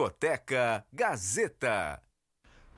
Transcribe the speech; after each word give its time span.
Discoteca 0.00 0.86
Gazeta. 0.90 2.00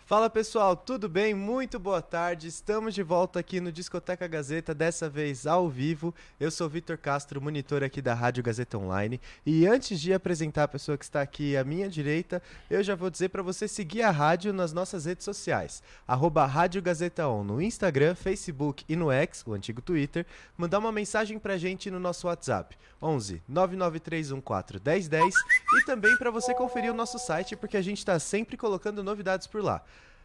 Fala 0.05 0.29
pessoal, 0.29 0.75
tudo 0.75 1.09
bem? 1.09 1.33
Muito 1.33 1.79
boa 1.79 2.03
tarde. 2.03 2.49
Estamos 2.49 2.93
de 2.93 3.05
volta 3.05 3.39
aqui 3.39 3.61
no 3.61 3.71
Discoteca 3.71 4.27
Gazeta, 4.27 4.75
dessa 4.75 5.09
vez 5.09 5.47
ao 5.47 5.69
vivo. 5.69 6.13
Eu 6.41 6.51
sou 6.51 6.69
Vitor 6.69 6.99
Castro, 6.99 7.41
monitor 7.41 7.85
aqui 7.85 8.03
da 8.03 8.13
Rádio 8.13 8.43
Gazeta 8.43 8.77
Online. 8.77 9.21
E 9.47 9.65
antes 9.65 10.01
de 10.01 10.13
apresentar 10.13 10.65
a 10.65 10.69
pessoa 10.69 10.99
que 10.99 11.05
está 11.05 11.23
aqui 11.23 11.57
à 11.57 11.63
minha 11.63 11.89
direita, 11.89 12.43
eu 12.69 12.83
já 12.83 12.97
vou 12.97 13.09
dizer 13.11 13.29
para 13.29 13.43
você 13.43 13.69
seguir 13.69 14.03
a 14.03 14.11
rádio 14.11 14.53
nas 14.53 14.73
nossas 14.73 15.05
redes 15.05 15.25
sociais. 15.25 15.85
Arroba 16.07 16.45
Rádio 16.47 16.83
Gazeta 16.83 17.29
On 17.29 17.45
no 17.45 17.63
Instagram, 17.63 18.17
Facebook 18.17 18.85
e 18.89 18.97
no 18.97 19.11
X, 19.13 19.45
o 19.47 19.55
antigo 19.55 19.81
Twitter. 19.81 20.27
Mandar 20.59 20.81
uma 20.81 20.93
mensagem 20.93 21.39
pra 21.39 21.57
gente 21.57 21.93
no 21.93 22.01
nosso 22.01 22.27
WhatsApp, 22.27 22.77
11 23.01 23.41
99314 23.49 24.81
1010. 24.85 25.35
E 25.75 25.85
também 25.85 26.17
para 26.17 26.31
você 26.31 26.53
conferir 26.55 26.91
o 26.91 26.95
nosso 26.95 27.21
site, 27.21 27.57
porque 27.57 27.77
a 27.77 27.83
gente 27.83 27.99
está 27.99 28.19
sempre 28.19 28.57
colocando 28.57 29.03
novidades 29.03 29.47
por 29.47 29.63
lá. 29.63 29.83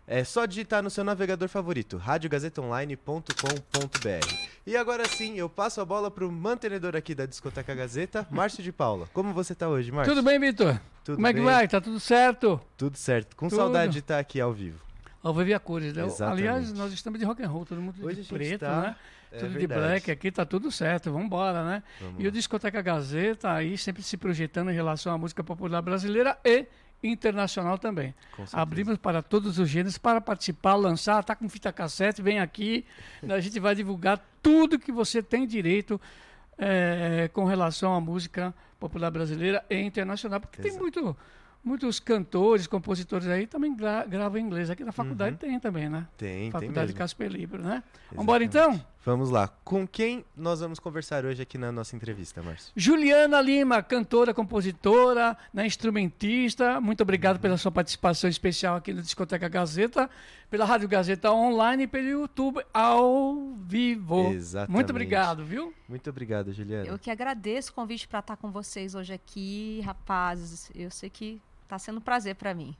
É 0.10 0.24
só 0.24 0.46
digitar 0.46 0.82
no 0.82 0.90
seu 0.90 1.04
navegador 1.04 1.50
favorito, 1.50 1.98
radiogazetaonline.com.br. 1.98 4.34
E 4.66 4.78
agora 4.78 5.06
sim, 5.08 5.38
eu 5.38 5.50
passo 5.50 5.82
a 5.82 5.86
bola 5.86 6.10
pro 6.10 6.32
mantenedor 6.32 6.96
aqui 6.96 7.14
da 7.14 7.26
Discoteca 7.26 7.76
Gazeta, 7.76 8.26
Márcio 8.32 8.64
de 8.64 8.72
Paula. 8.72 9.10
Como 9.14 9.34
você 9.34 9.54
tá 9.54 9.68
hoje, 9.68 9.92
Márcio? 9.92 10.14
Tudo 10.16 10.24
bem, 10.26 10.40
Vitor? 10.40 10.80
Tudo 11.04 11.16
Como 11.16 11.28
é 11.28 11.34
que 11.34 11.40
bem? 11.40 11.46
vai? 11.46 11.68
Tá 11.68 11.82
tudo 11.82 12.00
certo? 12.00 12.60
Tudo 12.78 12.96
certo. 12.98 13.36
Com 13.36 13.50
Tudo. 13.50 13.58
saudade 13.58 13.92
de 13.94 14.00
estar 14.00 14.18
aqui 14.20 14.40
ao 14.40 14.54
vivo. 14.54 14.80
Ao 15.22 15.34
viver 15.34 15.56
a 15.56 15.60
cores, 15.60 15.94
né? 15.94 16.06
Exatamente. 16.06 16.48
Aliás, 16.48 16.72
nós 16.74 16.94
estamos 16.94 17.20
de 17.20 17.26
rock 17.26 17.44
and 17.44 17.50
roll, 17.50 17.66
todo 17.66 17.82
mundo 17.82 17.96
Hoje 18.06 18.22
de 18.22 18.30
preto, 18.30 18.60
tá- 18.62 18.82
né? 18.82 18.96
é 19.32 19.38
tudo 19.40 19.50
de 19.52 19.58
verdade. 19.68 19.82
black 19.82 20.10
aqui, 20.12 20.32
tá 20.32 20.46
tudo 20.46 20.72
certo, 20.72 21.12
vamos 21.12 21.26
embora, 21.26 21.66
né? 21.66 21.84
Vamos 22.00 22.16
e 22.20 22.24
lá. 22.24 22.30
o 22.30 22.32
Discoteca 22.32 22.82
Gazeta 22.82 23.52
aí 23.52 23.78
sempre 23.78 24.02
se 24.04 24.16
projetando 24.16 24.72
em 24.72 24.74
relação 24.74 25.14
à 25.14 25.18
música 25.18 25.44
popular 25.44 25.82
brasileira 25.82 26.38
e 26.46 26.66
internacional 27.04 27.78
também. 27.78 28.14
Abrimos 28.54 28.98
para 28.98 29.22
todos 29.22 29.60
os 29.60 29.70
gêneros 29.70 29.98
para 29.98 30.20
participar, 30.20 30.76
lançar, 30.76 31.24
tá 31.24 31.36
com 31.36 31.48
fita 31.48 31.72
cassete, 31.72 32.22
vem 32.22 32.40
aqui, 32.40 32.86
a 33.30 33.40
gente 33.40 33.60
vai 33.60 33.76
divulgar 33.76 34.20
tudo 34.42 34.80
que 34.80 34.92
você 34.92 35.22
tem 35.22 35.46
direito 35.46 36.00
eh, 36.58 37.30
com 37.34 37.46
relação 37.46 37.94
à 37.94 38.02
música 38.02 38.54
popular 38.80 39.12
brasileira 39.12 39.64
e 39.70 39.76
internacional, 39.80 40.40
porque 40.40 40.62
tem 40.62 40.70
Exato. 40.70 40.82
muito, 40.84 41.18
muitos 41.64 42.00
cantores, 42.00 42.66
compositores 42.68 43.28
aí 43.28 43.46
também 43.48 43.76
gra 43.76 44.06
gravam 44.06 44.40
em 44.40 44.44
inglês. 44.44 44.70
Aqui 44.70 44.84
na 44.84 44.92
faculdade 44.92 45.32
Uhum. 45.34 45.38
tem 45.38 45.60
também, 45.60 45.90
né? 45.90 46.08
Tem, 46.18 46.30
tem 46.44 46.52
faculdade. 46.52 46.94
Casper 46.94 47.30
Libro, 47.30 47.62
né? 47.62 47.84
Vambora 48.12 48.44
então? 48.44 48.80
Vamos 49.06 49.30
lá. 49.30 49.48
Com 49.64 49.88
quem 49.88 50.26
nós 50.36 50.60
vamos 50.60 50.80
conversar 50.80 51.24
hoje 51.24 51.42
aqui 51.42 51.58
na 51.58 51.72
nossa 51.72 51.96
entrevista, 51.96 52.42
Márcio? 52.44 52.74
Juliana 52.76 53.40
Lima, 53.40 53.82
cantora, 53.82 54.34
compositora, 54.34 55.38
né, 55.54 55.66
instrumentista. 55.66 56.82
Muito 56.82 57.00
Uhum. 57.00 57.06
obrigado 57.06 57.40
pela 57.40 57.58
sua 57.58 57.72
participação 57.72 58.30
especial 58.30 58.76
aqui 58.76 58.92
no 58.94 59.02
Discoteca 59.02 59.48
Gazeta, 59.48 60.10
pela 60.50 60.66
Rádio 60.66 60.90
Gazeta 60.90 61.32
Online 61.32 61.84
e 61.84 61.88
pelo 61.88 62.08
YouTube 62.08 62.62
ao 62.74 63.54
vivo. 63.56 64.30
Exatamente. 64.34 64.72
Muito 64.76 64.90
obrigado, 64.90 65.46
viu? 65.46 65.74
Muito 65.88 66.10
obrigado, 66.10 66.52
Juliana. 66.52 66.88
Eu 66.88 67.00
que 67.00 67.10
agradeço 67.10 67.72
o 67.72 67.74
convite 67.76 68.08
para 68.10 68.20
estar 68.20 68.36
com 68.36 68.52
vocês 68.52 68.94
hoje 68.94 69.14
aqui, 69.14 69.82
rapazes. 69.86 70.70
Eu 70.76 70.92
sei 70.92 71.10
que 71.10 71.42
tá 71.66 71.80
sendo 71.80 72.00
um 72.00 72.02
prazer 72.02 72.36
para 72.36 72.54
mim. 72.54 72.76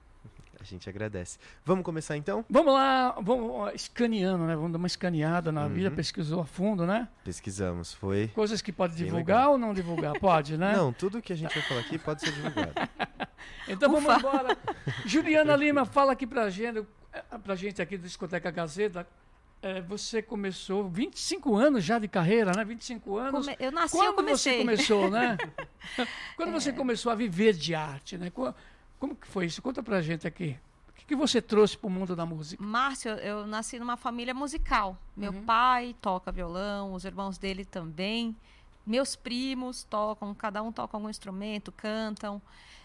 A 0.68 0.70
gente 0.76 0.90
agradece. 0.90 1.38
Vamos 1.64 1.86
começar 1.86 2.18
então? 2.18 2.44
Vamos 2.50 2.74
lá, 2.74 3.12
vamos 3.22 3.50
ó, 3.52 3.70
escaneando, 3.70 4.46
né? 4.46 4.54
Vamos 4.56 4.72
dar 4.74 4.78
uma 4.78 4.88
escaneada 4.88 5.50
na 5.52 5.64
Uhum. 5.64 5.70
vida, 5.70 5.90
pesquisou 5.92 6.42
a 6.42 6.46
fundo, 6.46 6.86
né? 6.86 7.08
Pesquisamos. 7.24 7.94
Foi. 7.94 8.28
Coisas 8.36 8.62
que 8.62 8.72
pode 8.74 8.96
divulgar 8.96 9.38
legal. 9.38 9.52
ou 9.54 9.58
não 9.58 9.74
divulgar? 9.74 10.20
Pode, 10.20 10.58
né? 10.58 10.74
Não, 10.76 10.92
tudo 10.92 11.22
que 11.22 11.32
a 11.32 11.36
gente 11.38 11.54
vai 11.54 11.64
falar 11.64 11.80
aqui 11.82 11.98
pode 11.98 12.22
ser 12.22 12.32
divulgado. 12.34 12.74
Então 13.70 13.92
vamos 13.92 14.14
embora. 14.18 14.58
Juliana 15.06 15.56
Lima, 15.56 15.86
fala 15.86 16.14
aqui 16.14 16.26
pra 16.26 16.50
gente, 16.50 16.86
pra 17.44 17.54
gente 17.56 17.82
aqui 17.82 17.98
do 17.98 18.04
Discoteca 18.04 18.50
Gazeta. 18.50 19.06
Eh, 19.62 19.82
você 19.82 20.22
começou 20.22 20.88
25 20.90 21.56
anos 21.56 21.84
já 21.84 22.00
de 22.00 22.08
carreira, 22.08 22.52
né? 22.56 22.64
25 22.64 23.18
anos. 23.18 23.46
Come- 23.46 23.58
Eu 23.60 23.72
nasci, 23.72 23.96
Quando 23.96 24.06
eu 24.08 24.14
comecei. 24.14 24.54
você 24.54 24.60
começou, 24.60 25.10
né? 25.12 25.38
Quando 26.38 26.52
você 26.52 26.72
começou 26.72 27.12
a 27.12 27.16
viver 27.16 27.54
de 27.54 27.76
arte, 27.76 28.18
né? 28.18 28.30
Co- 28.30 28.54
Como 29.00 29.16
que 29.16 29.28
foi 29.28 29.46
isso? 29.46 29.62
Conta 29.62 29.82
pra 29.84 30.02
gente 30.02 30.28
aqui. 30.28 30.58
O 30.90 30.94
que, 30.94 31.06
que 31.06 31.16
você 31.16 31.42
trouxe 31.42 31.78
pro 31.78 31.90
mundo 31.90 32.16
da 32.16 32.26
música? 32.26 32.62
Márcio, 32.64 33.12
eu 33.12 33.46
nasci 33.46 33.78
numa 33.80 33.96
família 33.98 34.34
musical. 34.34 34.98
Meu 35.16 35.32
Uhum. 35.32 35.44
pai 35.46 35.96
toca 36.02 36.32
violão, 36.32 36.94
os 36.94 37.06
irmãos 37.06 37.38
dele 37.38 37.64
também. 37.64 38.36
Meus 38.86 39.16
primos 39.16 39.84
tocam, 39.84 40.34
cada 40.34 40.64
um 40.64 40.72
toca 40.72 40.98
algum 40.98 41.10
instrumento, 41.10 41.72
cantam. 41.72 42.42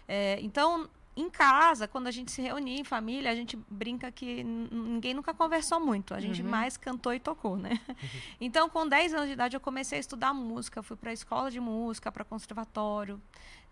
É, 0.07 0.39
então, 0.43 0.89
em 1.17 1.29
casa, 1.29 1.87
quando 1.87 2.07
a 2.07 2.11
gente 2.11 2.31
se 2.33 2.41
reunia 2.41 2.81
em 2.81 2.85
família, 2.85 3.31
a 3.31 3.35
gente 3.35 3.57
brinca 3.69 4.11
que 4.11 4.43
ninguém 4.43 5.13
nunca 5.15 5.35
conversou 5.35 5.79
muito. 5.79 6.15
A 6.15 6.21
gente 6.21 6.43
Uhum. 6.43 6.49
mais 6.49 6.77
cantou 6.77 7.13
e 7.13 7.21
tocou, 7.21 7.57
né? 7.57 7.79
Então, 8.41 8.69
com 8.69 8.89
10 8.89 9.13
anos 9.15 9.27
de 9.27 9.33
idade, 9.33 9.55
eu 9.57 9.61
comecei 9.61 9.99
a 9.99 10.01
estudar 10.01 10.33
música. 10.33 10.83
Fui 10.83 10.97
para 10.97 11.11
a 11.11 11.13
escola 11.13 11.51
de 11.51 11.61
música, 11.61 12.11
para 12.11 12.25
conservatório. 12.25 13.21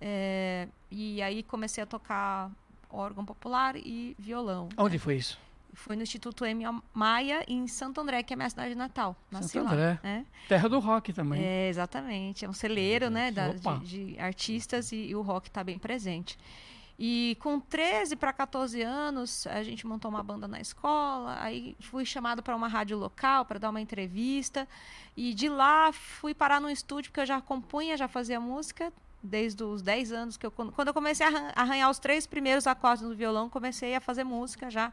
é, 0.01 0.69
e 0.91 1.21
aí 1.23 1.43
comecei 1.43 1.83
a 1.83 1.87
tocar 1.87 2.51
órgão 2.91 3.25
popular 3.25 3.77
e 3.77 4.17
violão. 4.19 4.69
Onde 4.77 4.99
foi 4.99 5.17
isso? 5.17 5.39
Foi 5.73 5.95
no 5.95 6.03
Instituto 6.03 6.45
M. 6.45 6.65
Maia, 6.93 7.45
em 7.47 7.67
Santo 7.69 8.01
André, 8.01 8.23
que 8.25 8.33
é 8.33 8.35
a 8.35 8.37
minha 8.37 8.51
cidade 8.51 8.75
natal. 8.75 9.15
Nasci 9.31 9.51
Santo 9.51 9.67
lá, 9.67 9.73
André. 9.73 10.01
né? 10.03 10.27
Terra 10.49 10.69
do 10.69 10.79
rock 10.81 11.13
também. 11.13 11.41
É, 11.43 11.69
exatamente. 11.69 12.45
É 12.45 12.49
um 12.49 12.53
celeiro, 12.53 13.09
né, 13.09 13.31
da- 13.31 13.49
de, 13.53 14.15
de 14.15 14.19
artistas 14.19 14.91
e, 14.91 14.97
e 15.11 15.15
o 15.15 15.23
rock 15.23 15.47
está 15.49 15.63
bem 15.63 15.79
presente. 15.79 16.37
E 17.03 17.39
com 17.41 17.59
13 17.59 18.15
para 18.15 18.31
14 18.31 18.83
anos, 18.83 19.47
a 19.47 19.63
gente 19.63 19.87
montou 19.87 20.11
uma 20.11 20.23
banda 20.23 20.47
na 20.47 20.61
escola, 20.61 21.39
aí 21.41 21.75
fui 21.81 22.05
chamado 22.05 22.43
para 22.43 22.55
uma 22.55 22.69
rádio 22.69 22.99
local 22.99 23.47
para 23.47 23.59
dar 23.59 23.71
uma 23.71 23.81
entrevista, 23.81 24.69
e 25.17 25.33
de 25.33 25.49
lá 25.49 25.93
fui 25.95 26.35
parar 26.35 26.61
no 26.61 26.69
estúdio, 26.69 27.11
porque 27.11 27.21
eu 27.21 27.27
já 27.27 27.41
compunha, 27.41 27.97
já 27.97 28.07
fazia 28.07 28.39
música, 28.39 28.93
desde 29.23 29.65
os 29.65 29.81
10 29.81 30.13
anos, 30.13 30.37
que 30.37 30.45
eu, 30.45 30.51
quando 30.51 30.89
eu 30.89 30.93
comecei 30.95 31.25
a 31.25 31.31
arran- 31.31 31.53
arranhar 31.57 31.91
os 31.91 31.99
três 31.99 32.27
primeiros 32.27 32.67
acordes 32.67 33.03
no 33.03 33.15
violão, 33.15 33.49
comecei 33.49 33.95
a 33.95 34.01
fazer 34.01 34.25
música 34.25 34.71
já. 34.71 34.93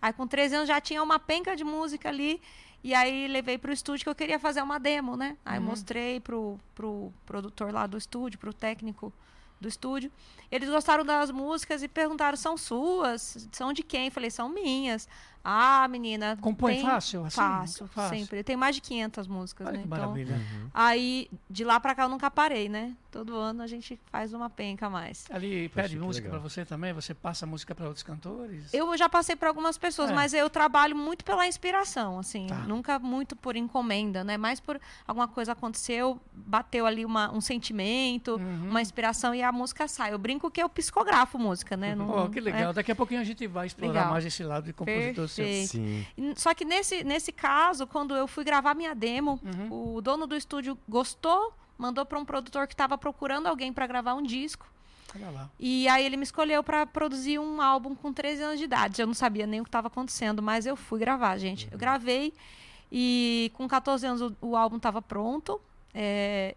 Aí 0.00 0.12
com 0.12 0.28
13 0.28 0.54
anos 0.54 0.68
já 0.68 0.80
tinha 0.80 1.02
uma 1.02 1.18
penca 1.18 1.56
de 1.56 1.64
música 1.64 2.08
ali, 2.08 2.40
e 2.84 2.94
aí 2.94 3.26
levei 3.26 3.58
pro 3.58 3.72
estúdio 3.72 4.04
que 4.04 4.08
eu 4.08 4.14
queria 4.14 4.38
fazer 4.38 4.62
uma 4.62 4.78
demo, 4.78 5.16
né? 5.16 5.36
Aí 5.44 5.58
Uhum. 5.58 5.64
mostrei 5.64 6.20
pro, 6.20 6.56
pro 6.72 7.12
produtor 7.26 7.72
lá 7.72 7.84
do 7.84 7.98
estúdio, 7.98 8.38
pro 8.38 8.54
técnico 8.54 9.12
do 9.60 9.68
estúdio. 9.68 10.10
Eles 10.50 10.68
gostaram 10.68 11.04
das 11.04 11.30
músicas 11.30 11.82
e 11.82 11.88
perguntaram: 11.88 12.36
são 12.36 12.56
suas? 12.56 13.48
São 13.52 13.72
de 13.72 13.82
quem? 13.82 14.10
Falei: 14.10 14.30
são 14.30 14.48
minhas. 14.48 15.08
Ah, 15.42 15.86
menina. 15.88 16.36
Compõe 16.40 16.74
tem- 16.74 16.82
fácil, 16.84 17.24
assim? 17.24 17.36
Fácil, 17.36 17.86
Fácil. 17.88 18.18
sempre. 18.18 18.42
Tem 18.42 18.56
mais 18.56 18.74
de 18.74 18.82
500 18.82 19.26
músicas, 19.26 19.66
Olha 19.66 19.76
né? 19.76 19.82
que 19.82 19.86
Então, 19.86 19.98
maravilha. 20.00 20.40
aí, 20.74 21.30
de 21.48 21.64
lá 21.64 21.80
pra 21.80 21.94
cá 21.94 22.02
eu 22.04 22.08
nunca 22.08 22.30
parei, 22.30 22.68
né? 22.68 22.94
Todo 23.10 23.34
ano 23.36 23.62
a 23.62 23.66
gente 23.66 23.98
faz 24.12 24.34
uma 24.34 24.50
penca 24.50 24.86
a 24.86 24.90
mais. 24.90 25.24
Ali 25.30 25.68
Poxa, 25.70 25.82
pede 25.82 25.96
que 25.96 26.02
música 26.04 26.28
pra 26.28 26.38
você 26.38 26.64
também? 26.64 26.92
Você 26.92 27.14
passa 27.14 27.46
música 27.46 27.74
pra 27.74 27.86
outros 27.86 28.02
cantores? 28.02 28.72
Eu 28.74 28.94
já 28.98 29.08
passei 29.08 29.34
por 29.34 29.48
algumas 29.48 29.78
pessoas, 29.78 30.10
É. 30.10 30.14
mas 30.14 30.34
eu 30.34 30.50
trabalho 30.50 30.94
muito 30.94 31.24
pela 31.24 31.46
inspiração, 31.46 32.18
assim, 32.18 32.46
Tá. 32.48 32.56
nunca 32.56 32.98
muito 32.98 33.34
por 33.34 33.56
encomenda, 33.56 34.22
né? 34.22 34.36
Mais 34.36 34.60
por 34.60 34.78
alguma 35.06 35.26
coisa 35.26 35.52
aconteceu, 35.52 36.20
bateu 36.34 36.84
ali 36.84 37.04
uma, 37.04 37.32
um 37.32 37.40
sentimento, 37.40 38.32
Uhum. 38.36 38.68
uma 38.68 38.82
inspiração 38.82 39.34
e 39.34 39.42
a 39.42 39.50
música 39.50 39.88
sai. 39.88 40.12
Eu 40.12 40.18
brinco 40.18 40.50
que 40.50 40.62
eu 40.62 40.68
psicografo 40.68 41.38
música, 41.38 41.76
né? 41.78 41.94
Não- 41.94 42.06
Pô, 42.06 42.28
que 42.28 42.40
legal. 42.40 42.70
é. 42.70 42.74
Daqui 42.74 42.92
a 42.92 42.96
pouquinho 42.96 43.20
a 43.20 43.24
gente 43.24 43.46
vai 43.46 43.66
explorar 43.68 43.92
Legal. 43.92 44.10
mais 44.10 44.24
esse 44.26 44.42
lado 44.44 44.64
de 44.64 44.72
compositor. 44.74 45.27
Perfeito. 45.36 45.68
Sim. 45.70 46.04
Só 46.36 46.52
que 46.54 46.64
nesse, 46.64 47.04
nesse 47.04 47.32
caso, 47.32 47.86
quando 47.86 48.14
eu 48.16 48.26
fui 48.26 48.44
gravar 48.44 48.74
minha 48.74 48.94
demo, 48.94 49.40
Uhum. 49.44 49.96
o 49.96 50.00
dono 50.00 50.26
do 50.26 50.36
estúdio 50.36 50.76
gostou, 50.88 51.52
mandou 51.76 52.04
para 52.04 52.18
um 52.18 52.24
produtor 52.24 52.66
que 52.66 52.74
estava 52.74 52.96
procurando 52.98 53.46
alguém 53.46 53.72
para 53.72 53.86
gravar 53.86 54.14
um 54.14 54.22
disco. 54.22 54.66
Olha 55.14 55.30
lá. 55.30 55.50
E 55.58 55.88
aí 55.88 56.04
ele 56.04 56.16
me 56.18 56.22
escolheu 56.22 56.62
para 56.62 56.84
produzir 56.86 57.38
um 57.38 57.62
álbum 57.62 57.94
com 57.94 58.12
13 58.12 58.42
anos 58.42 58.58
de 58.58 58.64
idade. 58.64 59.00
Eu 59.00 59.06
não 59.06 59.14
sabia 59.14 59.46
nem 59.46 59.60
o 59.60 59.64
que 59.64 59.68
estava 59.68 59.86
acontecendo, 59.88 60.42
mas 60.42 60.66
eu 60.66 60.76
fui 60.76 60.98
gravar, 61.00 61.38
gente. 61.38 61.66
Eu 61.72 61.78
gravei 61.78 62.34
e 62.92 63.50
com 63.54 63.66
14 63.68 64.06
anos 64.06 64.20
o, 64.20 64.36
o 64.42 64.56
álbum 64.56 64.76
estava 64.76 65.00
pronto. 65.00 65.60
é, 65.94 66.54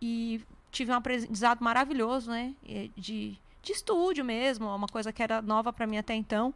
e 0.00 0.40
tive 0.70 0.90
um 0.90 0.94
aprendizado 0.94 1.62
maravilhoso, 1.62 2.30
né? 2.30 2.54
De, 2.96 3.38
de 3.62 3.72
estúdio 3.72 4.24
mesmo, 4.24 4.66
uma 4.74 4.86
coisa 4.88 5.12
que 5.12 5.22
era 5.22 5.42
nova 5.42 5.70
para 5.72 5.86
mim 5.86 5.98
até 5.98 6.14
então. 6.14 6.52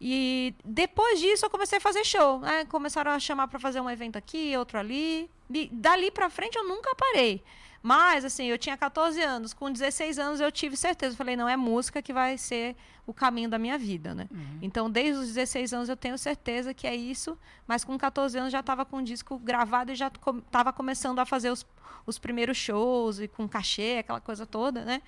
E 0.00 0.54
depois 0.64 1.20
disso 1.20 1.46
eu 1.46 1.50
comecei 1.50 1.78
a 1.78 1.80
fazer 1.80 2.04
show. 2.04 2.40
Né? 2.40 2.64
Começaram 2.66 3.12
a 3.12 3.18
chamar 3.18 3.48
para 3.48 3.58
fazer 3.58 3.80
um 3.80 3.88
evento 3.88 4.16
aqui, 4.16 4.56
outro 4.56 4.78
ali. 4.78 5.30
E 5.52 5.68
dali 5.72 6.10
para 6.10 6.28
frente 6.28 6.56
eu 6.56 6.66
nunca 6.66 6.94
parei. 6.94 7.42
Mas, 7.82 8.24
assim, 8.24 8.46
eu 8.46 8.56
tinha 8.56 8.78
14 8.78 9.20
anos. 9.20 9.52
Com 9.52 9.70
16 9.70 10.18
anos 10.18 10.40
eu 10.40 10.50
tive 10.50 10.74
certeza. 10.74 11.12
Eu 11.12 11.18
falei, 11.18 11.36
não, 11.36 11.46
é 11.46 11.54
música 11.54 12.00
que 12.00 12.14
vai 12.14 12.38
ser 12.38 12.74
o 13.06 13.12
caminho 13.12 13.48
da 13.48 13.58
minha 13.58 13.76
vida, 13.76 14.14
né? 14.14 14.26
Uhum. 14.30 14.58
Então, 14.62 14.90
desde 14.90 15.20
os 15.20 15.26
16 15.34 15.74
anos 15.74 15.88
eu 15.90 15.96
tenho 15.96 16.16
certeza 16.16 16.72
que 16.72 16.86
é 16.86 16.96
isso. 16.96 17.38
Mas 17.66 17.84
com 17.84 17.98
14 17.98 18.38
anos 18.38 18.52
já 18.52 18.60
estava 18.60 18.86
com 18.86 18.96
o 18.96 19.02
disco 19.02 19.38
gravado 19.38 19.92
e 19.92 19.94
já 19.94 20.08
estava 20.08 20.72
começando 20.72 21.18
a 21.18 21.26
fazer 21.26 21.50
os, 21.50 21.66
os 22.06 22.18
primeiros 22.18 22.56
shows 22.56 23.20
e 23.20 23.28
com 23.28 23.46
cachê, 23.46 23.98
aquela 24.00 24.20
coisa 24.20 24.46
toda, 24.46 24.82
né? 24.82 25.02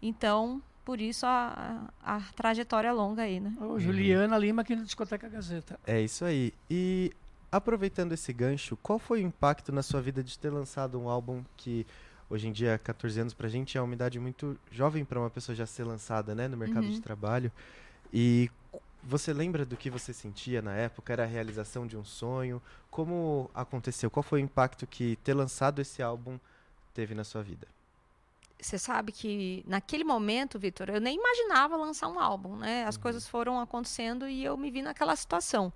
Então, 0.00 0.62
por 0.84 1.00
isso 1.00 1.24
a, 1.26 1.88
a, 2.02 2.16
a 2.16 2.20
trajetória 2.34 2.92
longa 2.92 3.22
aí, 3.22 3.40
né? 3.40 3.54
Ô, 3.60 3.78
Juliana 3.78 4.36
Lima 4.38 4.62
aqui 4.62 4.74
no 4.74 4.84
Discoteca 4.84 5.28
Gazeta. 5.28 5.78
É 5.86 6.00
isso 6.00 6.24
aí. 6.24 6.52
E 6.70 7.12
aproveitando 7.52 8.12
esse 8.12 8.32
gancho, 8.32 8.76
qual 8.82 8.98
foi 8.98 9.22
o 9.22 9.26
impacto 9.26 9.72
na 9.72 9.82
sua 9.82 10.00
vida 10.00 10.22
de 10.22 10.38
ter 10.38 10.50
lançado 10.50 10.98
um 11.00 11.08
álbum 11.08 11.42
que 11.56 11.86
hoje 12.28 12.46
em 12.48 12.52
dia, 12.52 12.78
14 12.82 13.20
anos 13.20 13.34
pra 13.34 13.48
gente 13.48 13.76
é 13.76 13.82
uma 13.82 13.92
idade 13.94 14.18
muito 14.20 14.56
jovem 14.70 15.04
para 15.04 15.18
uma 15.18 15.30
pessoa 15.30 15.54
já 15.56 15.66
ser 15.66 15.82
lançada, 15.84 16.34
né, 16.34 16.46
no 16.46 16.56
mercado 16.56 16.84
Uhum. 16.84 16.90
de 16.90 17.00
trabalho. 17.00 17.50
E 18.12 18.48
você 19.02 19.32
lembra 19.32 19.64
do 19.64 19.76
que 19.76 19.90
você 19.90 20.12
sentia 20.12 20.62
na 20.62 20.74
época? 20.74 21.12
Era 21.12 21.24
a 21.24 21.26
realização 21.26 21.86
de 21.86 21.96
um 21.96 22.04
sonho? 22.04 22.62
Como 22.90 23.50
aconteceu? 23.54 24.10
Qual 24.10 24.22
foi 24.22 24.40
o 24.40 24.44
impacto 24.44 24.86
que 24.86 25.16
ter 25.24 25.34
lançado 25.34 25.80
esse 25.80 26.02
álbum 26.02 26.38
teve 26.94 27.14
na 27.14 27.24
sua 27.24 27.42
vida? 27.42 27.66
Você 28.60 28.78
sabe 28.78 29.12
que 29.12 29.64
naquele 29.66 30.04
momento, 30.04 30.58
Vitor, 30.58 30.88
eu 30.90 31.00
nem 31.00 31.16
imaginava 31.16 31.76
lançar 31.76 32.08
um 32.08 32.18
álbum, 32.18 32.56
né? 32.56 32.84
As 32.84 32.96
Uhum. 32.96 33.02
coisas 33.02 33.26
foram 33.26 33.58
acontecendo 33.60 34.28
e 34.28 34.44
eu 34.44 34.56
me 34.56 34.70
vi 34.70 34.82
naquela 34.82 35.14
situação. 35.16 35.72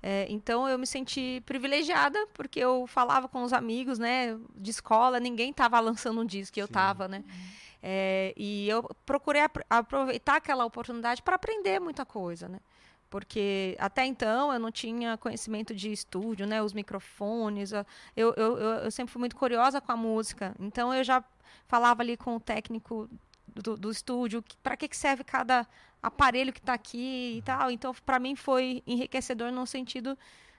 É, 0.00 0.26
então 0.30 0.68
eu 0.68 0.78
me 0.78 0.86
senti 0.86 1.42
privilegiada 1.44 2.24
porque 2.32 2.60
eu 2.60 2.86
falava 2.86 3.26
com 3.28 3.42
os 3.42 3.52
amigos, 3.52 3.98
né, 3.98 4.38
de 4.54 4.70
escola, 4.70 5.18
ninguém 5.18 5.50
estava 5.50 5.80
lançando 5.80 6.20
um 6.20 6.24
disco, 6.24 6.58
eu 6.60 6.66
estava, 6.66 7.08
né? 7.08 7.24
É, 7.82 8.32
e 8.36 8.68
eu 8.68 8.82
procurei 9.04 9.42
apro- 9.42 9.64
aproveitar 9.68 10.36
aquela 10.36 10.64
oportunidade 10.64 11.20
para 11.22 11.34
aprender 11.34 11.80
muita 11.80 12.04
coisa, 12.06 12.48
né? 12.48 12.60
Porque 13.10 13.74
até 13.80 14.04
então 14.04 14.52
eu 14.52 14.58
não 14.58 14.70
tinha 14.70 15.16
conhecimento 15.16 15.74
de 15.74 15.90
estúdio, 15.90 16.46
né? 16.46 16.62
Os 16.62 16.72
microfones. 16.74 17.72
eu, 17.72 18.34
eu, 18.36 18.58
eu 18.58 18.90
sempre 18.90 19.12
fui 19.12 19.18
muito 19.20 19.34
curiosa 19.34 19.80
com 19.80 19.90
a 19.90 19.96
música. 19.96 20.54
Então 20.60 20.92
eu 20.92 21.02
já 21.02 21.24
falava 21.66 22.02
ali 22.02 22.16
com 22.16 22.36
o 22.36 22.40
técnico 22.40 23.08
do, 23.46 23.76
do 23.76 23.90
estúdio 23.90 24.42
para 24.62 24.76
que, 24.76 24.88
que 24.88 24.96
serve 24.96 25.24
cada 25.24 25.66
aparelho 26.02 26.52
que 26.52 26.60
está 26.60 26.74
aqui 26.74 27.38
e 27.38 27.42
tal. 27.42 27.70
Então 27.70 27.94
para 28.04 28.18
mim 28.18 28.36
foi 28.36 28.82
enriquecedor 28.86 29.50
no 29.50 29.66
sentido 29.66 30.16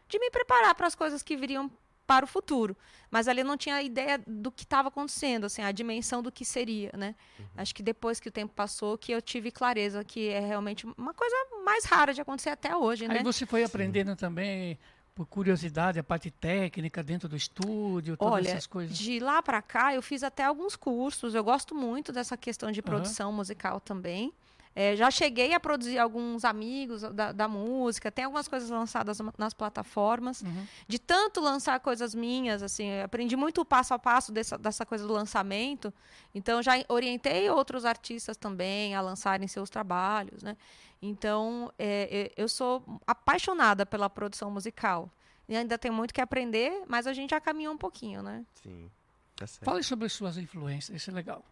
de 0.08 0.20
me 0.20 0.30
preparar 0.30 0.74
para 0.76 0.88
as 0.88 0.96
coisas 0.96 1.22
que 1.22 1.38
viriam 1.38 1.72
para 2.10 2.26
o 2.26 2.28
futuro. 2.28 2.76
Mas 3.12 3.28
ali 3.28 3.42
eu 3.42 3.46
não 3.46 3.56
tinha 3.56 3.80
ideia 3.84 4.20
do 4.26 4.52
que 4.52 4.64
estava 4.64 4.88
acontecendo, 4.88 5.46
assim, 5.46 5.62
a 5.62 5.72
dimensão 5.72 6.24
do 6.24 6.32
que 6.32 6.44
seria, 6.44 6.90
né? 6.98 7.14
Acho 7.56 7.74
que 7.76 7.84
depois 7.84 8.20
que 8.20 8.28
o 8.28 8.32
tempo 8.32 8.52
passou 8.52 8.98
que 8.98 9.12
eu 9.12 9.22
tive 9.22 9.52
clareza 9.52 10.04
que 10.04 10.28
é 10.28 10.40
realmente 10.40 10.88
uma 10.98 11.14
coisa 11.14 11.36
mais 11.64 11.86
rara 11.86 12.12
de 12.12 12.20
acontecer 12.20 12.50
até 12.50 12.76
hoje, 12.76 13.08
né? 13.08 13.18
Aí 13.18 13.24
você 13.24 13.46
foi 13.46 13.64
aprendendo 13.64 14.16
também, 14.16 14.80
por 15.20 15.26
curiosidade, 15.26 16.00
a 16.00 16.04
parte 16.04 16.32
técnica 16.32 17.04
dentro 17.04 17.28
do 17.28 17.36
estúdio, 17.36 18.16
todas 18.16 18.36
Olha, 18.36 18.50
essas 18.52 18.66
coisas. 18.66 18.98
de 18.98 19.20
lá 19.20 19.42
para 19.42 19.62
cá 19.62 19.94
eu 19.94 20.02
fiz 20.02 20.24
até 20.24 20.46
alguns 20.46 20.78
cursos. 20.78 21.36
Eu 21.36 21.44
gosto 21.44 21.76
muito 21.76 22.14
dessa 22.14 22.38
questão 22.38 22.72
de 22.72 22.82
produção 22.82 23.30
musical 23.30 23.82
também. 23.82 24.32
É, 24.76 24.96
já 24.96 25.10
cheguei 25.12 25.54
a 25.54 25.60
produzir 25.60 25.98
alguns 25.98 26.46
amigos 26.46 27.02
da, 27.02 27.32
da 27.32 27.48
música. 27.48 28.12
Tem 28.12 28.24
algumas 28.26 28.48
coisas 28.48 28.70
lançadas 28.70 29.20
na- 29.20 29.34
nas 29.38 29.54
plataformas. 29.54 30.42
Uhum. 30.42 30.66
De 30.88 30.98
tanto 31.00 31.42
lançar 31.42 31.80
coisas 31.80 32.16
minhas, 32.16 32.64
assim, 32.64 33.02
aprendi 33.02 33.36
muito 33.36 33.62
o 33.62 33.66
passo 33.66 33.94
a 33.94 34.00
passo 34.00 34.32
dessa, 34.32 34.58
dessa 34.58 34.86
coisa 34.86 35.06
do 35.06 35.12
lançamento. 35.14 35.94
Então 36.34 36.62
já 36.62 36.74
orientei 36.88 37.50
outros 37.50 37.84
artistas 37.84 38.38
também 38.38 38.96
a 38.96 39.02
lançarem 39.02 39.48
seus 39.48 39.70
trabalhos, 39.70 40.44
né? 40.44 40.56
Então 41.02 41.72
é, 41.78 42.32
é, 42.38 42.42
eu 42.42 42.48
sou 42.48 42.84
apaixonada 43.08 43.86
pela 43.86 44.10
produção 44.10 44.50
musical. 44.52 45.10
E 45.48 45.58
ainda 45.58 45.78
tem 45.80 45.90
muito 45.90 46.14
que 46.14 46.22
aprender, 46.22 46.84
mas 46.88 47.08
a 47.08 47.12
gente 47.14 47.32
já 47.32 47.42
caminhou 47.42 47.74
um 47.74 47.78
pouquinho, 47.78 48.22
né? 48.22 48.46
Sim, 48.62 48.90
tá 49.36 49.48
certo. 49.48 49.66
Fale 49.66 49.82
sobre 49.84 50.06
as 50.06 50.14
suas 50.14 50.38
influências, 50.38 50.96
isso 50.96 51.10
é 51.10 51.14
legal. 51.14 51.44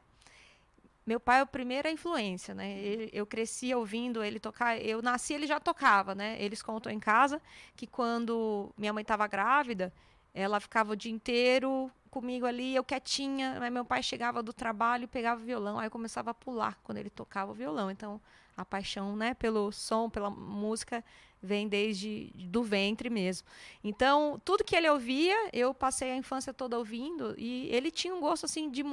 Meu 1.08 1.22
pai 1.22 1.40
é 1.40 1.42
a 1.42 1.46
primeira 1.46 1.90
influência, 1.90 2.54
né? 2.54 2.70
Ele- 2.78 3.10
eu 3.14 3.26
cresci 3.26 3.74
ouvindo 3.74 4.22
ele 4.22 4.42
tocar. 4.42 4.78
Eu 4.78 5.02
nasci, 5.02 5.34
ele 5.34 5.48
já 5.48 5.58
tocava, 5.58 6.14
né? 6.14 6.36
Eles 6.38 6.62
contam 6.62 6.92
em 6.92 7.00
casa 7.00 7.42
que 7.78 7.88
quando 7.88 8.70
minha 8.78 8.92
mãe 8.92 9.04
estava 9.04 9.26
grávida, 9.26 9.94
ela 10.34 10.60
ficava 10.60 10.92
o 10.92 10.96
dia 10.98 11.12
inteiro 11.12 11.90
comigo 12.12 12.46
ali, 12.46 12.76
eu 12.76 12.84
quietinha. 12.84 13.58
Aí 13.62 13.70
meu 13.70 13.86
pai 13.86 14.04
chegava 14.04 14.44
do 14.44 14.52
trabalho 14.52 15.06
e 15.06 15.08
pegava 15.08 15.42
o 15.42 15.46
violão. 15.46 15.80
Aí 15.80 15.88
eu 15.88 15.92
começava 15.92 16.32
a 16.32 16.34
pular 16.34 16.78
quando 16.84 16.98
ele 16.98 17.10
tocava 17.10 17.52
o 17.52 17.56
violão. 17.56 17.90
Então 17.90 18.20
a 18.58 18.66
paixão, 18.66 19.16
né, 19.16 19.34
pelo 19.34 19.72
som, 19.72 20.10
pela 20.10 20.30
música, 20.30 21.04
vem 21.42 21.68
desde 21.68 22.32
do 22.36 22.64
ventre 22.64 23.10
mesmo. 23.10 23.48
Então, 23.84 24.42
tudo 24.44 24.64
que 24.64 24.76
ele 24.76 24.90
ouvia, 24.90 25.50
eu 25.54 25.74
passei 25.74 26.12
a 26.12 26.16
infância 26.16 26.54
toda 26.54 26.78
ouvindo 26.78 27.36
e 27.38 27.70
ele 27.72 27.92
tinha 27.92 28.14
um 28.14 28.20
gosto 28.20 28.46
assim 28.46 28.70
de 28.70 28.84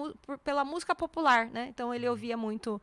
pela 0.42 0.64
música 0.64 0.94
popular, 0.94 1.46
né? 1.46 1.68
Então 1.68 1.94
ele 1.94 2.08
ouvia 2.08 2.36
muito 2.36 2.80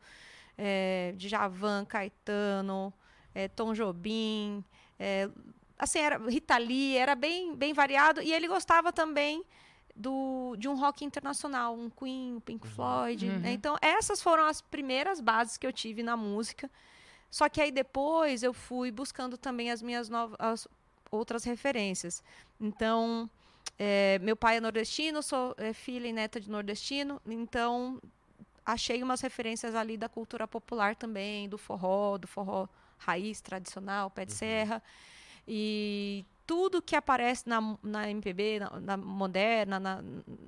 é, 0.58 1.14
Djavan, 1.16 1.84
Caetano, 1.84 2.92
é, 3.34 3.48
Tom 3.48 3.72
Jobim, 3.72 4.64
é, 4.98 5.28
assim 5.78 6.00
era 6.00 6.18
Rita 6.18 6.56
Lee, 6.58 6.96
era 6.96 7.14
bem 7.14 7.54
bem 7.54 7.72
variado 7.72 8.20
e 8.20 8.32
ele 8.32 8.48
gostava 8.48 8.92
também 8.92 9.44
do, 9.94 10.56
de 10.58 10.68
um 10.68 10.74
rock 10.74 11.04
internacional, 11.04 11.74
um 11.74 11.90
Queen, 11.90 12.36
um 12.36 12.40
Pink 12.40 12.66
Floyd. 12.66 13.26
né? 13.26 13.48
Uhum. 13.48 13.54
Então 13.54 13.76
essas 13.80 14.22
foram 14.22 14.44
as 14.44 14.60
primeiras 14.60 15.20
bases 15.20 15.56
que 15.56 15.66
eu 15.66 15.72
tive 15.72 16.02
na 16.02 16.16
música. 16.16 16.70
Só 17.32 17.48
que 17.48 17.60
aí 17.62 17.72
depois 17.72 18.42
eu 18.42 18.52
fui 18.52 18.90
buscando 18.92 19.36
também 19.38 19.70
as 19.70 19.80
minhas 19.80 20.08
novas 20.10 20.36
as 20.38 20.68
outras 21.10 21.42
referências. 21.44 22.22
Então, 22.60 23.28
é, 23.78 24.18
meu 24.20 24.36
pai 24.36 24.58
é 24.58 24.60
nordestino, 24.60 25.22
sou 25.22 25.54
é, 25.56 25.72
filha 25.72 26.06
e 26.06 26.12
neta 26.12 26.38
de 26.38 26.50
nordestino, 26.50 27.20
então 27.26 28.00
achei 28.64 29.02
umas 29.02 29.20
referências 29.22 29.74
ali 29.74 29.96
da 29.96 30.08
cultura 30.10 30.46
popular 30.46 30.94
também, 30.94 31.48
do 31.48 31.56
forró, 31.58 32.18
do 32.18 32.28
forró 32.28 32.68
raiz 32.98 33.40
tradicional, 33.40 34.10
pé 34.10 34.24
de 34.26 34.32
serra. 34.32 34.82
E 35.48 36.24
tudo 36.46 36.80
que 36.82 36.94
aparece 36.94 37.48
na, 37.48 37.76
na 37.82 38.10
MPB, 38.10 38.60
na, 38.60 38.80
na 38.80 38.96
moderna, 38.96 39.80
na- 39.80 40.02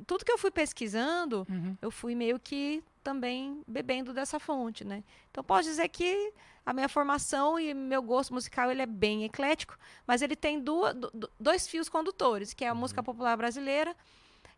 tudo 0.07 0.25
que 0.25 0.31
eu 0.33 0.39
fui 0.39 0.51
pesquisando, 0.51 1.47
Uhum. 1.49 1.77
eu 1.81 1.91
fui 1.91 2.15
meio 2.15 2.39
que 2.39 2.83
também 3.03 3.63
bebendo 3.67 4.13
dessa 4.13 4.39
fonte, 4.39 4.85
né? 4.85 5.03
Então 5.31 5.43
posso 5.43 5.65
dizer 5.69 5.89
que 5.89 6.33
a 6.67 6.73
minha 6.73 6.89
formação 6.89 7.59
e 7.59 7.75
meu 7.75 8.03
gosto 8.03 8.33
musical 8.33 8.71
ele 8.71 8.83
é 8.83 8.87
bem 8.87 9.25
eclético, 9.25 9.79
mas 10.07 10.23
ele 10.23 10.35
tem 10.37 10.61
duas, 10.61 10.95
do- 10.95 11.11
do- 11.13 11.31
dois 11.39 11.67
fios 11.69 11.89
condutores, 11.89 12.55
que 12.55 12.65
é 12.65 12.69
a 12.69 12.75
música 12.75 13.03
popular 13.03 13.37
brasileira 13.37 13.95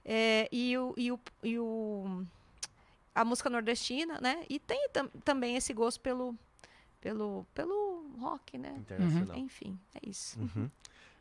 é, 0.04 0.48
e, 0.52 0.76
o, 0.78 0.94
e, 0.96 1.10
o, 1.10 1.20
e 1.42 1.58
o- 1.58 2.24
a 3.14 3.24
música 3.24 3.50
nordestina, 3.50 4.20
né? 4.20 4.44
E 4.48 4.58
tem 4.60 4.88
tam- 4.92 5.08
também 5.24 5.56
esse 5.56 5.72
gosto 5.72 6.00
pelo, 6.00 6.34
pelo, 7.00 7.44
pelo 7.54 8.06
rock, 8.20 8.56
né? 8.58 8.74
Internacional. 8.78 9.36
Enfim, 9.36 9.78
é 9.94 10.08
isso. 10.08 10.38
Uhum. 10.38 10.70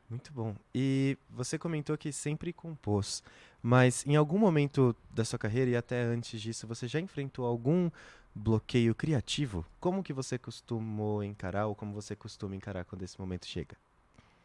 Muito 0.07 0.31
bom. 0.31 0.55
E 0.73 1.17
você 1.31 1.57
comentou 1.57 1.97
que 1.97 2.11
sempre 2.11 2.53
compôs, 2.53 3.23
mas 3.59 4.05
em 4.05 4.15
algum 4.15 4.37
momento 4.37 4.95
da 5.09 5.25
sua 5.25 5.39
carreira 5.39 5.71
e 5.71 5.75
até 5.75 5.99
antes 6.03 6.39
disso, 6.39 6.67
você 6.67 6.87
já 6.87 6.99
enfrentou 6.99 7.43
algum 7.43 7.89
bloqueio 8.35 8.93
criativo? 8.93 9.65
Como 9.79 10.03
que 10.03 10.11
você 10.11 10.37
costumou 10.37 11.23
encarar 11.23 11.67
ou 11.67 11.75
como 11.75 11.93
você 11.93 12.15
costuma 12.15 12.55
encarar 12.55 12.83
quando 12.83 13.03
esse 13.03 13.19
momento 13.19 13.47
chega? 13.47 13.77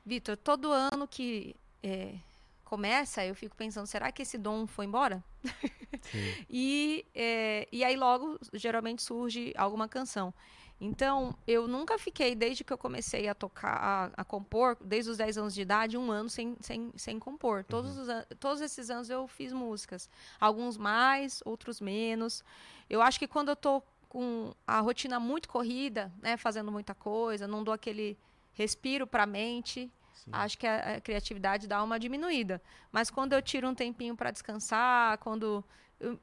Vitor, 0.06 0.36
todo 0.36 0.72
ano 0.72 1.08
que 1.08 1.56
é, 1.82 2.14
começa, 2.64 3.24
eu 3.26 3.34
fico 3.34 3.56
pensando, 3.56 3.86
será 3.86 4.12
que 4.12 4.22
esse 4.22 4.38
dom 4.38 4.66
foi 4.66 4.86
embora? 4.86 5.22
E, 6.48 7.04
é, 7.14 7.68
e 7.70 7.84
aí 7.84 7.94
logo, 7.94 8.38
geralmente, 8.54 9.02
surge 9.02 9.52
alguma 9.56 9.86
canção. 9.86 10.32
Então, 10.80 11.36
eu 11.46 11.68
nunca 11.68 11.98
fiquei, 11.98 12.34
desde 12.34 12.64
que 12.64 12.72
eu 12.72 12.78
comecei 12.78 13.28
a 13.28 13.34
tocar, 13.34 13.76
a, 14.16 14.22
a 14.22 14.24
compor, 14.24 14.78
desde 14.80 15.10
os 15.10 15.18
10 15.18 15.36
anos 15.36 15.54
de 15.54 15.60
idade, 15.60 15.98
um 15.98 16.10
ano 16.10 16.30
sem, 16.30 16.56
sem, 16.60 16.90
sem 16.96 17.18
compor. 17.18 17.64
Todos, 17.64 17.98
os, 17.98 18.08
todos 18.38 18.62
esses 18.62 18.88
anos 18.88 19.10
eu 19.10 19.28
fiz 19.28 19.52
músicas. 19.52 20.08
Alguns 20.40 20.78
mais, 20.78 21.42
outros 21.44 21.82
menos. 21.82 22.42
Eu 22.88 23.02
acho 23.02 23.18
que 23.18 23.28
quando 23.28 23.50
eu 23.50 23.56
tô 23.56 23.82
com 24.08 24.54
a 24.66 24.80
rotina 24.80 25.20
muito 25.20 25.50
corrida, 25.50 26.10
né, 26.22 26.38
fazendo 26.38 26.72
muita 26.72 26.94
coisa, 26.94 27.46
não 27.46 27.62
dou 27.62 27.74
aquele 27.74 28.16
respiro 28.54 29.06
para 29.06 29.24
a 29.24 29.26
mente, 29.26 29.90
Sim. 30.14 30.30
acho 30.32 30.56
que 30.56 30.66
a, 30.66 30.96
a 30.96 31.00
criatividade 31.00 31.68
dá 31.68 31.82
uma 31.82 31.98
diminuída. 31.98 32.60
Mas 32.90 33.10
quando 33.10 33.34
eu 33.34 33.42
tiro 33.42 33.68
um 33.68 33.74
tempinho 33.74 34.16
para 34.16 34.30
descansar, 34.30 35.18
quando 35.18 35.62
eu 36.00 36.18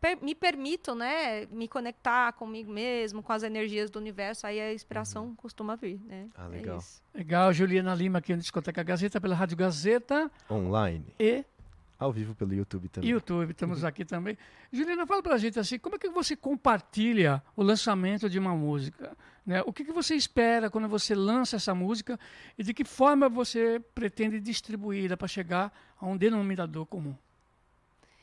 per- 0.00 0.18
me 0.22 0.34
permito, 0.34 0.94
né, 0.94 1.46
me 1.46 1.66
conectar 1.68 2.32
comigo 2.32 2.70
mesmo, 2.72 3.22
com 3.22 3.32
as 3.32 3.42
energias 3.42 3.90
do 3.90 3.98
universo, 3.98 4.46
aí 4.46 4.60
a 4.60 4.72
inspiração 4.72 5.34
costuma 5.36 5.76
vir, 5.76 6.00
né? 6.06 6.28
Ah, 6.36 6.46
É 6.46 6.48
legal. 6.48 6.78
isso. 6.78 7.02
Legal, 7.14 7.52
Juliana 7.52 7.94
Lima 7.94 8.18
aqui 8.18 8.32
no 8.34 8.40
Discoteca 8.40 8.82
Gazeta, 8.82 9.20
pela 9.20 9.34
Rádio 9.34 9.56
Gazeta 9.56 10.30
Online, 10.50 11.04
e 11.18 11.44
ao 11.98 12.12
vivo 12.12 12.34
pelo 12.34 12.54
YouTube 12.54 12.88
também. 12.88 13.10
YouTube, 13.10 13.50
estamos 13.50 13.82
aqui 13.84 14.04
também. 14.04 14.38
Juliana, 14.72 15.06
fala 15.06 15.22
pra 15.22 15.36
gente 15.36 15.58
assim, 15.58 15.78
como 15.78 15.96
é 15.96 15.98
que 15.98 16.08
você 16.08 16.36
compartilha 16.36 17.42
o 17.56 17.62
lançamento 17.62 18.30
de 18.30 18.38
uma 18.38 18.54
música? 18.54 19.16
Né? 19.44 19.62
O 19.66 19.72
que, 19.72 19.82
que 19.84 19.92
você 19.92 20.14
espera 20.14 20.68
quando 20.70 20.86
você 20.88 21.14
lança 21.14 21.56
essa 21.56 21.74
música 21.74 22.20
e 22.58 22.62
de 22.62 22.74
que 22.74 22.84
forma 22.84 23.28
você 23.30 23.80
pretende 23.94 24.38
distribuí-la 24.38 25.16
para 25.16 25.26
chegar 25.26 25.72
a 25.98 26.06
um 26.06 26.16
denominador 26.18 26.84
comum? 26.86 27.16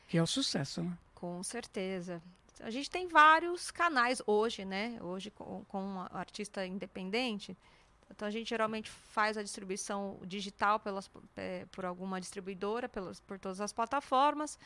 Que 0.08 0.16
é 0.16 0.22
o 0.22 0.26
sucesso, 0.26 0.82
né? 0.84 0.96
Com 1.16 1.42
certeza. 1.42 2.22
A 2.60 2.70
gente 2.70 2.90
tem 2.90 3.08
vários 3.08 3.70
canais 3.70 4.22
hoje, 4.26 4.64
né? 4.64 4.98
Hoje 5.00 5.30
com, 5.30 5.64
com 5.64 5.82
um 5.82 6.00
artista 6.12 6.64
independente. 6.64 7.56
Então 8.10 8.28
a 8.28 8.30
gente 8.30 8.48
geralmente 8.48 8.90
faz 8.90 9.36
a 9.36 9.42
distribuição 9.42 10.18
digital 10.24 10.78
pelas, 10.78 11.10
por 11.72 11.84
alguma 11.84 12.20
distribuidora, 12.20 12.88
pelas, 12.88 13.18
por 13.18 13.38
todas 13.38 13.60
as 13.60 13.72
plataformas. 13.72 14.58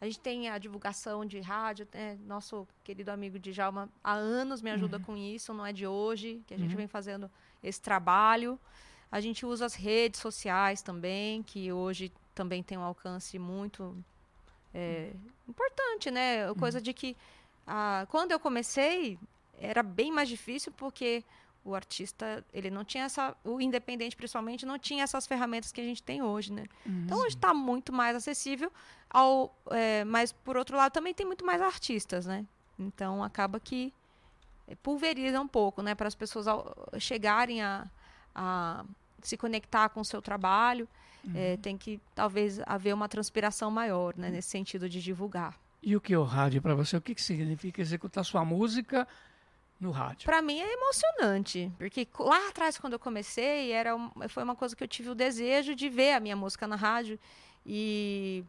A 0.00 0.04
gente 0.04 0.20
tem 0.20 0.50
a 0.50 0.58
divulgação 0.58 1.24
de 1.24 1.40
rádio, 1.40 1.88
né? 1.92 2.18
nosso 2.26 2.68
querido 2.84 3.10
amigo 3.10 3.38
Djalma 3.38 3.88
há 4.02 4.12
anos 4.12 4.60
me 4.60 4.70
ajuda 4.70 4.98
uhum. 4.98 5.02
com 5.02 5.16
isso, 5.16 5.54
não 5.54 5.64
é 5.64 5.72
de 5.72 5.86
hoje, 5.86 6.42
que 6.46 6.52
a 6.52 6.58
gente 6.58 6.72
uhum. 6.72 6.76
vem 6.76 6.86
fazendo 6.86 7.30
esse 7.62 7.80
trabalho. 7.80 8.60
A 9.10 9.20
gente 9.20 9.46
usa 9.46 9.64
as 9.64 9.74
redes 9.74 10.20
sociais 10.20 10.82
também, 10.82 11.42
que 11.42 11.72
hoje 11.72 12.12
também 12.34 12.62
tem 12.62 12.76
um 12.76 12.82
alcance 12.82 13.38
muito 13.38 13.96
é, 14.74 15.12
importante, 15.48 16.10
né? 16.10 16.52
Coisa 16.54 16.78
uhum. 16.78 16.82
de 16.82 16.92
que 16.92 17.16
ah, 17.66 18.06
quando 18.10 18.32
eu 18.32 18.40
comecei 18.40 19.18
era 19.58 19.82
bem 19.82 20.10
mais 20.10 20.28
difícil 20.28 20.72
porque 20.72 21.24
o 21.64 21.74
artista 21.74 22.44
ele 22.52 22.70
não 22.70 22.84
tinha 22.84 23.04
essa 23.04 23.34
o 23.42 23.60
independente 23.60 24.16
principalmente 24.16 24.66
não 24.66 24.78
tinha 24.78 25.02
essas 25.02 25.26
ferramentas 25.26 25.72
que 25.72 25.80
a 25.80 25.84
gente 25.84 26.02
tem 26.02 26.22
hoje 26.22 26.52
né 26.52 26.66
uhum. 26.84 27.04
então 27.06 27.18
hoje 27.18 27.36
está 27.36 27.54
muito 27.54 27.92
mais 27.92 28.14
acessível 28.14 28.70
ao 29.08 29.56
é, 29.70 30.04
mas 30.04 30.32
por 30.32 30.56
outro 30.56 30.76
lado 30.76 30.92
também 30.92 31.14
tem 31.14 31.24
muito 31.24 31.46
mais 31.46 31.62
artistas 31.62 32.26
né 32.26 32.44
então 32.78 33.22
acaba 33.22 33.58
que 33.58 33.94
pulveriza 34.82 35.40
um 35.40 35.48
pouco 35.48 35.80
né 35.80 35.94
para 35.94 36.08
as 36.08 36.14
pessoas 36.14 36.46
chegarem 36.98 37.62
a, 37.62 37.86
a 38.34 38.84
se 39.22 39.36
conectar 39.36 39.88
com 39.88 40.00
o 40.00 40.04
seu 40.04 40.20
trabalho 40.20 40.86
uhum. 41.26 41.32
é, 41.34 41.56
tem 41.56 41.76
que 41.76 42.00
talvez 42.14 42.60
haver 42.66 42.94
uma 42.94 43.08
transpiração 43.08 43.70
maior 43.70 44.14
né 44.16 44.30
nesse 44.30 44.48
sentido 44.48 44.88
de 44.88 45.02
divulgar 45.02 45.58
e 45.82 45.96
o 45.96 46.00
que 46.00 46.14
é 46.14 46.18
o 46.18 46.24
rádio 46.24 46.62
para 46.62 46.74
você 46.74 46.96
o 46.96 47.00
que, 47.00 47.14
que 47.14 47.22
significa 47.22 47.80
executar 47.80 48.24
sua 48.24 48.44
música 48.44 49.06
no 49.80 49.90
rádio? 49.90 50.24
Para 50.24 50.40
mim 50.42 50.60
é 50.60 50.72
emocionante, 50.72 51.70
porque 51.76 52.08
lá 52.18 52.48
atrás 52.48 52.78
quando 52.78 52.94
eu 52.94 52.98
comecei, 52.98 53.72
era 53.72 53.94
um, 53.94 54.10
foi 54.28 54.42
uma 54.42 54.56
coisa 54.56 54.74
que 54.74 54.82
eu 54.82 54.88
tive 54.88 55.10
o 55.10 55.14
desejo 55.14 55.74
de 55.74 55.88
ver 55.88 56.12
a 56.12 56.20
minha 56.20 56.36
música 56.36 56.66
na 56.66 56.76
rádio 56.76 57.18
e 57.66 58.44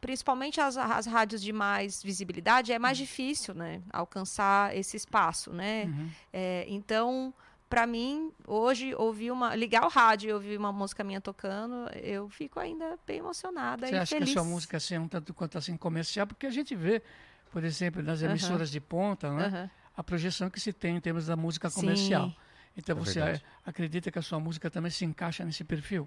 principalmente 0.00 0.60
as, 0.60 0.76
as 0.76 1.06
rádios 1.06 1.42
de 1.42 1.52
mais 1.52 2.02
visibilidade 2.02 2.72
é 2.72 2.78
mais 2.78 2.98
difícil, 2.98 3.54
né, 3.54 3.82
alcançar 3.92 4.76
esse 4.76 4.96
espaço, 4.96 5.52
né? 5.52 5.84
Uhum. 5.84 6.10
É, 6.32 6.64
então 6.68 7.34
para 7.74 7.88
mim, 7.88 8.30
hoje, 8.46 8.94
ouvir 8.94 9.32
uma. 9.32 9.56
ligar 9.56 9.84
o 9.84 9.88
rádio 9.88 10.30
e 10.30 10.32
ouvir 10.32 10.56
uma 10.56 10.72
música 10.72 11.02
minha 11.02 11.20
tocando, 11.20 11.90
eu 11.94 12.28
fico 12.28 12.60
ainda 12.60 12.96
bem 13.04 13.18
emocionada. 13.18 13.88
Você 13.88 13.94
e 13.94 13.98
acha 13.98 14.14
feliz. 14.14 14.32
que 14.32 14.38
a 14.38 14.42
sua 14.42 14.48
música 14.48 14.76
assim, 14.76 14.94
é 14.94 15.00
um 15.00 15.08
tanto 15.08 15.34
quanto 15.34 15.58
assim 15.58 15.76
comercial? 15.76 16.24
Porque 16.24 16.46
a 16.46 16.50
gente 16.50 16.76
vê, 16.76 17.02
por 17.50 17.64
exemplo, 17.64 18.00
nas 18.00 18.22
emissoras 18.22 18.70
de 18.70 18.80
ponta, 18.80 19.32
né? 19.32 19.68
a 19.96 20.04
projeção 20.04 20.48
que 20.48 20.60
se 20.60 20.72
tem 20.72 20.96
em 20.96 21.00
termos 21.00 21.26
da 21.26 21.34
música 21.34 21.68
comercial. 21.68 22.28
Sim. 22.28 22.36
Então 22.76 22.96
é 22.96 23.00
você 23.00 23.20
verdade. 23.20 23.44
acredita 23.66 24.10
que 24.10 24.18
a 24.20 24.22
sua 24.22 24.38
música 24.38 24.70
também 24.70 24.92
se 24.92 25.04
encaixa 25.04 25.44
nesse 25.44 25.64
perfil? 25.64 26.06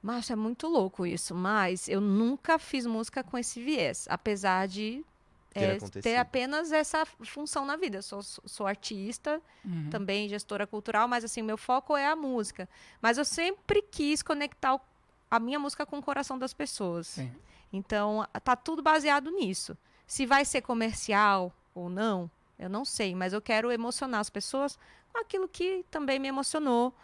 Márcio, 0.00 0.34
é 0.34 0.36
muito 0.36 0.68
louco 0.68 1.04
isso, 1.04 1.34
mas 1.34 1.88
eu 1.88 2.00
nunca 2.00 2.60
fiz 2.60 2.86
música 2.86 3.24
com 3.24 3.36
esse 3.36 3.60
viés, 3.60 4.06
apesar 4.08 4.68
de 4.68 5.04
é, 5.54 5.78
ter 6.00 6.16
apenas 6.16 6.72
essa 6.72 7.04
função 7.06 7.64
na 7.64 7.76
vida. 7.76 7.98
Eu 7.98 8.02
sou, 8.02 8.22
sou 8.22 8.66
artista, 8.66 9.40
uhum. 9.64 9.90
também 9.90 10.28
gestora 10.28 10.66
cultural, 10.66 11.08
mas 11.08 11.24
assim, 11.24 11.42
meu 11.42 11.56
foco 11.56 11.96
é 11.96 12.06
a 12.06 12.16
música. 12.16 12.68
Mas 13.00 13.18
eu 13.18 13.24
sempre 13.24 13.82
quis 13.82 14.22
conectar 14.22 14.74
o, 14.74 14.80
a 15.30 15.38
minha 15.38 15.58
música 15.58 15.86
com 15.86 15.98
o 15.98 16.02
coração 16.02 16.38
das 16.38 16.52
pessoas. 16.52 17.06
Sim. 17.08 17.32
Então, 17.72 18.26
tá 18.42 18.56
tudo 18.56 18.82
baseado 18.82 19.30
nisso. 19.30 19.76
Se 20.06 20.24
vai 20.24 20.44
ser 20.44 20.62
comercial 20.62 21.52
ou 21.74 21.88
não, 21.88 22.30
eu 22.58 22.68
não 22.68 22.84
sei, 22.84 23.14
mas 23.14 23.32
eu 23.32 23.40
quero 23.40 23.70
emocionar 23.70 24.20
as 24.20 24.30
pessoas 24.30 24.78
com 25.12 25.18
aquilo 25.18 25.48
que 25.48 25.84
também 25.90 26.18
me 26.18 26.28
emocionou. 26.28 26.94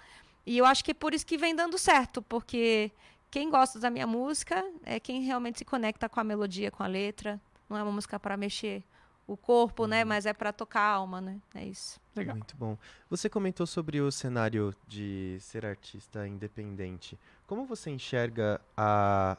E 0.47 0.59
eu 0.59 0.65
acho 0.65 0.85
que 0.85 0.91
é 0.91 0.95
por 0.95 1.15
isso 1.15 1.25
que 1.25 1.39
vem 1.39 1.55
dando 1.55 1.79
certo, 1.79 2.21
porque 2.23 2.91
quem 3.31 3.51
gosta 3.51 3.79
da 3.79 3.91
minha 3.91 4.07
música 4.07 4.65
é 4.85 5.01
quem 5.01 5.23
realmente 5.23 5.59
se 5.59 5.65
conecta 5.65 6.09
com 6.09 6.21
a 6.21 6.25
melodia, 6.25 6.71
com 6.71 6.83
a 6.83 6.87
letra. 6.87 7.41
Não 7.75 7.81
é 7.81 7.83
uma 7.83 7.91
música 7.91 8.21
para 8.21 8.37
mexer 8.37 8.85
o 9.27 9.37
corpo, 9.37 9.87
né? 9.87 9.97
uhum. 9.97 10.01
né? 10.01 10.05
Mas 10.05 10.27
é 10.27 10.33
para 10.33 10.53
tocar 10.53 10.81
a 10.81 10.93
alma, 10.93 11.21
né? 11.21 11.41
É 11.55 11.65
isso. 11.65 12.01
Legal. 12.15 12.37
Muito 12.37 12.57
bom. 12.57 12.79
Você 13.11 13.29
comentou 13.29 13.67
sobre 13.67 14.01
o 14.01 14.13
cenário 14.13 14.73
de 14.87 15.37
ser 15.41 15.67
artista 15.67 16.29
independente. 16.29 17.19
Como 17.49 17.65
você 17.65 17.91
enxerga 17.91 18.61
a, 18.77 19.37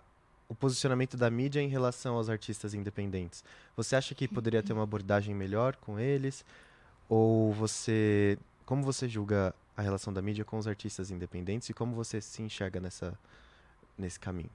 o 0.50 0.56
posicionamento 0.56 1.15
da 1.15 1.30
mídia 1.30 1.62
em 1.62 1.70
relação 1.70 2.15
aos 2.15 2.30
artistas 2.30 2.74
independentes? 2.74 3.42
Você 3.77 3.96
acha 3.96 4.13
que 4.13 4.27
poderia 4.27 4.62
ter 4.62 4.74
uma 4.74 4.84
abordagem 4.84 5.34
melhor 5.34 5.77
com 5.77 5.98
eles? 5.98 6.44
Ou 7.08 7.54
você. 7.54 8.38
Como 8.65 8.84
você 8.84 9.08
julga 9.08 9.56
a 9.77 9.82
relação 9.82 10.12
da 10.12 10.22
mídia 10.22 10.44
com 10.44 10.58
os 10.58 10.68
artistas 10.68 11.10
independentes 11.10 11.70
e 11.70 11.74
como 11.74 11.96
você 11.96 12.20
se 12.20 12.42
enxerga 12.42 12.82
nessa, 12.82 13.18
nesse 13.98 14.20
caminho? 14.20 14.50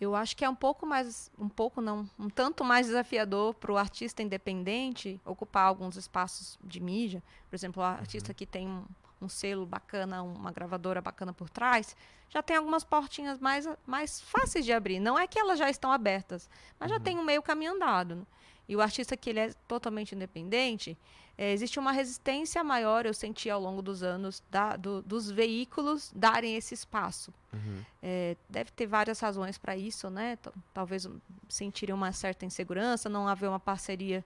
Eu 0.00 0.16
acho 0.16 0.34
que 0.34 0.44
é 0.44 0.48
um 0.48 0.54
pouco 0.54 0.86
mais, 0.86 1.30
um 1.38 1.48
pouco 1.48 1.82
não, 1.82 2.08
um 2.18 2.30
tanto 2.30 2.64
mais 2.64 2.86
desafiador 2.86 3.52
para 3.54 3.70
o 3.70 3.76
artista 3.76 4.22
independente 4.22 5.20
ocupar 5.26 5.64
alguns 5.64 5.96
espaços 5.96 6.58
de 6.64 6.80
mídia. 6.80 7.22
Por 7.50 7.54
exemplo, 7.54 7.82
o 7.82 7.84
artista 7.84 8.30
uhum. 8.30 8.34
que 8.34 8.46
tem 8.46 8.66
um, 8.66 8.84
um 9.20 9.28
selo 9.28 9.66
bacana, 9.66 10.22
uma 10.22 10.50
gravadora 10.50 11.02
bacana 11.02 11.34
por 11.34 11.50
trás, 11.50 11.94
já 12.30 12.42
tem 12.42 12.56
algumas 12.56 12.82
portinhas 12.82 13.38
mais, 13.38 13.68
mais 13.86 14.22
fáceis 14.22 14.64
de 14.64 14.72
abrir. 14.72 15.00
Não 15.00 15.18
é 15.18 15.26
que 15.26 15.38
elas 15.38 15.58
já 15.58 15.68
estão 15.68 15.92
abertas, 15.92 16.48
mas 16.78 16.90
uhum. 16.90 16.96
já 16.96 17.04
tem 17.04 17.18
um 17.18 17.24
meio 17.24 17.42
caminho 17.42 17.74
andado. 17.74 18.16
Né? 18.16 18.22
E 18.66 18.76
o 18.76 18.80
artista 18.80 19.16
que 19.18 19.28
ele 19.28 19.40
é 19.40 19.52
totalmente 19.68 20.14
independente, 20.14 20.96
é, 21.40 21.54
existe 21.54 21.78
uma 21.78 21.90
resistência 21.90 22.62
maior, 22.62 23.06
eu 23.06 23.14
senti 23.14 23.48
ao 23.48 23.58
longo 23.58 23.80
dos 23.80 24.02
anos, 24.02 24.42
da, 24.50 24.76
do, 24.76 25.00
dos 25.00 25.30
veículos 25.30 26.12
darem 26.14 26.54
esse 26.54 26.74
espaço. 26.74 27.32
Uhum. 27.50 27.82
É, 28.02 28.36
deve 28.46 28.70
ter 28.72 28.86
várias 28.86 29.18
razões 29.20 29.56
para 29.56 29.74
isso, 29.74 30.10
né? 30.10 30.36
T 30.36 30.50
talvez 30.74 31.08
sentirem 31.48 31.94
uma 31.94 32.12
certa 32.12 32.44
insegurança, 32.44 33.08
não 33.08 33.26
haver 33.26 33.48
uma 33.48 33.58
parceria 33.58 34.22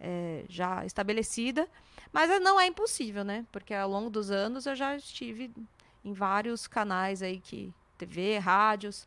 é, 0.00 0.44
já 0.48 0.84
estabelecida. 0.84 1.68
Mas 2.12 2.28
não 2.40 2.60
é 2.60 2.66
impossível, 2.66 3.22
né? 3.22 3.46
Porque 3.52 3.72
ao 3.72 3.88
longo 3.88 4.10
dos 4.10 4.32
anos 4.32 4.66
eu 4.66 4.74
já 4.74 4.96
estive 4.96 5.52
em 6.04 6.12
vários 6.12 6.66
canais 6.66 7.22
aí 7.22 7.38
que 7.38 7.72
TV, 7.96 8.38
rádios 8.38 9.06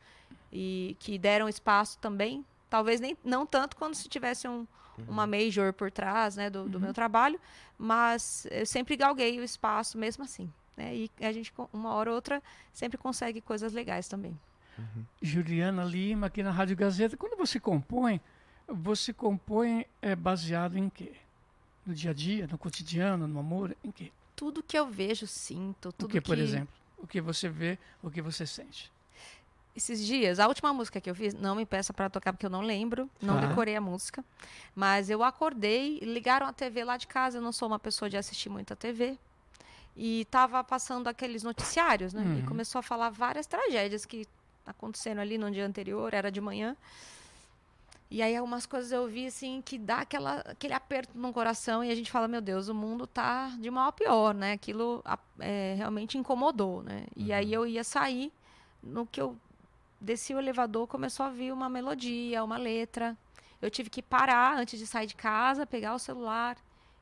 e 0.50 0.96
que 0.98 1.20
deram 1.20 1.50
espaço 1.50 1.98
também. 1.98 2.46
Talvez 2.70 3.02
nem 3.02 3.18
não 3.22 3.46
tanto 3.46 3.76
quando 3.76 3.96
se 3.96 4.08
tivesse 4.08 4.48
um, 4.48 4.66
uhum. 5.00 5.14
uma 5.14 5.28
major 5.28 5.74
por 5.74 5.92
trás, 5.92 6.36
né, 6.36 6.50
do, 6.50 6.68
do 6.68 6.78
uhum. 6.78 6.86
meu 6.86 6.94
trabalho, 6.94 7.40
mas 7.78 8.48
eu 8.52 8.66
sempre 8.66 8.96
galguei 8.96 9.40
o 9.40 9.44
espaço 9.44 9.98
mesmo 9.98 10.24
assim. 10.24 10.52
Né? 10.76 10.96
E 10.96 11.12
a 11.20 11.32
gente 11.32 11.54
uma 11.74 11.94
hora 11.94 12.10
ou 12.10 12.16
outra 12.16 12.42
sempre 12.74 12.98
consegue 12.98 13.42
coisas 13.42 13.74
legais 13.74 14.08
também. 14.08 14.38
Uhum. 14.78 15.04
Juliana 15.22 15.84
Lima 15.84 16.28
aqui 16.28 16.42
na 16.42 16.52
Rádio 16.52 16.76
Gazeta. 16.76 17.18
Quando 17.18 17.38
você 17.38 17.60
compõe, 17.60 18.22
você 18.68 19.12
compõe 19.12 19.86
é 20.02 20.16
baseado 20.16 20.78
em 20.78 20.90
quê? 20.90 21.14
No 21.86 21.94
dia 21.94 22.12
a 22.12 22.14
dia, 22.14 22.48
no 22.48 22.58
cotidiano, 22.58 23.28
no 23.28 23.40
amor, 23.40 23.76
em 23.84 23.92
quê? 23.92 24.12
Tudo 24.36 24.64
que 24.64 24.78
eu 24.78 24.88
vejo, 24.88 25.28
sinto, 25.28 25.92
tudo 25.92 26.10
o 26.10 26.12
que, 26.12 26.22
por 26.22 26.38
exemplo? 26.38 26.74
O 26.98 27.08
que 27.08 27.20
você 27.20 27.50
vê, 27.50 27.78
o 28.02 28.10
que 28.10 28.22
você 28.22 28.46
sente? 28.46 28.92
Esses 29.76 30.06
dias, 30.06 30.40
a 30.40 30.48
última 30.48 30.74
música 30.74 31.00
que 31.00 31.10
eu 31.10 31.16
fiz, 31.16 31.34
não 31.34 31.56
me 31.56 31.66
peça 31.66 31.94
para 31.94 32.10
tocar 32.10 32.34
porque 32.34 32.46
eu 32.46 32.50
não 32.50 32.62
lembro, 32.62 33.10
não 33.22 33.38
ah. 33.38 33.46
decorei 33.46 33.76
a 33.76 33.82
música, 33.82 34.26
mas 34.76 35.10
eu 35.10 35.24
acordei, 35.24 36.00
ligaram 36.00 36.48
a 36.48 36.54
TV 36.54 36.84
lá 36.84 36.98
de 36.98 37.08
casa, 37.08 37.38
eu 37.38 37.42
não 37.42 37.52
sou 37.52 37.68
uma 37.68 37.80
pessoa 37.80 38.10
de 38.10 38.18
assistir 38.18 38.50
muito 38.50 38.74
a 38.74 38.76
TV, 38.76 39.18
e 39.96 40.26
tava 40.32 40.64
passando 40.64 41.08
aqueles 41.08 41.44
noticiários, 41.44 42.14
né? 42.14 42.24
Uhum. 42.24 42.40
E 42.40 42.44
começou 42.44 42.80
a 42.80 42.82
falar 42.82 43.10
várias 43.10 43.46
tragédias 43.46 44.06
que 44.06 44.26
aconteceram 44.66 45.22
ali 45.22 45.38
no 45.38 45.52
dia 45.52 45.66
anterior, 45.66 46.14
era 46.14 46.32
de 46.32 46.40
manhã. 46.40 46.76
E 48.12 48.22
aí 48.22 48.36
algumas 48.36 48.66
coisas 48.66 48.92
eu 48.92 49.08
vi 49.08 49.28
assim 49.28 49.62
que 49.62 49.78
dá 49.78 49.98
aquela, 49.98 50.40
aquele 50.40 50.74
aperto 50.74 51.16
no 51.16 51.32
coração 51.32 51.84
e 51.84 51.92
a 51.92 51.96
gente 51.96 52.10
fala, 52.10 52.28
meu 52.28 52.42
Deus, 52.42 52.70
o 52.70 52.74
mundo 52.74 53.06
tá 53.06 53.50
de 53.60 53.70
mal 53.70 53.90
a 53.90 53.92
pior, 53.92 54.34
né? 54.34 54.54
Aquilo 54.54 55.04
é, 55.38 55.76
realmente 55.78 56.18
incomodou, 56.18 56.82
né? 56.82 57.06
Uhum. 57.16 57.26
E 57.26 57.34
aí 57.34 57.54
eu 57.54 57.68
ia 57.68 57.84
sair, 57.84 58.32
no 58.82 59.06
que 59.06 59.20
eu 59.20 59.38
desci 60.00 60.34
o 60.34 60.40
elevador, 60.40 60.88
começou 60.88 61.26
a 61.26 61.30
vir 61.30 61.52
uma 61.52 61.70
melodia, 61.70 62.44
uma 62.44 62.58
letra. 62.58 63.18
Eu 63.62 63.70
tive 63.70 63.90
que 63.90 64.02
parar 64.02 64.58
antes 64.58 64.80
de 64.80 64.88
sair 64.88 65.06
de 65.06 65.16
casa, 65.16 65.66
pegar 65.66 65.94
o 65.94 66.00
celular 66.00 66.58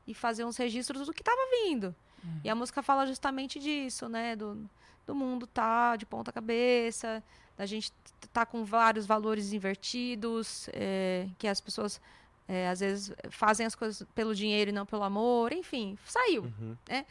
e 0.06 0.14
fazer 0.14 0.44
uns 0.44 0.56
registros 0.56 1.06
do 1.06 1.12
que 1.12 1.22
estava 1.22 1.40
vindo. 1.62 1.94
Uhum. 2.24 2.40
E 2.44 2.50
a 2.50 2.54
música 2.54 2.82
fala 2.82 3.06
justamente 3.06 3.58
disso, 3.58 4.08
né? 4.08 4.34
Do, 4.34 4.68
do 5.06 5.14
mundo 5.14 5.46
tá 5.46 5.96
de 5.96 6.04
ponta 6.04 6.32
cabeça, 6.32 7.22
da 7.56 7.66
gente 7.66 7.92
tá 8.32 8.44
com 8.44 8.64
vários 8.64 9.06
valores 9.06 9.52
invertidos, 9.52 10.68
é, 10.72 11.28
que 11.38 11.46
as 11.46 11.60
pessoas 11.60 12.00
é, 12.48 12.68
às 12.68 12.80
vezes 12.80 13.12
fazem 13.30 13.66
as 13.66 13.74
coisas 13.74 14.06
pelo 14.14 14.34
dinheiro 14.34 14.70
e 14.70 14.72
não 14.72 14.86
pelo 14.86 15.04
amor, 15.04 15.52
enfim, 15.52 15.96
saiu. 16.04 16.44
Uhum. 16.44 16.76
Né? 16.88 17.04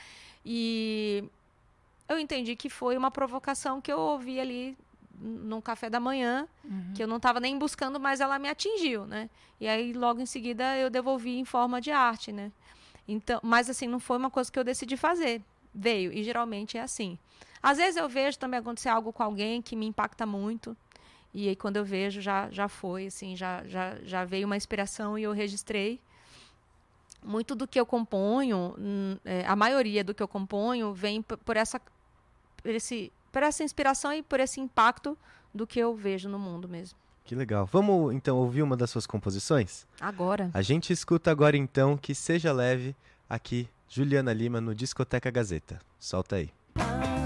E 0.44 1.24
eu 2.10 2.20
entendi 2.20 2.56
que 2.56 2.70
foi 2.70 2.98
uma 2.98 3.12
provocação 3.12 3.80
que 3.80 3.92
eu 3.92 4.00
ouvi 4.00 4.40
ali 4.40 4.78
num 5.20 5.60
café 5.60 5.90
da 5.90 6.00
manhã, 6.00 6.48
que 6.94 7.02
eu 7.02 7.08
não 7.08 7.18
estava 7.18 7.40
nem 7.40 7.58
buscando, 7.58 8.00
mas 8.00 8.20
ela 8.22 8.38
me 8.38 8.50
atingiu, 8.50 9.06
né? 9.06 9.30
E 9.60 9.68
aí 9.68 9.94
logo 9.94 10.22
em 10.22 10.26
seguida 10.26 10.78
eu 10.78 10.90
devolvi 10.90 11.38
em 11.38 11.46
forma 11.46 11.82
de 11.82 11.92
arte, 11.92 12.32
né? 12.32 12.52
Então, 13.08 13.40
mas 13.42 13.70
assim, 13.70 13.88
não 13.88 14.00
foi 14.00 14.18
uma 14.18 14.30
coisa 14.30 14.52
que 14.52 14.60
eu 14.60 14.64
decidi 14.64 14.98
fazer. 14.98 15.42
Veio, 15.74 16.12
e 16.12 16.24
geralmente 16.24 16.78
é 16.78 16.82
assim. 16.82 17.18
Às 17.62 17.78
vezes 17.78 17.98
eu 17.98 18.08
vejo 18.08 18.38
também 18.38 18.60
acontecer 18.60 18.90
algo 18.90 19.12
com 19.12 19.24
alguém 19.24 19.62
que 19.62 19.76
me 19.76 19.86
impacta 19.86 20.26
muito. 20.26 20.76
E 21.34 21.50
aí 21.50 21.56
quando 21.56 21.78
eu 21.78 21.86
vejo 21.86 22.22
já 22.22 22.50
já 22.52 22.68
foi 22.68 23.08
assim, 23.08 23.36
já 23.36 23.64
já 23.68 23.98
já 24.04 24.26
veio 24.26 24.46
uma 24.46 24.58
inspiração 24.58 25.18
e 25.18 25.24
eu 25.24 25.32
registrei. 25.32 26.00
Muito 27.24 27.56
do 27.56 27.68
que 27.68 27.80
eu 27.80 27.86
componho, 27.86 28.76
hum, 28.78 29.18
é, 29.26 29.46
a 29.46 29.56
maioria 29.56 30.04
do 30.04 30.14
que 30.14 30.22
eu 30.22 30.28
componho 30.28 30.94
vem 30.94 31.22
por 31.22 31.58
essa 31.58 31.82
por 32.62 32.72
esse 32.72 33.12
por 33.38 33.44
essa 33.44 33.64
inspiração 33.64 34.12
e 34.12 34.24
por 34.24 34.40
esse 34.40 34.60
impacto 34.60 35.16
do 35.54 35.68
que 35.68 35.78
eu 35.78 35.96
vejo 35.96 36.28
no 36.28 36.40
mundo 36.40 36.68
mesmo. 36.68 36.98
Que 37.24 37.36
legal. 37.36 37.68
Vamos 37.68 38.12
então 38.16 38.36
ouvir 38.36 38.64
uma 38.64 38.76
das 38.76 38.90
suas 38.90 39.06
composições? 39.06 39.86
Agora. 40.02 40.50
A 40.56 40.64
gente 40.64 40.92
escuta 40.92 41.30
agora 41.30 41.56
então 41.56 41.96
que 41.96 42.16
seja 42.16 42.52
leve 42.52 42.96
aqui 43.30 43.70
Juliana 43.88 44.34
Lima 44.34 44.60
no 44.60 44.74
Discoteca 44.74 45.30
Gazeta. 45.30 45.80
Solta 46.00 46.38
aí. 46.38 46.50
Meu 46.76 47.17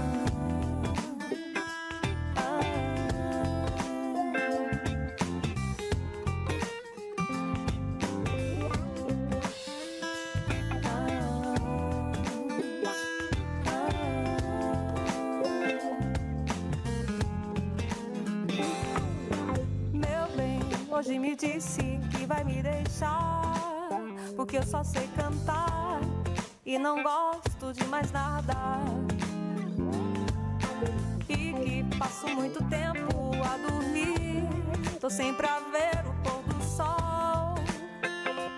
sempre 35.22 35.46
a 35.46 35.60
ver 35.60 36.04
o 36.04 36.12
pôr 36.24 36.42
do 36.52 36.60
sol 36.64 37.54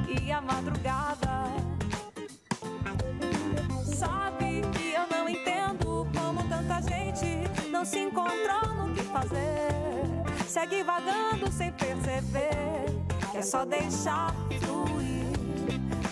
e 0.09 0.33
a 0.33 0.41
madrugada. 0.41 1.45
Sabe 3.85 4.63
que 4.73 4.95
eu 4.95 5.07
não 5.15 5.29
entendo 5.29 6.09
como 6.17 6.43
tanta 6.49 6.81
gente 6.81 7.27
não 7.71 7.85
se 7.85 7.99
encontrou 7.99 8.67
no 8.79 8.95
que 8.95 9.03
fazer. 9.03 9.75
Segue 10.49 10.83
vagando 10.83 11.53
sem 11.53 11.71
perceber 11.73 12.87
que 13.31 13.37
é 13.37 13.43
só 13.43 13.67
deixar 13.67 14.35
fluir. 14.63 15.35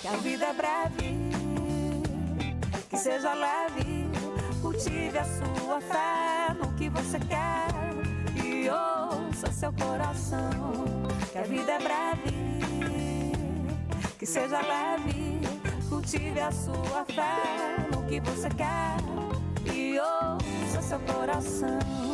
Que 0.02 0.08
a 0.08 0.16
vida 0.18 0.44
é 0.44 0.52
breve, 0.52 1.30
que 2.90 2.98
seja 2.98 3.32
leve. 3.32 4.06
Cultive 4.60 5.18
a 5.18 5.24
sua 5.24 5.80
fé 5.80 6.54
no 6.60 6.72
que 6.74 6.90
você 6.90 7.18
quer 7.20 7.41
seu 9.62 9.72
coração. 9.74 10.50
Que 11.30 11.38
a 11.38 11.42
vida 11.42 11.70
é 11.70 11.78
breve, 11.78 12.34
que 14.18 14.26
seja 14.26 14.60
leve. 14.60 15.40
Cultive 15.88 16.40
a 16.40 16.50
sua 16.50 17.04
fé 17.04 17.86
no 17.94 18.02
que 18.08 18.18
você 18.20 18.48
quer 18.48 18.96
e 19.72 20.00
ouça 20.00 20.82
seu 20.82 20.98
coração. 21.00 22.11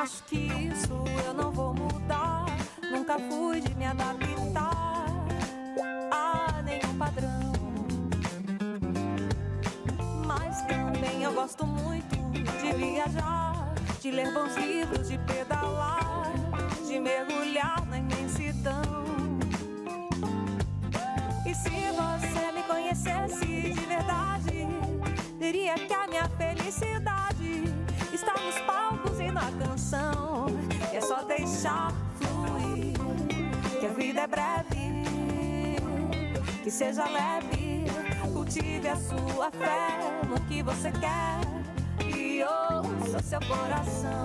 Acho 0.00 0.22
que 0.24 0.36
isso 0.36 1.04
eu 1.26 1.34
não 1.34 1.50
vou 1.52 1.74
mudar. 1.74 2.46
Nunca 2.90 3.18
fui 3.18 3.60
de 3.60 3.74
me 3.74 3.84
adaptar 3.84 5.26
a 6.10 6.62
nenhum 6.62 6.96
padrão. 6.96 7.52
Mas 10.26 10.62
também 10.62 11.22
eu 11.22 11.32
gosto 11.34 11.66
muito 11.66 12.16
de 12.62 12.72
viajar, 12.72 13.74
de 14.00 14.10
ler 14.10 14.32
bons 14.32 14.56
livros, 14.56 15.06
de 15.08 15.18
pedalar, 15.18 16.32
de 16.86 16.98
mergulhar 16.98 17.84
na 17.86 17.98
imensidão. 17.98 18.82
E 21.44 21.54
se 21.54 21.68
você 21.68 22.52
me 22.52 22.62
conhecesse 22.62 23.74
de 23.74 23.86
verdade, 23.86 24.66
diria 25.38 25.74
que 25.74 25.92
a 25.92 26.06
minha 26.06 26.28
felicidade 26.38 27.09
vida 34.10 34.22
é 34.22 34.26
breve, 34.26 34.92
que 36.64 36.70
seja 36.70 37.04
leve. 37.04 37.84
Cultive 38.32 38.88
a 38.88 38.96
sua 38.96 39.52
fé 39.52 39.98
no 40.28 40.40
que 40.48 40.64
você 40.64 40.90
quer 40.90 41.40
e 42.16 42.42
ouça 42.42 43.22
seu 43.22 43.38
coração. 43.40 44.24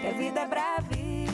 Que 0.00 0.06
a 0.06 0.12
vida 0.12 0.40
é 0.40 0.46
breve, 0.46 1.26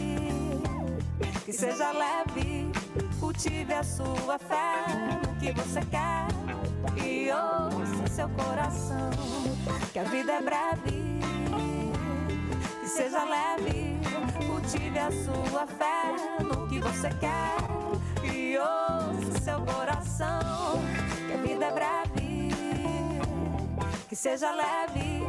que 1.44 1.52
seja 1.52 1.90
leve. 1.92 2.72
Cultive 3.20 3.74
a 3.74 3.84
sua 3.84 4.38
fé 4.38 4.86
no 5.26 5.34
que 5.38 5.52
você 5.52 5.80
quer 5.90 6.26
e 7.04 7.28
ouça 7.30 8.06
seu 8.10 8.30
coração. 8.30 9.10
Que 9.92 9.98
a 9.98 10.04
vida 10.04 10.32
é 10.32 10.40
breve, 10.40 11.20
seja 12.98 13.24
leve. 13.24 13.96
Cultive 14.44 14.98
a 14.98 15.10
sua 15.12 15.66
fé 15.68 16.16
no 16.42 16.66
que 16.66 16.80
você 16.80 17.08
quer 17.20 17.56
e 18.24 18.58
ouça 18.58 19.40
seu 19.40 19.60
coração. 19.60 20.80
Que 21.28 21.32
a 21.32 21.36
vida 21.36 21.66
é 21.66 21.70
breve, 21.70 22.50
que 24.08 24.16
seja 24.16 24.50
leve. 24.50 25.22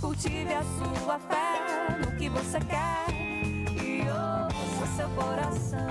Cultive 0.00 0.54
a 0.54 0.62
sua 0.62 1.18
fé 1.18 1.98
no 1.98 2.16
que 2.16 2.28
você 2.28 2.60
quer 2.60 3.06
e 3.10 4.02
ouça 4.02 4.86
seu 4.96 5.08
coração. 5.10 5.88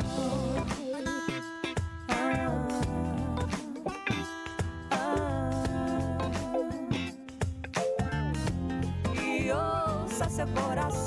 seu 10.37 10.45
coração. 10.49 11.06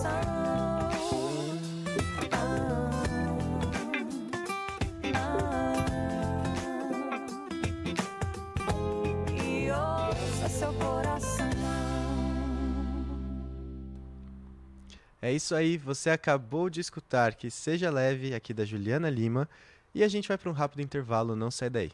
É 15.22 15.30
isso 15.30 15.54
aí, 15.54 15.76
você 15.76 16.08
acabou 16.08 16.70
de 16.70 16.80
escutar 16.80 17.34
que 17.34 17.50
Seja 17.50 17.90
Leve 17.90 18.34
aqui 18.34 18.54
da 18.54 18.64
Juliana 18.64 19.10
Lima 19.10 19.46
e 19.94 20.02
a 20.02 20.08
gente 20.08 20.26
vai 20.26 20.38
para 20.38 20.48
um 20.48 20.54
rápido 20.54 20.80
intervalo, 20.80 21.36
não 21.36 21.50
sai 21.50 21.68
daí. 21.68 21.92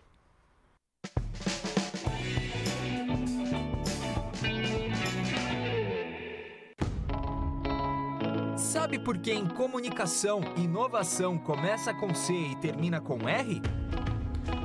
Sabe 8.56 9.00
por 9.00 9.18
que 9.18 9.32
em 9.32 9.48
comunicação, 9.48 10.40
inovação 10.56 11.36
começa 11.36 11.92
com 11.92 12.14
C 12.14 12.32
e 12.32 12.56
termina 12.56 13.00
com 13.00 13.28
R? 13.28 13.60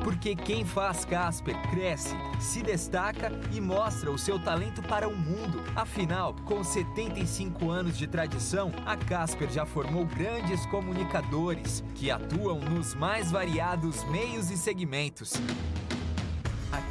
Porque 0.03 0.35
quem 0.35 0.65
faz 0.65 1.05
Casper 1.05 1.55
cresce, 1.69 2.15
se 2.39 2.61
destaca 2.61 3.31
e 3.51 3.61
mostra 3.61 4.11
o 4.11 4.17
seu 4.17 4.39
talento 4.39 4.81
para 4.81 5.07
o 5.07 5.15
mundo. 5.15 5.63
Afinal, 5.75 6.35
com 6.45 6.63
75 6.63 7.69
anos 7.69 7.97
de 7.97 8.07
tradição, 8.07 8.71
a 8.85 8.97
Casper 8.97 9.49
já 9.49 9.65
formou 9.65 10.05
grandes 10.05 10.65
comunicadores 10.65 11.83
que 11.95 12.09
atuam 12.09 12.59
nos 12.59 12.95
mais 12.95 13.31
variados 13.31 14.03
meios 14.05 14.49
e 14.49 14.57
segmentos. 14.57 15.33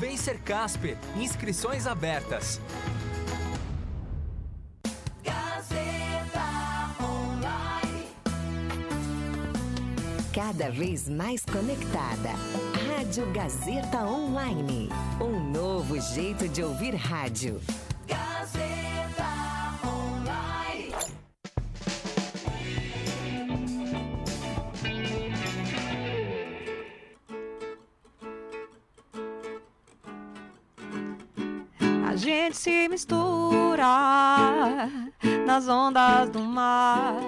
Vem 0.00 0.16
ser 0.16 0.40
Casper. 0.40 0.96
Inscrições 1.16 1.86
abertas. 1.86 2.60
Gazeta 5.22 6.40
Online. 7.00 8.08
Cada 10.32 10.70
vez 10.70 11.08
mais 11.08 11.44
conectada. 11.44 12.30
Rádio 12.88 13.30
Gazeta 13.32 14.04
Online. 14.04 14.88
Um 15.20 15.38
novo 15.52 16.00
jeito 16.00 16.48
de 16.48 16.62
ouvir 16.64 16.96
rádio. 16.96 17.60
Gazeta 18.08 18.83
gente 32.24 32.56
se 32.56 32.88
mistura 32.88 34.88
nas 35.44 35.68
ondas 35.68 36.30
do 36.30 36.40
mar 36.40 37.20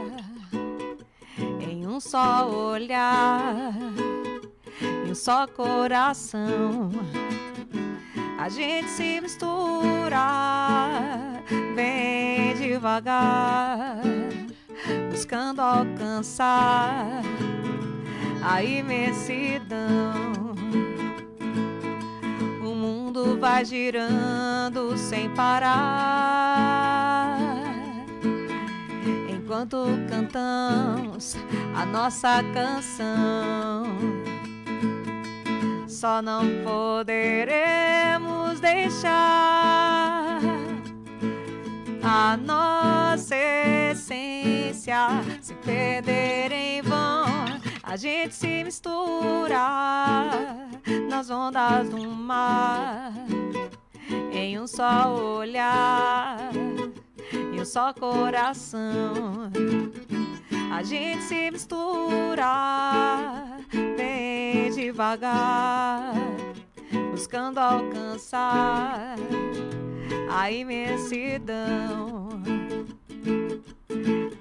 em 1.60 1.86
um 1.86 2.00
só 2.00 2.48
olhar, 2.48 3.74
em 5.06 5.10
um 5.10 5.14
só 5.14 5.46
coração. 5.46 6.90
A 8.38 8.48
gente 8.48 8.88
se 8.88 9.20
mistura 9.20 10.18
bem 11.74 12.54
devagar, 12.54 14.00
buscando 15.10 15.60
alcançar 15.60 17.20
a 18.42 18.62
imensidão. 18.62 20.56
Mundo 23.16 23.40
vai 23.40 23.64
girando 23.64 24.94
sem 24.98 25.30
parar. 25.30 25.78
Enquanto 29.30 29.86
cantamos 30.06 31.34
a 31.74 31.86
nossa 31.86 32.42
canção, 32.52 33.86
só 35.88 36.20
não 36.20 36.44
poderemos 36.62 38.60
deixar 38.60 40.38
a 42.02 42.36
nossa 42.36 43.34
essência 43.92 45.22
se 45.40 45.54
perder 45.54 46.52
em 46.52 46.58
vão. 46.60 46.65
A 47.88 47.96
gente 47.96 48.34
se 48.34 48.64
mistura 48.64 50.56
nas 51.08 51.30
ondas 51.30 51.88
do 51.88 52.10
mar 52.10 53.12
em 54.32 54.58
um 54.58 54.66
só 54.66 55.14
olhar, 55.14 56.50
em 57.32 57.60
um 57.60 57.64
só 57.64 57.94
coração. 57.94 59.52
A 60.74 60.82
gente 60.82 61.22
se 61.22 61.48
mistura 61.52 63.44
bem 63.96 64.72
devagar, 64.72 66.12
buscando 67.12 67.58
alcançar 67.58 69.14
a 70.28 70.50
imensidão. 70.50 72.26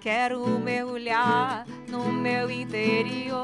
Quero 0.01 0.47
mergulhar 0.59 1.65
no 1.87 2.11
meu 2.11 2.51
interior, 2.51 3.35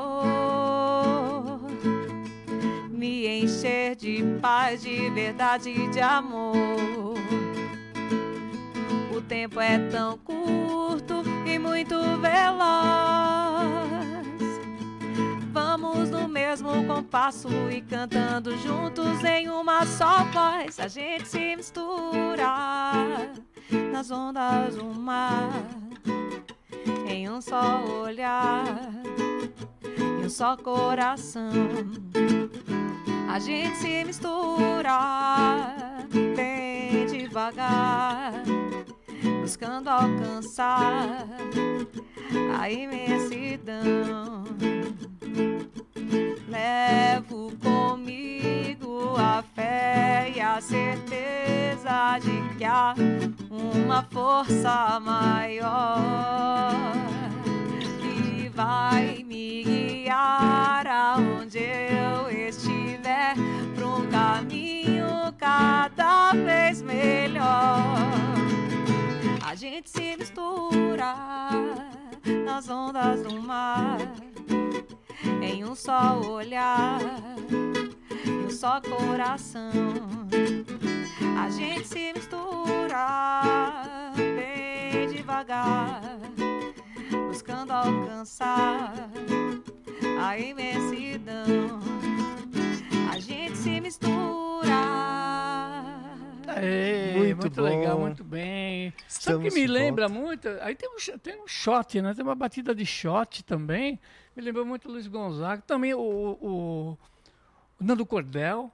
me 2.90 3.28
encher 3.28 3.96
de 3.96 4.24
paz, 4.42 4.82
de 4.82 5.10
verdade 5.10 5.70
e 5.70 5.88
de 5.90 6.00
amor. 6.00 7.16
O 9.16 9.22
tempo 9.22 9.60
é 9.60 9.80
tão 9.90 10.18
curto 10.20 11.24
e 11.46 11.58
muito 11.58 11.96
veloz. 12.20 14.01
Vamos 15.52 16.10
no 16.10 16.30
mesmo 16.30 16.86
compasso 16.86 17.50
e 17.70 17.82
cantando 17.82 18.58
juntos 18.58 19.22
em 19.24 19.50
uma 19.50 19.86
só 19.86 20.24
voz. 20.26 20.80
A 20.80 20.88
gente 20.88 21.28
se 21.28 21.58
mistura 21.58 23.30
nas 23.92 24.10
ondas 24.12 24.78
do 24.78 24.86
mar, 24.86 25.52
em 27.06 27.30
um 27.30 27.42
só 27.42 27.84
olhar, 27.84 28.64
em 29.98 30.26
um 30.26 30.30
só 30.30 30.56
coração. 30.56 31.52
A 33.30 33.38
gente 33.38 33.76
se 33.76 34.06
mistura 34.06 35.76
bem 36.34 37.08
devagar, 37.08 38.34
buscando 39.42 39.90
alcançar 39.90 41.28
a 42.58 42.72
imensidão. 42.72 44.46
Levo 46.48 47.52
comigo 47.58 49.15
a 49.17 49.44
fé 49.56 50.32
e 50.36 50.41
a 50.41 50.60
certeza 50.60 52.20
de 52.20 52.58
que 52.58 52.65
há 52.65 52.94
uma 53.50 54.04
força 54.04 55.00
maior 55.00 56.74
que 58.02 58.50
vai 58.50 59.24
me 59.24 59.63
guiar 59.63 60.86
aonde 60.88 61.60
eu 61.60 62.30
estiver 62.30 63.36
para 63.76 63.88
um 63.88 64.08
caminho 64.08 65.34
cada 65.38 66.34
vez 66.34 66.82
melhor. 66.82 67.86
A 69.46 69.56
gente 69.56 69.89
se 69.89 70.15
mistura 70.17 71.15
nas 72.46 72.70
ondas 72.70 73.24
do 73.24 73.41
mar 73.41 73.98
em 75.42 75.64
um 75.66 75.76
só 75.76 76.20
olhar, 76.20 77.00
em 78.26 78.46
um 78.46 78.50
só 78.50 78.80
coração. 78.82 79.72
A 81.40 81.50
gente 81.50 81.88
se 81.88 82.14
mistura 82.14 83.84
bem 84.16 85.10
devagar, 85.10 86.02
buscando 87.28 87.72
alcançar 87.72 88.94
a 90.22 90.38
imensidão. 90.38 91.80
A 93.12 93.20
gente 93.20 93.58
se 93.58 93.82
mistura. 93.82 94.72
Aê, 96.48 97.14
Muito 97.18 97.42
muito, 97.42 97.56
bom. 97.56 97.62
legal, 97.64 98.00
muito 98.00 98.24
bem. 98.24 98.94
Sabe 99.08 99.38
o 99.38 99.48
Estamos 99.48 99.54
que 99.54 99.60
me 99.60 99.68
lembra 99.68 100.10
muito? 100.10 100.48
Aí 100.62 100.76
tem 100.76 100.90
um, 100.90 101.18
tem 101.18 101.42
um 101.42 101.48
shot, 101.48 102.02
né? 102.02 102.14
Tem 102.14 102.24
uma 102.24 102.36
batida 102.36 102.76
de 102.76 102.86
shot 102.86 103.44
também. 103.44 104.00
Me 104.36 104.41
lembrou 104.44 104.65
muito 104.65 104.88
o 104.88 104.91
Luiz 104.91 105.08
Gonzaga. 105.08 105.62
Também 105.65 105.94
o, 105.94 106.00
o, 106.00 106.98
o 107.80 107.84
Nando 107.84 108.06
Cordel, 108.06 108.72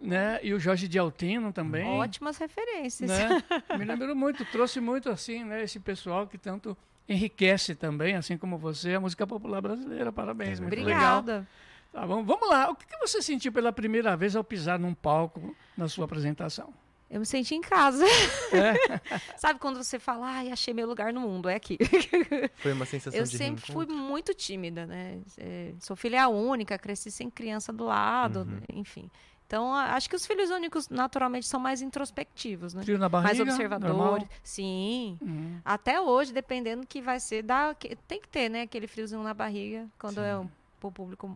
né? 0.00 0.38
E 0.42 0.52
o 0.54 0.58
Jorge 0.58 0.88
de 0.88 0.98
Altino 0.98 1.52
também. 1.52 1.86
Ótimas 1.86 2.38
referências. 2.38 3.10
né? 3.10 3.42
Me 3.78 3.84
lembrou 3.84 4.14
muito, 4.14 4.44
trouxe 4.46 4.80
muito 4.80 5.10
assim, 5.10 5.44
né? 5.44 5.62
Esse 5.62 5.78
pessoal 5.78 6.26
que 6.26 6.38
tanto 6.38 6.76
enriquece 7.08 7.74
também, 7.74 8.16
assim 8.16 8.36
como 8.36 8.58
você, 8.58 8.94
a 8.94 9.00
música 9.00 9.26
popular 9.26 9.60
brasileira. 9.60 10.12
Parabéns, 10.12 10.60
muito 10.60 10.74
legal. 10.74 11.18
Obrigada. 11.20 11.48
Tá 11.92 12.06
bom, 12.06 12.22
vamos 12.22 12.48
lá. 12.48 12.70
O 12.70 12.76
que 12.76 12.96
você 12.98 13.22
sentiu 13.22 13.50
pela 13.50 13.72
primeira 13.72 14.16
vez 14.16 14.36
ao 14.36 14.44
pisar 14.44 14.78
num 14.78 14.92
palco 14.94 15.56
na 15.76 15.88
sua 15.88 16.04
apresentação? 16.04 16.72
Eu 17.10 17.20
me 17.20 17.26
senti 17.26 17.54
em 17.54 17.60
casa. 17.62 18.04
É? 18.04 18.74
Sabe 19.38 19.58
quando 19.58 19.82
você 19.82 19.98
fala, 19.98 20.26
ai, 20.26 20.50
achei 20.50 20.74
meu 20.74 20.86
lugar 20.86 21.12
no 21.12 21.20
mundo, 21.20 21.48
é 21.48 21.54
aqui. 21.54 21.78
Foi 22.58 22.72
uma 22.72 22.84
sensação 22.84 23.18
Eu 23.18 23.24
de 23.24 23.36
sempre 23.36 23.72
fui 23.72 23.86
muito 23.86 24.34
tímida, 24.34 24.86
né? 24.86 25.18
É, 25.38 25.72
Sou 25.80 25.96
filha 25.96 26.28
única, 26.28 26.78
cresci 26.78 27.10
sem 27.10 27.30
criança 27.30 27.72
do 27.72 27.84
lado, 27.84 28.40
Uhum. 28.40 28.60
enfim. 28.74 29.10
Então, 29.46 29.72
acho 29.74 30.10
que 30.10 30.14
os 30.16 30.26
filhos 30.26 30.50
únicos, 30.50 30.90
naturalmente, 30.90 31.46
são 31.46 31.58
mais 31.58 31.80
introspectivos, 31.80 32.74
né? 32.74 32.82
Frio 32.82 32.98
na 32.98 33.08
barriga? 33.08 33.28
mais 33.28 33.40
observadores. 33.40 33.96
normal? 33.96 34.28
Sim. 34.42 35.16
Uhum. 35.22 35.58
Até 35.64 35.98
hoje, 35.98 36.34
dependendo 36.34 36.82
do 36.82 36.86
que 36.86 37.00
vai 37.00 37.18
ser, 37.18 37.42
dá, 37.42 37.74
tem 38.06 38.20
que 38.20 38.28
ter, 38.28 38.50
né? 38.50 38.62
Aquele 38.62 38.86
friozinho 38.86 39.22
na 39.22 39.32
barriga, 39.32 39.88
quando 39.98 40.20
é 40.20 40.36
um, 40.38 40.46
pro 40.78 40.92
público 40.92 41.34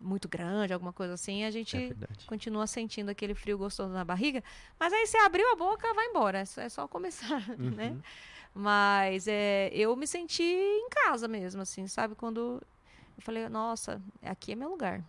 muito 0.00 0.28
grande, 0.28 0.72
alguma 0.72 0.92
coisa 0.92 1.14
assim, 1.14 1.44
a 1.44 1.50
gente 1.50 1.76
É 1.76 1.94
continua 2.26 2.66
sentindo 2.66 3.10
aquele 3.10 3.34
frio 3.34 3.58
gostoso 3.58 3.92
na 3.92 4.04
barriga. 4.04 4.42
Mas 4.78 4.92
aí 4.92 5.06
você 5.06 5.18
abriu 5.18 5.50
a 5.52 5.56
boca, 5.56 5.92
vai 5.94 6.06
embora. 6.06 6.38
É 6.38 6.44
só, 6.44 6.60
é 6.60 6.68
só 6.68 6.86
começar, 6.88 7.42
né? 7.58 7.90
Uhum. 7.90 8.00
Mas 8.54 9.26
é, 9.28 9.70
eu 9.72 9.94
me 9.94 10.06
senti 10.06 10.42
em 10.42 10.88
casa 10.88 11.28
mesmo, 11.28 11.62
assim, 11.62 11.86
sabe? 11.86 12.14
Quando 12.14 12.62
eu 13.16 13.22
falei, 13.22 13.48
nossa, 13.48 14.00
aqui 14.22 14.52
é 14.52 14.54
meu 14.54 14.70
lugar. 14.70 15.02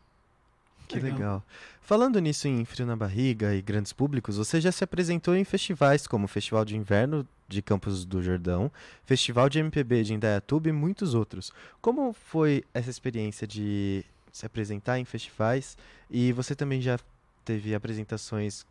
Que 0.87 0.95
Legal. 0.99 1.17
legal. 1.17 1.43
Falando 1.81 2.19
nisso 2.19 2.47
em 2.47 2.65
frio 2.65 2.85
na 2.85 2.95
barriga 2.95 3.53
e 3.53 3.61
grandes 3.61 3.93
públicos, 3.93 4.37
você 4.37 4.59
já 4.59 4.71
se 4.71 4.83
apresentou 4.83 5.35
em 5.35 5.43
festivais 5.43 6.07
como 6.07 6.25
o 6.25 6.27
Festival 6.27 6.65
de 6.65 6.75
Inverno 6.75 7.27
de 7.47 7.61
Campos 7.61 8.05
do 8.05 8.21
Jordão, 8.23 8.71
Festival 9.05 9.49
de 9.49 9.59
MPB 9.59 10.03
de 10.03 10.13
Indaiatuba 10.15 10.69
e 10.69 10.71
muitos 10.71 11.13
outros. 11.13 11.51
Como 11.79 12.11
foi 12.11 12.63
essa 12.73 12.89
experiência 12.89 13.45
de 13.45 14.03
se 14.31 14.45
apresentar 14.45 14.99
em 14.99 15.05
festivais? 15.05 15.77
E 16.09 16.31
você 16.31 16.55
também 16.55 16.81
já 16.81 16.99
teve 17.43 17.73
apresentações 17.73 18.65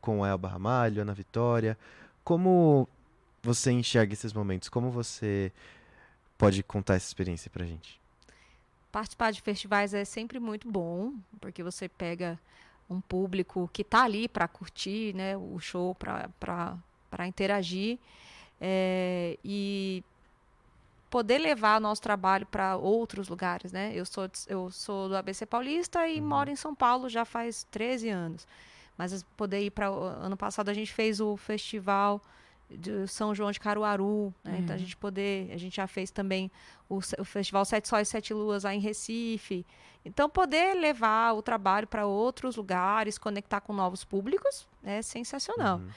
com 0.00 0.24
a 0.24 0.28
Elba 0.28 0.48
Ramalho, 0.48 1.02
Ana 1.02 1.14
Vitória. 1.14 1.76
Como 2.24 2.88
você 3.42 3.70
enxerga 3.70 4.12
esses 4.12 4.32
momentos? 4.32 4.68
Como 4.68 4.90
você 4.90 5.52
pode 6.38 6.62
contar 6.62 6.94
essa 6.94 7.06
experiência 7.06 7.50
pra 7.50 7.66
gente? 7.66 8.00
Participar 8.90 9.30
de 9.30 9.40
festivais 9.40 9.94
é 9.94 10.04
sempre 10.04 10.40
muito 10.40 10.68
bom, 10.70 11.12
porque 11.40 11.62
você 11.62 11.88
pega 11.88 12.38
um 12.88 13.00
público 13.00 13.70
que 13.72 13.82
está 13.82 14.02
ali 14.02 14.28
para 14.28 14.48
curtir 14.48 15.14
né, 15.14 15.36
o 15.36 15.58
show, 15.60 15.94
para 15.94 17.26
interagir. 17.26 17.98
é, 18.60 19.38
e 19.44 20.02
poder 21.10 21.38
levar 21.38 21.78
o 21.78 21.80
nosso 21.82 22.00
trabalho 22.00 22.46
para 22.46 22.76
outros 22.76 23.28
lugares, 23.28 23.72
né? 23.72 23.90
Eu 23.94 24.06
sou, 24.06 24.30
eu 24.46 24.70
sou 24.70 25.08
do 25.08 25.16
ABC 25.16 25.44
Paulista 25.44 26.06
e 26.08 26.20
Uhum. 26.20 26.26
moro 26.28 26.50
em 26.50 26.56
São 26.56 26.74
Paulo 26.74 27.08
já 27.08 27.24
faz 27.24 27.64
13 27.70 28.08
anos. 28.08 28.46
Mas 28.96 29.12
as- 29.12 29.22
poder 29.36 29.60
ir 29.60 29.70
para 29.70 29.88
ano 29.88 30.36
passado 30.36 30.68
a 30.68 30.74
gente 30.74 30.92
fez 30.92 31.20
o 31.20 31.36
festival 31.36 32.22
de 32.70 33.08
São 33.08 33.34
João 33.34 33.50
de 33.50 33.58
Caruaru, 33.58 34.32
né? 34.44 34.58
Então 34.60 34.74
a 34.74 34.78
Uhum. 34.78 34.84
gente 34.84 34.96
poder, 34.96 35.50
a 35.52 35.56
gente 35.56 35.74
já 35.74 35.88
fez 35.88 36.10
também 36.12 36.48
o, 36.88 36.98
o 37.18 37.24
festival 37.24 37.64
Sete 37.64 37.88
Sóis 37.88 38.06
e 38.06 38.10
Sete 38.10 38.32
Luas 38.32 38.62
lá 38.62 38.72
em 38.72 38.78
Recife. 38.78 39.66
Então 40.04 40.30
poder 40.30 40.74
levar 40.74 41.32
o 41.34 41.42
trabalho 41.42 41.88
para 41.88 42.06
outros 42.06 42.54
lugares, 42.56 43.18
conectar 43.18 43.60
com 43.60 43.72
novos 43.72 44.04
públicos 44.04 44.68
é 44.84 45.02
sensacional. 45.02 45.78
Uhum. 45.78 45.88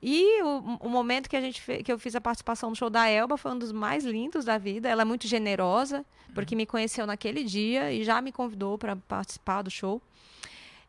E 0.00 0.42
o, 0.42 0.78
o 0.80 0.88
momento 0.88 1.28
que 1.28 1.36
a 1.36 1.40
gente 1.40 1.60
fe- 1.60 1.82
que 1.82 1.92
eu 1.92 1.98
fiz 1.98 2.14
a 2.14 2.20
participação 2.20 2.70
no 2.70 2.76
show 2.76 2.88
da 2.88 3.08
Elba 3.08 3.36
foi 3.36 3.50
um 3.52 3.58
dos 3.58 3.72
mais 3.72 4.04
lindos 4.04 4.44
da 4.44 4.56
vida. 4.56 4.88
Ela 4.88 5.02
é 5.02 5.04
muito 5.04 5.26
generosa, 5.26 6.04
porque 6.34 6.54
me 6.54 6.66
conheceu 6.66 7.04
naquele 7.06 7.42
dia 7.42 7.92
e 7.92 8.04
já 8.04 8.20
me 8.22 8.30
convidou 8.30 8.78
para 8.78 8.94
participar 8.94 9.62
do 9.62 9.70
show. 9.70 10.00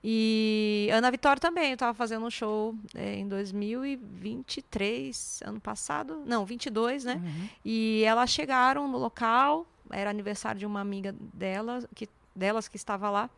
E 0.03 0.89
Ana 0.93 1.11
Vitória 1.11 1.39
também, 1.41 1.69
eu 1.69 1.73
estava 1.73 1.93
fazendo 1.93 2.25
um 2.25 2.29
show 2.29 2.73
eh, 2.95 3.15
em 3.15 3.27
2023, 3.27 5.41
ano 5.45 5.59
passado, 5.59 6.23
não, 6.25 6.45
22, 6.45 7.03
né? 7.03 7.15
Uhum. 7.15 7.49
E 7.65 8.03
elas 8.05 8.29
chegaram 8.29 8.87
no 8.87 8.97
local, 8.97 9.65
era 9.91 10.09
aniversário 10.09 10.59
de 10.59 10.65
uma 10.65 10.79
amiga 10.81 11.15
dela, 11.33 11.83
que, 11.95 12.07
delas 12.35 12.67
que 12.67 12.77
estava 12.77 13.09
lá. 13.09 13.29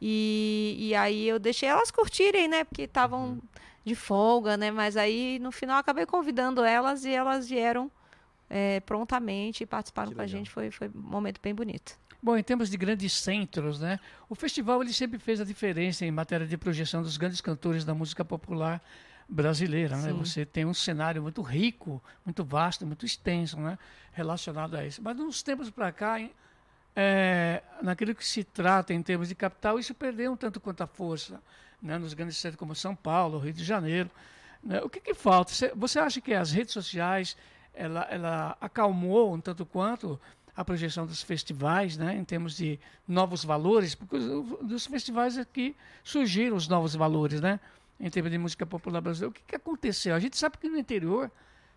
E, 0.00 0.76
e 0.78 0.94
aí 0.94 1.26
eu 1.28 1.38
deixei 1.38 1.68
elas 1.68 1.90
curtirem, 1.90 2.48
né? 2.48 2.64
Porque 2.64 2.82
estavam 2.82 3.38
de 3.88 3.94
folga, 3.96 4.56
né? 4.56 4.70
Mas 4.70 4.96
aí 4.96 5.38
no 5.40 5.50
final 5.50 5.78
acabei 5.78 6.06
convidando 6.06 6.62
elas 6.62 7.04
e 7.04 7.10
elas 7.10 7.48
vieram 7.48 7.90
eh, 8.48 8.80
prontamente 8.80 9.62
e 9.62 9.66
participaram 9.66 10.10
Que 10.10 10.14
com 10.16 10.22
a 10.22 10.26
gente. 10.26 10.48
Foi, 10.50 10.70
foi 10.70 10.88
um 10.88 11.00
momento 11.00 11.40
bem 11.42 11.54
bonito. 11.54 11.98
Bom, 12.22 12.36
em 12.36 12.42
termos 12.42 12.68
de 12.70 12.76
grandes 12.76 13.12
centros, 13.12 13.78
né? 13.80 13.98
O 14.28 14.34
festival 14.34 14.82
ele 14.82 14.92
sempre 14.92 15.18
fez 15.18 15.40
a 15.40 15.44
diferença 15.44 16.04
em 16.04 16.10
matéria 16.10 16.46
de 16.46 16.56
projeção 16.56 17.00
dos 17.02 17.16
grandes 17.16 17.40
cantores 17.40 17.84
da 17.84 17.94
música 17.94 18.24
popular 18.24 18.82
brasileira, 19.28 19.96
né? 19.96 20.10
Sim. 20.10 20.18
Você 20.18 20.44
tem 20.46 20.64
um 20.64 20.74
cenário 20.74 21.22
muito 21.22 21.42
rico, 21.42 22.02
muito 22.24 22.42
vasto, 22.44 22.84
muito 22.86 23.04
extenso, 23.06 23.58
né? 23.60 23.78
Relacionado 24.12 24.74
a 24.76 24.84
isso. 24.84 25.00
Mas 25.02 25.16
nos 25.16 25.42
tempos 25.42 25.70
para 25.70 25.92
cá, 25.92 26.18
em- 26.18 26.32
é, 26.96 27.62
naquilo 27.82 28.14
que 28.14 28.26
se 28.26 28.42
trata 28.42 28.92
em 28.92 29.02
termos 29.02 29.28
de 29.28 29.34
capital, 29.34 29.78
isso 29.78 29.94
perdeu 29.94 30.32
um 30.32 30.36
tanto 30.36 30.58
quanto 30.58 30.82
a 30.82 30.86
força, 30.86 31.40
né? 31.82 31.98
Nos 31.98 32.14
grandes 32.14 32.36
centros 32.36 32.58
como 32.58 32.74
São 32.74 32.94
Paulo, 32.94 33.38
Rio 33.38 33.52
de 33.52 33.64
Janeiro. 33.64 34.10
né? 34.62 34.80
O 34.82 34.88
que, 34.88 35.00
que 35.00 35.14
falta? 35.14 35.52
Você- 35.76 35.98
acha 36.00 36.20
que 36.20 36.34
as 36.34 36.50
redes 36.52 36.72
sociais 36.72 37.36
ela, 37.74 38.02
ela 38.10 38.56
acalmou 38.60 39.32
um 39.34 39.40
tanto 39.40 39.64
quanto 39.64 40.20
a 40.56 40.64
projeção 40.64 41.06
dos 41.06 41.22
festivais, 41.22 41.96
né, 41.96 42.16
em 42.16 42.24
termos 42.24 42.56
de 42.56 42.80
novos 43.06 43.44
valores, 43.44 43.94
porque 43.94 44.16
os- 44.16 44.66
dos 44.66 44.86
festivais 44.86 45.38
é 45.38 45.44
que 45.44 45.76
surgiram 46.02 46.56
os 46.56 46.66
novos 46.66 46.96
valores, 46.96 47.40
né, 47.40 47.60
em 48.00 48.10
termos 48.10 48.32
de 48.32 48.38
música 48.38 48.66
popular 48.66 49.00
brasileira. 49.00 49.30
O 49.30 49.32
que, 49.32 49.42
que 49.46 49.54
aconteceu? 49.54 50.16
A 50.16 50.18
gente 50.18 50.36
sabe 50.36 50.58
que 50.58 50.68
no 50.68 50.76
interior 50.76 51.30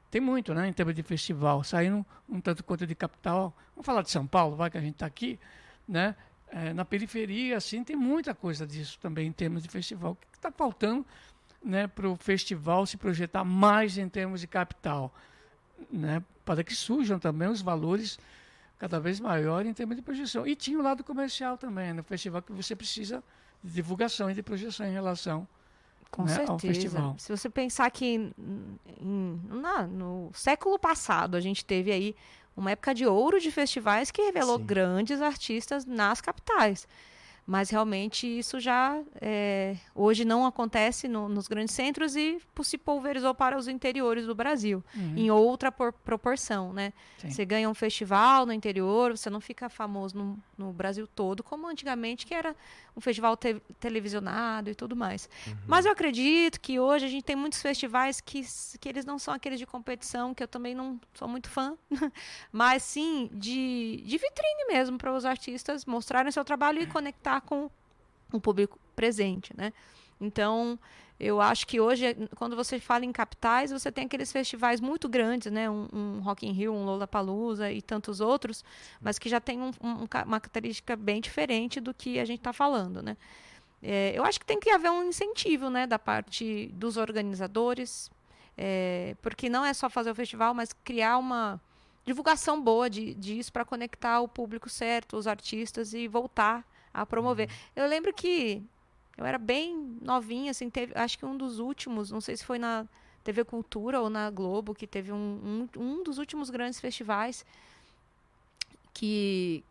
tem 0.10 0.20
muito, 0.20 0.52
né, 0.56 0.68
em 0.68 0.74
termos 0.74 0.96
de 0.96 1.04
festival, 1.04 1.64
saindo 1.64 2.04
um 2.28 2.42
tanto 2.42 2.64
quanto 2.64 2.88
de 2.88 2.96
capital. 2.96 3.56
Vamos 3.76 3.86
falar 3.86 4.02
de 4.02 4.10
São 4.10 4.26
Paulo, 4.26 4.56
vai 4.56 4.72
que 4.72 4.78
a 4.80 4.82
gente 4.82 4.94
está 4.96 5.06
aqui, 5.06 5.40
né? 5.88 6.16
É, 6.54 6.74
na 6.74 6.84
periferia, 6.84 7.56
assim, 7.56 7.82
tem 7.84 7.96
muita 7.96 8.36
coisa 8.36 8.68
disso 8.68 9.00
também 9.02 9.28
em 9.28 9.32
termos 9.32 9.64
de 9.64 9.70
festival. 9.70 10.12
O 10.12 10.16
que 10.16 10.28
está 10.38 10.52
faltando, 10.52 11.06
né, 11.64 11.88
para 11.88 12.10
o 12.10 12.16
festival 12.18 12.86
se 12.86 12.98
projetar 12.98 13.46
mais 13.46 13.98
em 13.98 14.10
termos 14.10 14.42
de 14.42 14.48
capital, 14.48 15.14
né, 15.90 16.22
para 16.44 16.62
que 16.64 16.76
surjam 16.76 17.18
também 17.18 17.48
os 17.48 17.62
valores 17.62 18.20
cada 18.78 19.00
vez 19.00 19.20
maior 19.20 19.66
em 19.66 19.74
termos 19.74 19.96
de 19.96 20.02
projeção. 20.02 20.46
E 20.46 20.54
tinha 20.56 20.78
o 20.78 20.82
lado 20.82 21.04
comercial 21.06 21.58
também, 21.58 21.94
no 21.94 22.04
festival 22.04 22.42
que 22.42 22.52
você 22.52 22.76
precisa 22.76 23.24
de 23.64 23.72
divulgação 23.72 24.30
e 24.30 24.34
de 24.34 24.44
projeção 24.44 24.86
em 24.86 24.92
relação 24.92 25.48
Com 26.10 26.24
né, 26.26 26.32
ao 26.48 26.60
certeza. 26.60 26.74
festival. 26.74 27.16
Se 27.18 27.32
você 27.32 27.50
pensar 27.50 27.90
que 27.92 28.34
em- 29.00 29.40
na- 29.48 29.88
no 29.88 30.32
século 30.34 30.78
passado 30.78 31.38
a 31.38 31.40
gente 31.40 31.64
teve 31.64 31.92
aí 31.92 32.16
uma 32.56 32.72
época 32.72 32.94
de 32.94 33.06
ouro 33.06 33.40
de 33.40 33.52
festivais 33.52 34.12
que 34.12 34.22
revelou 34.22 34.58
Sim. 34.58 34.66
grandes 34.66 35.22
artistas 35.22 35.86
nas 35.86 36.22
capitais. 36.22 36.88
Mas 37.46 37.70
realmente 37.70 38.26
isso 38.28 38.60
já 38.60 39.02
é, 39.20 39.76
hoje 39.96 40.24
não 40.24 40.46
acontece 40.46 41.08
no- 41.08 41.28
nos 41.28 41.48
grandes 41.48 41.74
centros 41.74 42.16
e 42.16 42.40
se 42.64 42.78
pulverizou 42.78 43.34
para 43.34 43.58
os 43.58 43.68
interiores 43.68 44.26
do 44.28 44.36
Brasil, 44.36 44.84
em 44.96 45.30
outra 45.32 45.72
por- 45.72 45.92
proporção, 45.92 46.72
né? 46.72 46.94
Sim. 47.18 47.30
Você 47.32 47.44
ganha 47.44 47.68
um 47.70 47.74
festival 47.74 48.46
no 48.46 48.54
interior, 48.54 49.18
você 49.18 49.30
não 49.30 49.42
fica 49.42 49.68
famoso 49.70 50.16
no, 50.18 50.40
no 50.58 50.72
Brasil 50.72 51.08
todo, 51.08 51.44
como 51.44 51.68
antigamente, 51.68 52.26
que 52.26 52.34
era 52.34 52.56
um 52.96 53.02
festival 53.02 53.36
te- 53.36 53.62
televisionado 53.80 54.70
e 54.70 54.76
tudo 54.76 54.96
mais. 54.96 55.28
Mas 55.68 55.86
eu 55.86 55.92
acredito 55.92 56.60
que 56.62 56.80
hoje 56.80 57.06
a 57.06 57.10
gente 57.10 57.24
tem 57.24 57.36
muitos 57.36 57.62
festivais 57.62 58.22
que, 58.22 58.44
que 58.80 58.88
eles 58.88 59.04
não 59.06 59.18
são 59.18 59.34
aqueles 59.34 59.58
de 59.60 59.66
competição, 59.66 60.34
que 60.34 60.44
eu 60.44 60.48
também 60.48 60.76
não 60.76 61.00
sou 61.14 61.28
muito 61.28 61.50
fã, 61.50 61.76
mas 62.52 62.84
sim 62.84 63.30
de, 63.34 64.04
de 64.06 64.18
vitrine 64.18 64.66
mesmo, 64.70 64.98
para 64.98 65.12
os 65.14 65.26
artistas 65.26 65.86
mostrarem 65.86 66.32
seu 66.32 66.46
trabalho 66.46 66.82
e 66.82 66.86
conectar 66.88 67.31
com 67.40 67.70
o 68.34 68.42
público 68.42 68.78
presente, 68.96 69.56
né? 69.56 69.72
Então, 70.20 70.78
eu 71.20 71.40
acho 71.40 71.68
que 71.68 71.80
hoje, 71.80 72.16
quando 72.36 72.56
você 72.56 72.80
fala 72.80 73.06
em 73.06 73.12
capitais, 73.12 73.72
você 73.72 73.92
tem 73.92 74.06
aqueles 74.06 74.32
festivais 74.32 74.82
muito 74.82 75.08
grandes, 75.08 75.52
né? 75.52 75.70
Um, 75.70 75.88
um 75.94 76.20
Rock 76.22 76.48
in 76.48 76.52
Rio, 76.52 76.74
um 76.74 76.84
Lollapalooza 76.84 77.72
e 77.72 77.82
tantos 77.82 78.20
outros, 78.20 78.64
mas 79.00 79.20
que 79.20 79.30
já 79.30 79.40
tem 79.40 79.62
um- 79.62 79.72
um 79.82 79.94
uma 80.26 80.40
característica 80.40 80.96
bem 80.96 81.22
diferente 81.22 81.80
do 81.80 81.94
que 81.94 82.20
a 82.20 82.26
gente 82.26 82.40
está 82.40 82.52
falando, 82.52 83.02
né? 83.04 83.16
É, 83.84 84.14
eu 84.16 84.24
acho 84.24 84.40
que 84.40 84.46
tem 84.46 84.60
que 84.60 84.70
haver 84.70 84.92
um 84.92 85.04
incentivo, 85.04 85.70
né, 85.70 85.88
da 85.88 85.98
parte 85.98 86.68
dos 86.74 86.98
organizadores, 86.98 88.12
é, 88.58 89.16
porque 89.22 89.50
não 89.50 89.66
é 89.66 89.74
só 89.74 89.90
fazer 89.90 90.12
o 90.12 90.16
festival, 90.16 90.54
mas 90.54 90.72
criar 90.84 91.18
uma 91.18 91.60
divulgação 92.06 92.62
boa 92.62 92.90
de, 92.90 93.14
disso 93.16 93.52
para 93.52 93.66
conectar 93.66 94.22
o 94.22 94.28
público 94.28 94.70
certo, 94.70 95.18
os 95.18 95.28
artistas 95.28 95.94
e 95.94 96.08
voltar 96.08 96.64
a 96.94 97.06
promover. 97.06 97.50
Eu 97.76 97.88
lembro 97.88 98.14
que 98.14 98.62
eu 99.18 99.26
era 99.26 99.38
bem 99.38 99.98
novinha, 100.02 100.52
assim, 100.52 100.70
teve, 100.70 100.94
acho 100.96 101.18
que 101.18 101.26
um 101.26 101.38
dos 101.38 101.60
últimos, 101.60 102.12
não 102.12 102.22
sei 102.22 102.36
se 102.38 102.46
foi 102.46 102.58
na 102.58 102.88
TV 103.24 103.44
Cultura 103.44 104.02
ou 104.02 104.10
na 104.10 104.30
Globo, 104.30 104.74
que 104.74 104.88
teve 104.88 105.12
um, 105.12 105.68
um, 105.76 105.80
um 105.80 106.04
dos 106.04 106.18
últimos 106.18 106.50
grandes 106.50 106.80
festivais 106.80 107.46
que 108.94 109.64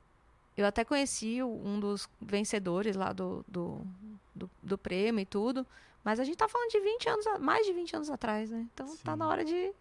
eu 0.57 0.67
até 0.67 0.85
conheci 0.85 1.43
um 1.43 1.79
dos 1.81 2.09
vencedores 2.21 2.97
lá 2.97 3.13
do, 3.13 3.45
do, 3.49 3.81
do, 4.35 4.51
do 4.63 4.79
prêmio 4.79 5.23
e 5.23 5.27
tudo, 5.27 5.67
mas 6.05 6.21
a 6.21 6.25
gente 6.25 6.37
tá 6.37 6.49
falando 6.49 6.71
de 6.71 6.81
20 6.81 7.09
anos, 7.09 7.27
mais 7.41 7.67
de 7.67 7.73
20 7.73 7.97
anos 7.97 8.11
atrás, 8.11 8.51
né? 8.51 8.67
Então 8.73 8.87
tá 8.99 9.13
Sim. 9.13 9.19
na 9.19 9.29
hora 9.29 9.45
de... 9.45 9.73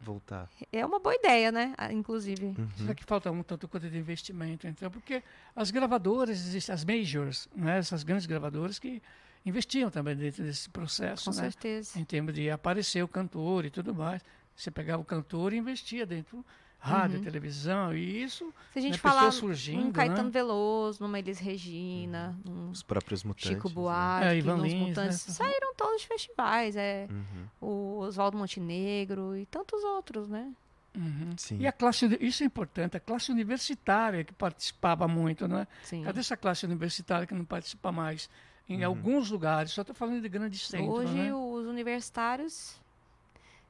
Voltar. 0.00 0.48
É 0.72 0.86
uma 0.86 1.00
boa 1.00 1.14
ideia, 1.14 1.50
né? 1.50 1.74
Ah, 1.76 1.92
Inclusive. 1.92 2.46
Uhum. 2.46 2.68
Será 2.76 2.94
que 2.94 3.04
falta 3.04 3.30
um 3.30 3.42
tanto 3.42 3.66
quanto 3.66 3.90
de 3.90 3.98
investimento, 3.98 4.66
então? 4.66 4.90
Porque 4.90 5.22
as 5.56 5.70
gravadoras, 5.70 6.38
existem 6.38 6.72
as 6.72 6.84
majors, 6.84 7.48
né? 7.54 7.78
essas 7.78 8.02
grandes 8.04 8.24
gravadoras 8.26 8.78
que 8.78 9.02
investiam 9.44 9.90
também 9.90 10.14
dentro 10.16 10.44
desse 10.44 10.68
processo, 10.70 11.30
Com 11.30 11.36
né? 11.36 11.42
certeza. 11.42 11.98
em 11.98 12.04
termos 12.04 12.32
de 12.34 12.48
aparecer 12.50 13.02
o 13.02 13.08
cantor 13.08 13.64
e 13.64 13.70
tudo 13.70 13.94
mais. 13.94 14.22
Você 14.54 14.70
pegava 14.70 15.02
o 15.02 15.04
cantor 15.04 15.52
e 15.52 15.56
investia 15.56 16.04
dentro 16.06 16.44
rádio, 16.78 17.20
televisão, 17.20 17.92
e 17.94 18.22
isso 18.22 18.52
Se 18.72 18.78
a 18.78 18.82
gente 18.82 18.92
né, 18.92 18.98
falar 18.98 19.30
surgindo, 19.32 19.84
num 19.84 19.92
Caetano 19.92 20.24
né? 20.24 20.30
Veloso, 20.30 21.02
numa 21.02 21.18
Elis 21.18 21.38
Regina, 21.38 22.38
num 22.44 22.70
Os 22.70 22.82
próprios 22.82 23.24
mutantes. 23.24 23.48
Chico 23.48 23.68
né? 23.68 23.74
Buarque, 23.74 24.26
É, 24.28 24.36
Ivan 24.36 24.56
nos 24.58 24.64
Lins, 24.64 24.74
né? 24.80 24.86
Mutantes, 24.88 25.18
saíram 25.20 25.74
todos 25.74 26.00
de 26.02 26.06
festivais, 26.08 26.76
é 26.76 27.06
Uhum. 27.10 27.46
o 27.60 27.98
Oswaldo 28.00 28.36
Montenegro 28.38 29.36
e 29.36 29.44
tantos 29.46 29.82
outros, 29.84 30.28
né? 30.28 30.52
Uhum. 30.96 31.30
Sim. 31.36 31.58
E 31.60 31.66
a 31.66 31.72
classe, 31.72 32.16
isso 32.20 32.42
é 32.42 32.46
importante, 32.46 32.96
a 32.96 33.00
classe 33.00 33.30
universitária 33.30 34.24
que 34.24 34.32
participava 34.32 35.06
muito, 35.06 35.46
né? 35.46 35.66
Sim. 35.82 36.02
Cadê 36.02 36.20
essa 36.20 36.36
classe 36.36 36.64
universitária 36.64 37.26
que 37.26 37.34
não 37.34 37.44
participa 37.44 37.92
mais? 37.92 38.28
Em 38.68 38.80
Uhum. 38.82 38.86
alguns 38.86 39.30
lugares, 39.30 39.72
só 39.72 39.80
estou 39.82 39.94
falando 39.94 40.20
de 40.20 40.28
grandes 40.28 40.66
centros, 40.66 40.88
Hoje 40.90 41.14
né? 41.14 41.32
os 41.34 41.66
universitários, 41.66 42.80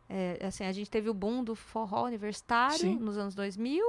é, 0.09 0.39
assim, 0.47 0.65
a 0.65 0.73
gente 0.73 0.91
teve 0.91 1.09
o 1.11 1.15
boom 1.15 1.43
do 1.45 1.55
forró 1.55 2.05
universitário 2.05 2.79
Sim. 2.79 2.97
nos 2.97 3.17
anos 3.19 3.35
2000, 3.35 3.85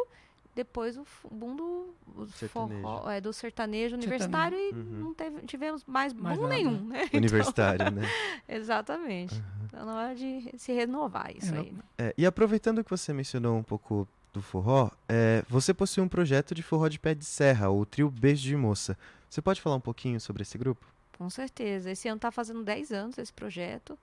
depois 0.56 0.98
o 0.98 1.06
boom 1.32 1.56
do 1.56 1.94
o 2.18 2.26
Sertanejo. 2.28 2.82
forró, 2.82 3.10
é, 3.10 3.22
do 3.22 3.32
sertanejo 3.32 3.96
universitário 3.96 4.58
e 4.58 4.74
Uhum. 4.74 4.84
não 5.00 5.14
teve, 5.14 5.42
tivemos 5.46 5.86
mais 5.86 6.12
boom 6.12 6.24
Mais 6.24 6.40
nenhum, 6.42 6.84
né? 6.86 7.08
Universitário, 7.14 7.90
né? 7.92 8.02
Exatamente. 8.48 9.42
Então 9.66 9.86
na 9.86 9.96
hora 9.96 10.16
de 10.16 10.50
se 10.58 10.74
renovar 10.74 11.36
isso 11.36 11.54
É, 11.54 11.60
aí. 11.60 11.72
né? 11.72 11.80
É, 11.98 12.14
e 12.18 12.26
aproveitando 12.26 12.84
que 12.84 12.90
você 12.90 13.14
mencionou 13.14 13.58
um 13.58 13.64
pouco 13.64 14.08
do 14.34 14.42
forró, 14.42 14.90
é, 15.08 15.44
você 15.48 15.74
possui 15.74 16.04
um 16.04 16.08
projeto 16.10 16.54
de 16.54 16.62
forró 16.62 16.88
de 16.88 17.00
pé 17.00 17.14
de 17.16 17.26
serra, 17.26 17.70
o 17.70 17.86
trio 17.86 18.10
Beijo 18.10 18.44
de 18.44 18.56
Moça. 18.56 18.98
Você 19.30 19.42
pode 19.42 19.62
falar 19.62 19.76
um 19.78 19.80
pouquinho 19.82 20.20
sobre 20.20 20.42
esse 20.42 20.58
grupo? 20.58 20.86
Com 21.18 21.30
certeza. 21.30 21.92
Esse 21.92 22.08
ano 22.08 22.18
está 22.18 22.32
fazendo 22.32 22.64
10 22.64 22.92
anos 22.92 23.18
esse 23.18 23.32
projeto. 23.34 23.98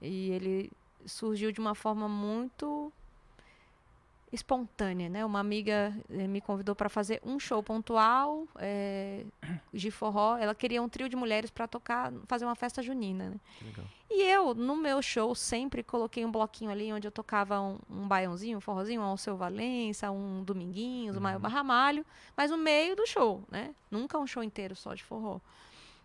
E 0.00 0.30
ele 0.30 0.70
surgiu 1.06 1.52
de 1.52 1.60
uma 1.60 1.74
forma 1.74 2.08
muito 2.08 2.92
espontânea, 4.32 5.08
né? 5.08 5.24
Uma 5.24 5.40
amiga 5.40 5.96
eh, 6.10 6.26
me 6.26 6.40
convidou 6.40 6.74
para 6.74 6.88
fazer 6.88 7.20
um 7.24 7.38
show 7.38 7.62
pontual 7.62 8.46
eh, 8.56 9.24
de 9.72 9.90
forró. 9.90 10.36
Ela 10.36 10.54
queria 10.54 10.82
um 10.82 10.88
trio 10.88 11.08
de 11.08 11.16
mulheres 11.16 11.50
para 11.50 11.66
tocar, 11.66 12.12
fazer 12.26 12.44
uma 12.44 12.54
festa 12.54 12.82
junina, 12.82 13.30
né? 13.30 13.36
E 14.10 14.22
eu, 14.22 14.54
no 14.54 14.76
meu 14.76 15.02
show, 15.02 15.34
sempre 15.34 15.82
coloquei 15.82 16.24
um 16.24 16.32
bloquinho 16.32 16.70
ali 16.70 16.92
onde 16.92 17.06
eu 17.06 17.12
tocava 17.12 17.60
um, 17.60 17.78
um 17.90 18.08
baiãozinho, 18.08 18.58
um 18.58 18.60
forrozinho, 18.60 19.00
um 19.00 19.04
Alceu 19.04 19.36
Valença, 19.36 20.10
um 20.10 20.42
Dominguinhos, 20.42 21.16
um 21.16 21.20
Maio 21.20 21.38
Barramalho, 21.38 22.04
mas 22.36 22.50
no 22.50 22.56
meio 22.56 22.96
do 22.96 23.06
show, 23.06 23.42
né? 23.50 23.74
Nunca 23.90 24.18
um 24.18 24.26
show 24.26 24.42
inteiro 24.42 24.74
só 24.74 24.94
de 24.94 25.04
forró. 25.04 25.40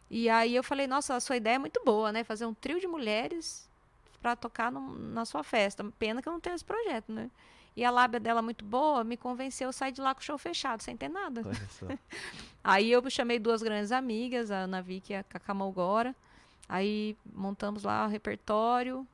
E 0.09 0.29
aí 0.29 0.55
eu 0.55 0.63
falei, 0.63 0.85
nossa, 0.85 1.15
a 1.15 1.19
sua 1.19 1.37
ideia 1.37 1.55
é 1.55 1.59
muito 1.59 1.81
boa, 1.83 2.11
né? 2.11 2.23
Fazer 2.23 2.45
um 2.45 2.53
trio 2.53 2.79
de 2.79 2.87
mulheres 2.87 3.69
para 4.23 4.35
tocar 4.37 4.71
num- 4.71 4.95
na 5.13 5.25
sua 5.25 5.43
festa. 5.43 5.83
Pena 5.99 6.21
que 6.21 6.27
eu 6.29 6.33
não 6.33 6.39
tenho 6.39 6.55
esse 6.55 6.63
projeto, 6.65 7.11
né? 7.11 7.29
E 7.75 7.83
a 7.83 7.91
lábia 7.91 8.19
dela 8.19 8.41
muito 8.41 8.63
boa 8.63 9.03
me 9.03 9.17
convenceu 9.17 9.67
a 9.69 9.73
sair 9.73 9.91
de 9.91 9.99
lá 9.99 10.15
com 10.15 10.21
o 10.21 10.23
show 10.23 10.37
fechado, 10.37 10.81
sem 10.81 10.95
ter 10.95 11.09
nada. 11.09 11.41
Aí 12.63 12.89
eu 12.91 13.07
chamei 13.09 13.37
duas 13.39 13.61
grandes 13.61 13.91
amigas, 13.91 14.49
a 14.49 14.59
Ana 14.59 14.81
Vicky 14.81 15.11
e 15.13 15.15
a 15.17 15.23
Cacá 15.23 15.53
Malgora. 15.53 16.15
Aí 16.69 17.17
montamos 17.33 17.83
lá 17.83 18.05
o 18.05 18.09
repertório. 18.09 19.05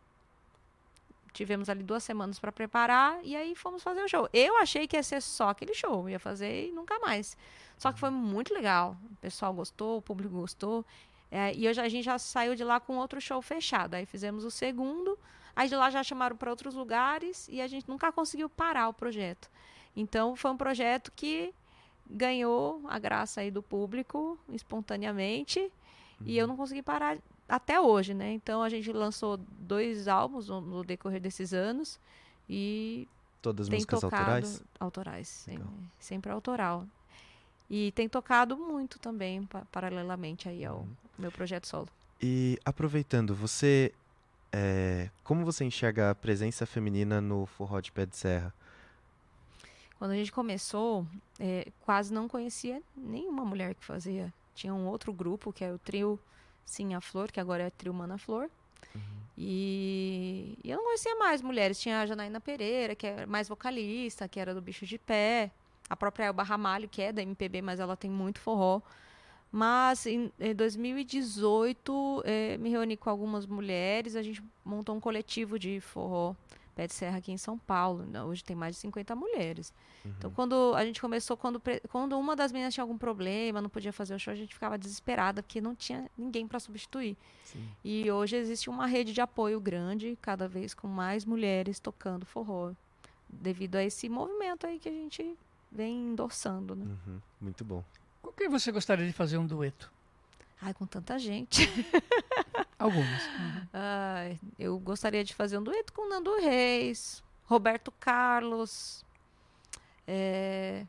Tivemos 1.34 1.70
ali 1.70 1.84
duas 1.84 2.04
semanas 2.04 2.38
para 2.40 2.52
preparar 2.52 3.20
e 3.24 3.36
aí 3.36 3.56
fomos 3.56 3.82
fazer 3.84 4.02
o 4.04 4.08
show. 4.08 4.28
Eu 4.34 4.58
achei 4.58 4.88
que 4.88 4.98
ia 4.98 5.04
ser 5.04 5.22
só 5.22 5.50
aquele 5.50 5.74
show, 5.74 6.10
ia 6.10 6.20
fazer 6.20 6.68
e 6.68 6.72
nunca 6.72 7.00
mais. 7.00 7.38
Só 7.78 7.92
que 7.94 8.00
foi 8.00 8.10
muito 8.10 8.54
legal. 8.54 8.98
O 9.12 9.16
pessoal 9.18 9.54
gostou, 9.54 9.98
o 9.98 10.02
público 10.02 10.36
gostou. 10.36 10.86
É, 11.32 11.54
e 11.54 11.66
eu 11.66 11.74
já- 11.74 11.84
a 11.84 11.90
gente 11.90 12.06
já 12.06 12.18
saiu 12.18 12.56
de 12.56 12.64
lá 12.64 12.80
com 12.80 12.98
outro 12.98 13.22
show 13.22 13.42
fechado. 13.42 13.94
Aí 13.96 14.06
fizemos 14.06 14.44
o 14.44 14.50
segundo. 14.52 15.18
Aí 15.56 15.68
de 15.70 15.76
lá 15.76 15.90
já 15.90 16.02
chamaram 16.04 16.36
para 16.36 16.50
outros 16.50 16.74
lugares 16.74 17.48
e 17.50 17.62
a 17.62 17.68
gente 17.68 17.88
nunca 17.88 18.12
conseguiu 18.12 18.50
parar 18.50 18.88
o 18.90 18.94
projeto. 18.94 19.50
Então 19.96 20.36
foi 20.36 20.52
um 20.52 20.58
projeto 20.58 21.12
que 21.16 21.54
ganhou 22.10 22.82
a 22.88 22.98
graça 22.98 23.42
aí 23.42 23.52
do 23.52 23.62
público 23.62 24.40
espontaneamente 24.52 25.72
e 26.26 26.38
eu 26.38 26.48
não 26.48 26.56
consegui 26.58 26.82
parar 26.82 27.18
até 27.48 27.80
hoje, 27.80 28.14
né? 28.14 28.32
Então 28.34 28.64
a 28.64 28.70
gente 28.70 28.92
lançou 28.92 29.38
dois 29.38 30.08
álbuns 30.08 30.48
no, 30.50 30.60
no 30.62 30.84
decorrer 30.84 31.22
desses 31.22 31.54
anos 31.54 32.00
e 32.50 33.08
Todas 33.42 33.66
as 33.68 33.70
tem 33.70 33.78
músicas 33.78 34.02
tocado 34.02 34.22
autorais? 34.24 34.64
autorais, 34.80 35.28
sem- 35.28 35.58
Legal. 35.58 35.74
sempre 36.00 36.32
autoral. 36.32 36.86
E 37.70 37.92
tem 37.94 38.10
tocado 38.10 38.58
muito 38.58 38.98
também 39.00 39.44
pa- 39.46 39.64
paralelamente 39.72 40.50
aí 40.50 40.66
ao 40.66 40.78
Uhum. 40.80 40.88
Meu 41.20 41.32
projeto 41.32 41.68
solo. 41.68 41.88
E 42.22 42.58
aproveitando, 42.66 43.36
você. 43.36 43.94
é, 44.52 45.10
como 45.24 45.46
você 45.46 45.64
enxerga 45.64 46.12
a 46.12 46.16
presença 46.16 46.66
feminina 46.66 47.22
no 47.22 47.46
forró 47.46 47.80
de 47.80 47.92
pé 47.92 48.06
de 48.06 48.16
serra? 48.16 48.54
Quando 49.98 50.12
a 50.12 50.16
gente 50.16 50.32
começou, 50.32 51.06
eh, 51.38 51.68
quase 51.82 52.14
não 52.14 52.30
conhecia 52.30 52.82
nenhuma 52.96 53.44
mulher 53.44 53.76
que 53.76 53.84
fazia. 53.84 54.34
Tinha 54.56 54.74
um 54.74 54.88
outro 54.88 55.12
grupo, 55.12 55.52
que 55.52 55.62
é 55.62 55.74
o 55.74 55.78
trio 55.78 56.18
Sim 56.66 56.94
a 56.94 57.02
Flor, 57.02 57.30
que 57.30 57.40
agora 57.40 57.64
é 57.64 57.70
trio 57.70 57.94
Mana 57.94 58.18
Flor. 58.18 58.50
E, 59.38 60.58
e 60.64 60.70
eu 60.70 60.78
não 60.78 60.84
conhecia 60.84 61.16
mais 61.16 61.42
mulheres. 61.42 61.80
Tinha 61.80 62.02
a 62.02 62.06
Janaína 62.06 62.42
Pereira, 62.42 62.94
que 62.94 63.08
é 63.08 63.26
mais 63.26 63.48
vocalista, 63.48 64.28
que 64.28 64.40
era 64.40 64.54
do 64.54 64.62
Bicho 64.62 64.86
de 64.86 64.98
Pé. 64.98 65.52
A 65.90 65.96
própria 65.96 66.26
Elba 66.26 66.44
Ramalho, 66.44 66.90
que 66.90 67.02
é 67.02 67.12
da 67.12 67.22
MPB, 67.22 67.62
mas 67.62 67.80
ela 67.80 67.96
tem 67.96 68.12
muito 68.12 68.40
forró. 68.40 68.82
Mas 69.52 70.06
em, 70.06 70.32
em 70.40 70.54
2018, 70.56 72.24
eh, 72.26 72.58
me 72.58 72.70
reuni 72.70 72.96
com 72.96 73.10
algumas 73.10 73.46
mulheres. 73.46 74.16
A 74.16 74.22
gente 74.22 74.44
montou 74.64 74.96
um 74.96 75.00
coletivo 75.00 75.58
de 75.58 75.80
forró 75.80 76.36
pé 76.80 76.88
de 76.88 76.94
serra 76.94 77.18
aqui 77.18 77.32
em 77.34 77.38
São 77.38 77.58
Paulo. 77.58 78.06
né? 78.06 78.24
Hoje 78.24 78.42
tem 78.42 78.56
mais 78.56 78.76
de 78.76 78.82
50 78.82 79.14
mulheres. 79.14 79.74
Então, 80.06 80.32
quando 80.32 80.74
a 80.76 80.86
gente 80.86 81.02
começou, 81.02 81.36
quando, 81.36 81.62
quando 81.90 82.18
uma 82.18 82.38
das 82.38 82.54
meninas 82.54 82.74
tinha 82.74 82.84
algum 82.84 82.98
problema, 82.98 83.62
não 83.62 83.70
podia 83.70 83.92
fazer 83.92 84.16
o 84.16 84.20
show, 84.20 84.32
a 84.32 84.36
gente 84.36 84.54
ficava 84.54 84.78
desesperada, 84.78 85.44
porque 85.44 85.60
não 85.60 85.76
tinha 85.76 86.10
ninguém 86.18 86.48
para 86.48 86.58
substituir. 86.58 87.18
Sim. 87.44 87.68
E 87.84 88.10
hoje 88.10 88.38
existe 88.38 88.70
uma 88.70 88.88
rede 88.88 89.12
de 89.12 89.20
apoio 89.20 89.60
grande, 89.60 90.18
cada 90.22 90.48
vez 90.48 90.74
com 90.74 90.88
mais 90.88 91.26
mulheres 91.26 91.82
tocando 91.82 92.26
forró, 92.26 92.72
devido 93.28 93.76
a 93.76 93.84
esse 93.84 94.08
movimento 94.08 94.66
aí 94.66 94.80
que 94.80 94.88
a 94.88 94.94
gente 94.94 95.36
vem 95.70 96.12
endossando, 96.12 96.78
né? 96.78 96.86
Uhum, 96.86 97.20
Muito 97.42 97.66
bom. 97.66 97.84
Com 98.22 98.32
quem 98.32 98.50
você 98.50 98.72
gostaria 98.72 99.06
de 99.06 99.14
fazer 99.14 99.38
um 99.38 99.46
dueto? 99.46 99.92
Ai, 100.62 100.74
com 100.74 100.86
tanta 100.86 101.18
gente. 101.18 101.62
Algumas. 102.78 103.22
Ai, 103.74 104.40
eu 104.58 104.78
gostaria 104.80 105.24
de 105.24 105.34
fazer 105.34 105.58
um 105.58 105.64
dueto 105.64 105.94
com 105.94 106.08
Nando 106.10 106.36
Reis, 106.38 107.24
Roberto 107.46 107.92
Carlos. 108.00 109.04
é, 110.08 110.86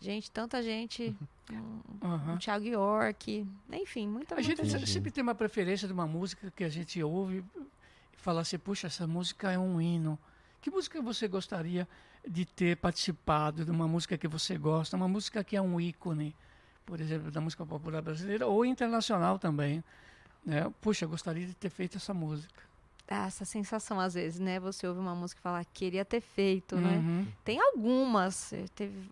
Gente, 0.00 0.30
tanta 0.30 0.62
gente. 0.62 1.16
Um, 1.50 1.80
Aham. 2.02 2.34
um 2.34 2.38
Thiago 2.38 2.66
York. 2.66 3.46
Enfim, 3.72 4.06
muita, 4.06 4.34
A 4.34 4.36
muita 4.38 4.42
gente 4.64 4.70
gente. 4.70 4.86
se- 4.86 4.92
sempre 4.92 5.10
tem 5.10 5.22
uma 5.22 5.34
preferência 5.34 5.86
de 5.88 5.92
uma 5.94 6.06
música 6.06 6.52
que 6.54 6.62
a 6.64 6.68
gente 6.68 7.02
ouve 7.02 7.42
e 8.12 8.16
fala 8.16 8.42
assim, 8.42 8.58
puxa, 8.58 8.88
essa 8.88 9.06
música 9.06 9.50
é 9.50 9.58
um 9.58 9.80
hino. 9.80 10.18
Que 10.60 10.70
música 10.70 11.00
você 11.00 11.26
gostaria 11.26 11.88
de 12.26 12.44
ter 12.44 12.76
participado 12.76 13.64
de 13.64 13.70
uma 13.70 13.86
música 13.86 14.18
que 14.18 14.26
você 14.26 14.58
gosta, 14.58 14.96
uma 14.96 15.08
música 15.08 15.44
que 15.44 15.56
é 15.56 15.62
um 15.62 15.80
ícone, 15.80 16.34
por 16.84 17.00
exemplo, 17.00 17.30
da 17.30 17.40
música 17.40 17.64
popular 17.64 18.02
brasileira 18.02 18.46
ou 18.46 18.64
internacional 18.64 19.38
também. 19.38 19.82
Né? 20.44 20.72
Puxa, 20.80 21.04
eu 21.04 21.08
gostaria 21.08 21.46
de 21.46 21.54
ter 21.54 21.70
feito 21.70 21.96
essa 21.96 22.12
música. 22.12 22.62
Essa 23.08 23.44
sensação, 23.44 24.00
às 24.00 24.14
vezes, 24.14 24.40
né? 24.40 24.58
Você 24.58 24.86
ouve 24.86 24.98
uma 24.98 25.14
música 25.14 25.40
e 25.40 25.42
fala, 25.42 25.64
queria 25.64 26.04
ter 26.04 26.20
feito, 26.20 26.76
né? 26.76 26.96
Uhum. 26.96 27.26
Tem 27.44 27.60
algumas. 27.60 28.52
eh, 28.52 28.64
Teve 28.74 29.08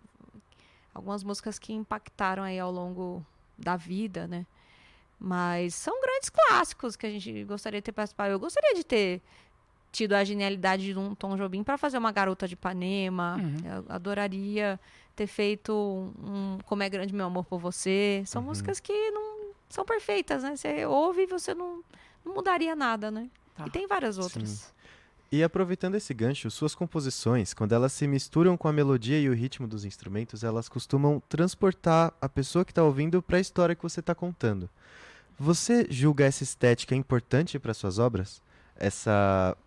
algumas 0.93 1.23
músicas 1.23 1.57
que 1.57 1.71
impactaram 1.71 2.43
aí 2.43 2.59
ao 2.59 2.71
longo 2.71 3.25
da 3.57 3.77
vida, 3.77 4.27
né? 4.27 4.45
Mas 5.17 5.75
são 5.75 6.01
grandes 6.01 6.29
clássicos 6.29 6.97
que 6.97 7.05
a 7.05 7.09
gente 7.09 7.45
gostaria 7.45 7.79
de 7.79 7.85
ter 7.85 7.93
participado. 7.93 8.31
Eu 8.31 8.39
gostaria 8.39 8.75
de 8.75 8.83
ter 8.83 9.21
tido 9.95 10.13
a 10.13 10.23
genialidade 10.23 10.93
de 10.93 10.99
um 10.99 11.15
Tom 11.15 11.35
Jobim 11.37 11.63
para 11.63 11.77
fazer 11.77 11.97
uma 11.97 12.11
Garota 12.11 12.47
de 12.47 12.53
Ipanema. 12.53 13.37
Uhum. 13.39 13.77
Eu 13.77 13.85
adoraria 13.89 14.79
ter 15.15 15.27
feito 15.27 15.73
um 15.73 16.57
Como 16.65 16.83
é 16.83 16.89
Grande 16.89 17.13
Meu 17.13 17.25
Amor 17.27 17.45
por 17.45 17.59
Você. 17.59 18.21
São 18.25 18.41
Uhum. 18.41 18.49
músicas 18.49 18.79
que 18.79 18.93
não 19.11 19.51
são 19.69 19.85
perfeitas, 19.85 20.43
né? 20.43 20.55
Você 20.55 20.85
ouve 20.85 21.23
e 21.23 21.25
você 21.27 21.53
não, 21.53 21.81
não 22.25 22.33
mudaria 22.33 22.75
nada, 22.75 23.09
né? 23.09 23.29
Tá. 23.55 23.65
E 23.67 23.69
tem 23.69 23.87
várias 23.87 24.17
outras. 24.17 24.73
E 25.31 25.43
aproveitando 25.43 25.95
esse 25.95 26.13
gancho, 26.13 26.51
suas 26.51 26.75
composições, 26.75 27.53
quando 27.53 27.73
elas 27.73 27.91
se 27.93 28.07
misturam 28.07 28.55
com 28.55 28.67
a 28.67 28.73
melodia 28.73 29.19
e 29.19 29.27
o 29.27 29.33
ritmo 29.33 29.67
dos 29.67 29.83
instrumentos, 29.83 30.43
elas 30.43 30.69
costumam 30.69 31.21
transportar 31.27 32.13
a 32.21 32.29
pessoa 32.29 32.63
que 32.63 32.71
está 32.71 32.83
ouvindo 32.83 33.21
para 33.21 33.37
a 33.37 33.39
história 33.41 33.75
que 33.75 33.81
você 33.83 34.01
está 34.01 34.13
contando. 34.13 34.69
Você 35.37 35.87
julga 35.89 36.25
essa 36.25 36.43
estética 36.43 36.95
importante 36.95 37.57
para 37.59 37.73
suas 37.73 37.97
obras? 37.99 38.41
Essa 38.77 39.57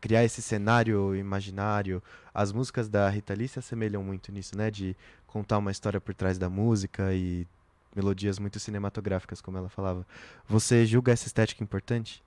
criar 0.00 0.24
esse 0.24 0.42
cenário 0.42 1.14
imaginário? 1.14 2.02
As 2.32 2.52
músicas 2.52 2.88
da 2.88 3.08
Rita 3.08 3.34
Lee 3.34 3.48
se 3.48 3.58
assemelham 3.58 4.02
muito 4.02 4.30
nisso, 4.30 4.56
né? 4.56 4.70
De 4.70 4.96
contar 5.26 5.58
uma 5.58 5.70
história 5.70 6.00
por 6.00 6.14
trás 6.14 6.38
da 6.38 6.48
música 6.48 7.14
e 7.14 7.46
melodias 7.94 8.38
muito 8.38 8.60
cinematográficas, 8.60 9.40
como 9.40 9.56
ela 9.56 9.68
falava. 9.68 10.06
Você 10.46 10.84
julga 10.84 11.12
essa 11.12 11.26
estética 11.26 11.62
importante? 11.62 12.22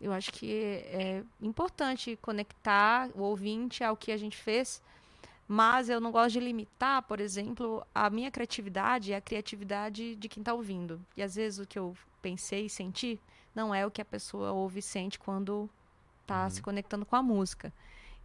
Eu 0.00 0.12
acho 0.12 0.32
que 0.32 0.50
é 0.86 1.22
importante 1.42 2.18
conectar 2.22 3.10
o 3.14 3.22
ouvinte 3.22 3.82
ao 3.82 3.96
que 3.96 4.12
a 4.12 4.16
gente 4.16 4.36
fez, 4.36 4.80
mas 5.46 5.88
eu 5.88 6.00
não 6.00 6.12
gosto 6.12 6.34
de 6.34 6.40
limitar, 6.40 7.02
por 7.02 7.20
exemplo, 7.20 7.84
a 7.94 8.08
minha 8.08 8.30
criatividade 8.30 9.10
e 9.10 9.14
a 9.14 9.20
criatividade 9.20 10.14
de 10.14 10.28
quem 10.28 10.40
está 10.40 10.54
ouvindo. 10.54 11.00
E 11.16 11.22
às 11.22 11.34
vezes 11.34 11.58
o 11.58 11.66
que 11.66 11.78
eu 11.78 11.96
pensei 12.22 12.66
e 12.66 12.70
senti 12.70 13.18
não 13.54 13.74
é 13.74 13.84
o 13.84 13.90
que 13.90 14.00
a 14.00 14.04
pessoa 14.04 14.52
ouve 14.52 14.78
e 14.78 14.82
sente 14.82 15.18
quando 15.18 15.68
está 16.28 16.44
Uhum. 16.44 16.50
se 16.50 16.62
conectando 16.62 17.06
com 17.06 17.16
a 17.16 17.22
música. 17.22 17.72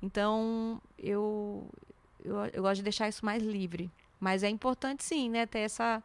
Então, 0.02 0.82
eu, 1.00 1.66
eu, 2.24 2.36
eu 2.54 2.62
gosto 2.62 2.76
de 2.78 2.84
deixar 2.84 3.08
isso 3.08 3.26
mais 3.26 3.42
livre. 3.42 3.90
Mas 4.20 4.44
é 4.44 4.50
importante, 4.50 5.04
sim, 5.04 5.30
né, 5.30 5.46
ter 5.46 5.60
essa 5.60 6.04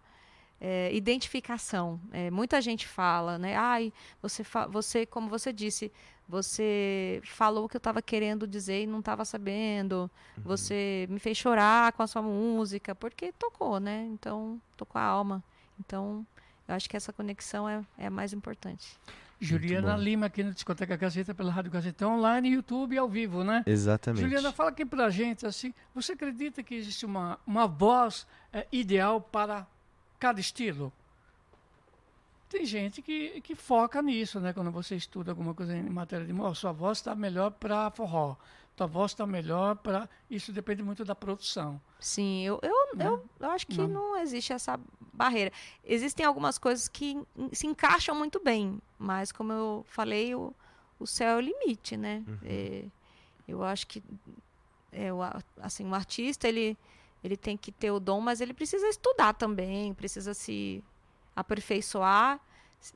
é, 0.61 0.93
identificação. 0.95 2.01
É, 2.13 2.31
muita 2.31 2.61
gente 2.61 2.87
fala, 2.87 3.39
né? 3.39 3.57
Ai, 3.57 3.93
você, 4.23 4.43
fa 4.45 4.67
você, 4.67 5.05
como 5.07 5.29
você 5.29 5.53
disse, 5.53 5.93
você 6.29 7.21
falou 7.25 7.65
o 7.65 7.69
que 7.69 7.77
eu 7.77 7.79
estava 7.79 8.03
querendo 8.03 8.47
dizer 8.47 8.83
e 8.83 8.87
não 8.87 8.99
estava 9.01 9.25
sabendo. 9.25 10.11
Você 10.39 11.07
me 11.11 11.19
fez 11.19 11.37
chorar 11.37 11.93
com 11.93 12.03
a 12.03 12.07
sua 12.07 12.23
música, 12.23 12.95
porque 12.95 13.33
tocou, 13.33 13.79
né? 13.81 14.07
Então, 14.13 14.61
tocou 14.77 15.01
a 15.01 15.05
alma. 15.05 15.43
Então, 15.81 16.27
eu 16.67 16.75
acho 16.75 16.89
que 16.89 16.97
essa 16.97 17.13
conexão 17.13 17.69
é, 17.69 17.83
é 17.97 18.07
a 18.07 18.11
mais 18.11 18.33
importante. 18.33 18.99
Juliana. 19.41 19.97
Lima, 19.97 20.27
aqui 20.27 20.43
no 20.43 20.53
Discoteca 20.53 20.97
Gazeta, 20.97 21.35
pela 21.35 21.53
Rádio 21.53 21.71
Gazeta 21.71 22.07
Online, 22.07 22.51
YouTube 22.51 22.99
ao 22.99 23.09
vivo, 23.09 23.45
né? 23.45 23.63
Exatamente. 23.67 24.23
Juliana, 24.23 24.53
fala 24.53 24.71
aqui 24.71 24.85
pra 24.85 25.11
gente, 25.11 25.47
assim, 25.47 25.73
você 25.95 26.13
acredita 26.13 26.63
que 26.63 26.75
existe 26.75 27.07
uma, 27.07 27.39
uma 27.47 27.67
voz 27.67 28.27
eh, 28.53 28.67
ideal 28.73 29.21
para 29.21 29.67
cada 30.19 30.41
estilo? 30.41 30.93
Tem 32.49 32.65
gente 32.65 33.03
que, 33.03 33.41
que 33.43 33.55
foca 33.55 34.01
nisso, 34.01 34.41
né? 34.41 34.53
Quando 34.53 34.71
você 34.71 34.97
estuda 34.97 35.31
alguma 35.31 35.55
coisa 35.55 35.77
em 35.77 35.83
matéria 35.83 36.27
de 36.27 36.33
música, 36.33 36.55
sua 36.55 36.73
voz 36.73 36.99
está 36.99 37.15
melhor 37.15 37.51
para 37.51 37.91
forró, 37.91 38.37
tua 38.79 38.87
voz 38.87 39.13
está 39.13 39.27
melhor 39.27 39.77
para... 39.77 40.09
Isso 40.31 40.53
depende 40.53 40.83
muito 40.83 41.05
da 41.05 41.15
produção. 41.15 41.81
Sim, 42.01 42.43
eu, 42.45 42.59
eu, 42.63 42.99
eu, 42.99 43.29
eu 43.41 43.51
acho 43.51 43.67
que 43.67 43.79
Não. 43.79 43.89
não. 43.89 44.17
existe 44.19 44.53
essa 44.53 44.79
barreira. 45.13 45.53
Existem 45.85 46.25
algumas 46.25 46.59
coisas 46.59 46.89
que 46.89 47.21
se 47.53 47.67
encaixam 47.67 48.15
muito 48.15 48.43
bem, 48.43 48.81
mas 48.99 49.33
como 49.33 49.53
eu 49.53 49.85
falei, 49.89 50.35
o, 50.35 50.55
o 50.99 51.07
céu 51.07 51.29
é 51.31 51.37
o 51.37 51.41
limite, 51.41 51.97
né? 51.97 52.25
É, 52.45 52.85
eu 53.47 53.63
acho 53.65 53.87
que 53.87 54.03
é, 54.93 55.13
o, 55.13 55.19
assim, 55.61 55.89
o 55.89 55.95
artista, 55.95 56.49
ele, 56.49 56.77
ele 57.23 57.37
tem 57.37 57.57
que 57.57 57.73
ter 57.73 57.91
o 57.91 58.01
dom, 58.01 58.21
mas 58.21 58.41
ele 58.41 58.55
precisa 58.55 58.87
estudar 58.89 59.35
também, 59.35 59.93
precisa 59.95 60.35
se 60.35 60.83
aperfeiçoar, 61.35 62.41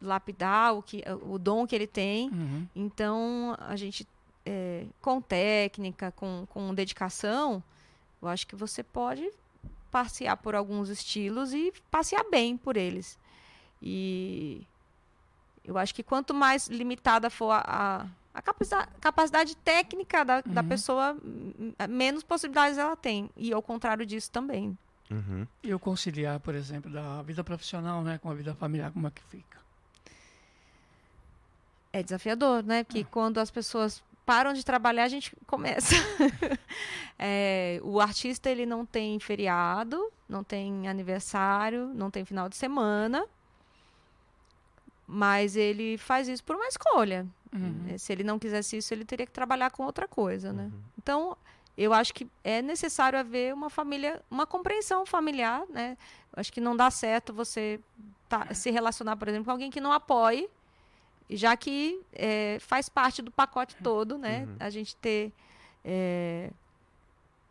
lapidar 0.01 0.75
o, 0.75 0.83
que, 0.83 1.03
o 1.23 1.39
dom 1.39 1.67
que 1.67 1.75
ele 1.75 1.87
tem. 1.87 2.31
Uhum. 2.31 2.69
Então, 2.75 3.57
a 3.59 3.77
gente, 3.77 4.07
é, 4.45 4.87
com 5.01 5.21
técnica, 5.21 6.13
com, 6.13 6.47
com 6.49 6.75
dedicação, 6.75 7.63
eu 8.21 8.29
acho 8.29 8.47
que 8.47 8.57
você 8.57 8.83
pode 8.83 9.29
passear 9.91 10.37
por 10.37 10.55
alguns 10.55 10.89
estilos 10.89 11.53
e 11.53 11.73
passear 11.91 12.25
bem 12.31 12.57
por 12.57 12.77
eles. 12.77 13.19
E 13.81 14.67
eu 15.65 15.77
acho 15.79 15.95
que 15.95 16.03
quanto 16.03 16.33
mais 16.33 16.69
limitada 16.69 17.29
for 17.29 17.51
a, 17.51 17.63
a, 17.67 18.07
a 18.35 18.43
capacidade, 18.43 18.89
capacidade 19.01 19.57
técnica 19.57 20.25
da, 20.25 20.41
da 20.41 20.63
Uhum. 20.63 20.69
pessoa, 20.69 21.17
m- 21.23 21.75
m- 21.79 21.87
menos 21.89 22.23
possibilidades 22.23 22.79
ela 22.79 22.97
tem. 22.97 23.29
E 23.37 23.53
ao 23.53 23.61
contrário 23.63 24.07
disso 24.07 24.31
também. 24.31 24.77
Uhum. 25.11 25.47
E 25.63 25.69
eu 25.69 25.79
conciliar, 25.79 26.41
por 26.41 26.55
exemplo, 26.55 26.91
da 26.91 27.21
vida 27.23 27.45
profissional 27.45 28.03
né, 28.03 28.19
com 28.19 28.31
a 28.31 28.35
vida 28.35 28.55
familiar, 28.55 28.91
como 28.93 29.07
é 29.07 29.11
que 29.11 29.23
fica? 29.25 29.61
É 31.93 32.03
desafiador, 32.03 32.63
né? 32.63 32.85
Porque 32.85 33.05
quando 33.05 33.39
as 33.39 33.51
pessoas 33.51 34.03
param 34.25 34.53
de 34.53 34.65
trabalhar, 34.65 35.05
a 35.05 35.09
gente 35.09 35.35
começa. 35.47 35.95
É, 37.25 37.79
o 37.85 38.01
artista, 38.01 38.51
ele 38.51 38.67
não 38.67 38.85
tem 38.85 39.21
feriado, 39.21 40.11
não 40.29 40.43
tem 40.43 40.89
aniversário, 40.89 41.87
não 41.95 42.11
tem 42.11 42.25
final 42.25 42.49
de 42.49 42.57
semana. 42.57 43.25
Mas 45.07 45.55
ele 45.57 45.99
faz 45.99 46.27
isso 46.27 46.43
por 46.43 46.57
uma 46.57 46.67
escolha. 46.67 47.27
Uhum. 47.53 47.85
Eh, 47.91 47.99
Se 47.99 48.13
ele 48.13 48.25
não 48.25 48.39
quisesse 48.39 48.77
isso, 48.79 48.93
ele 48.93 49.05
teria 49.05 49.27
que 49.27 49.33
trabalhar 49.33 49.71
com 49.71 49.85
outra 49.85 50.09
coisa, 50.09 50.53
né? 50.53 50.71
Então, 50.99 51.37
eu 51.77 51.93
acho 51.93 52.13
que 52.15 52.27
é 52.43 52.63
necessário 52.63 53.19
haver 53.19 53.53
uma 53.53 53.69
família, 53.71 54.21
uma 54.31 54.47
compreensão 54.47 55.05
familiar, 55.05 55.63
né? 55.69 55.97
Eu 56.35 56.41
acho 56.41 56.53
que 56.53 56.61
não 56.61 56.75
dá 56.75 56.91
certo 56.91 57.33
você 57.33 57.79
tá- 58.29 58.53
se 58.55 58.71
relacionar, 58.71 59.17
por 59.17 59.29
exemplo, 59.29 59.45
com 59.45 59.51
alguém 59.53 59.71
que 59.71 59.81
não 59.81 59.93
apoie, 59.93 60.49
já 61.31 61.57
que 61.57 62.01
eh, 62.13 62.59
faz 62.61 62.89
parte 62.89 63.23
do 63.23 63.31
pacote 63.31 63.75
todo, 63.77 64.19
né? 64.19 64.47
A 64.61 64.71
gente 64.71 64.95
ter 64.97 65.33
eh, 65.85 66.51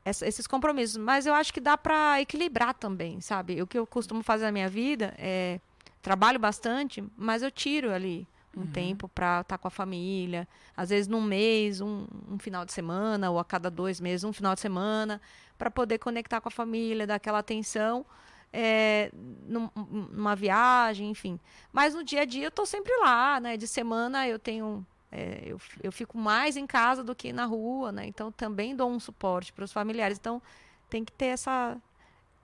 essa- 0.06 0.28
esses 0.28 0.48
compromissos. 0.48 0.98
Mas 0.98 1.26
eu 1.26 1.34
acho 1.34 1.54
que 1.54 1.60
dá 1.60 1.78
para 1.78 2.22
equilibrar 2.22 2.74
também, 2.74 3.22
sabe? 3.22 3.62
O 3.62 3.68
que 3.68 3.78
eu 3.78 3.86
costumo 3.86 4.24
fazer 4.24 4.46
na 4.46 4.52
minha 4.52 4.70
vida 4.70 5.14
é 5.18 5.60
trabalho 6.02 6.40
bastante, 6.40 7.04
mas 7.18 7.44
eu 7.44 7.52
tiro 7.52 7.92
ali 7.92 8.28
um 8.58 8.66
tempo 8.68 9.08
para 9.08 9.42
estar 9.42 9.58
com 9.58 9.68
a 9.68 9.72
família. 9.72 10.48
Às 10.76 10.90
vezes 10.90 11.08
num 11.08 11.22
mês, 11.22 11.80
um, 11.80 12.06
um 12.30 12.38
final 12.40 12.66
de 12.66 12.74
semana, 12.74 13.30
ou 13.32 13.40
a 13.40 13.46
cada 13.46 13.70
dois 13.72 14.02
meses, 14.02 14.24
um 14.24 14.34
final 14.34 14.54
de 14.56 14.62
semana, 14.62 15.22
para 15.58 15.72
poder 15.72 16.00
conectar 16.00 16.42
com 16.42 16.50
a 16.50 16.52
família, 16.52 17.06
dar 17.08 17.16
aquela 17.16 17.40
atenção. 17.40 18.06
É, 18.54 19.10
num- 19.48 19.70
numa 20.12 20.36
viagem, 20.36 21.10
enfim. 21.10 21.40
Mas 21.72 21.94
no 21.94 22.04
dia 22.04 22.22
a 22.22 22.26
dia 22.26 22.46
eu 22.48 22.52
tô 22.52 22.66
sempre 22.66 22.92
lá, 23.00 23.40
né? 23.40 23.56
De 23.58 23.68
semana 23.68 24.28
eu 24.28 24.38
tenho. 24.40 24.86
é, 25.12 25.44
eu, 25.46 25.60
eu 25.84 25.92
fico 25.92 26.18
mais 26.18 26.56
em 26.58 26.66
casa 26.68 27.04
do 27.04 27.14
que 27.16 27.32
na 27.34 27.46
rua, 27.46 27.92
né? 27.92 28.06
Então 28.06 28.32
também 28.32 28.76
dou 28.76 28.90
um 28.90 29.00
suporte 29.00 29.52
para 29.54 29.64
os 29.66 29.72
familiares. 29.74 30.18
Então 30.18 30.42
tem 30.90 31.04
que 31.06 31.12
ter 31.12 31.28
essa 31.28 31.78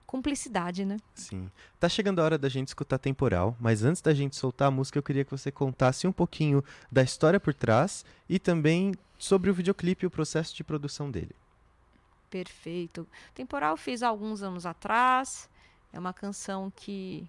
cumplicidade, 0.06 0.84
né? 0.86 0.96
Sim. 1.14 1.50
Tá 1.78 1.86
chegando 1.88 2.18
a 2.20 2.24
hora 2.24 2.38
da 2.38 2.48
gente 2.48 2.68
escutar 2.68 2.96
temporal, 2.98 3.54
mas 3.60 3.84
antes 3.84 4.00
da 4.00 4.14
gente 4.14 4.36
soltar 4.36 4.68
a 4.68 4.70
música, 4.70 4.98
eu 4.98 5.02
queria 5.02 5.24
que 5.24 5.30
você 5.30 5.50
contasse 5.52 6.06
um 6.06 6.12
pouquinho 6.12 6.64
da 6.90 7.02
história 7.02 7.38
por 7.38 7.52
trás 7.52 8.06
e 8.26 8.38
também 8.38 8.94
sobre 9.18 9.50
o 9.50 9.54
videoclipe 9.54 10.04
e 10.04 10.06
o 10.06 10.10
processo 10.10 10.54
de 10.56 10.64
produção 10.64 11.10
dele. 11.10 11.34
Perfeito. 12.30 13.06
Temporal 13.34 13.72
eu 13.72 13.76
fiz 13.76 14.02
há 14.02 14.08
alguns 14.08 14.42
anos 14.42 14.66
atrás. 14.66 15.48
É 15.92 15.98
uma 15.98 16.12
canção 16.12 16.72
que 16.74 17.28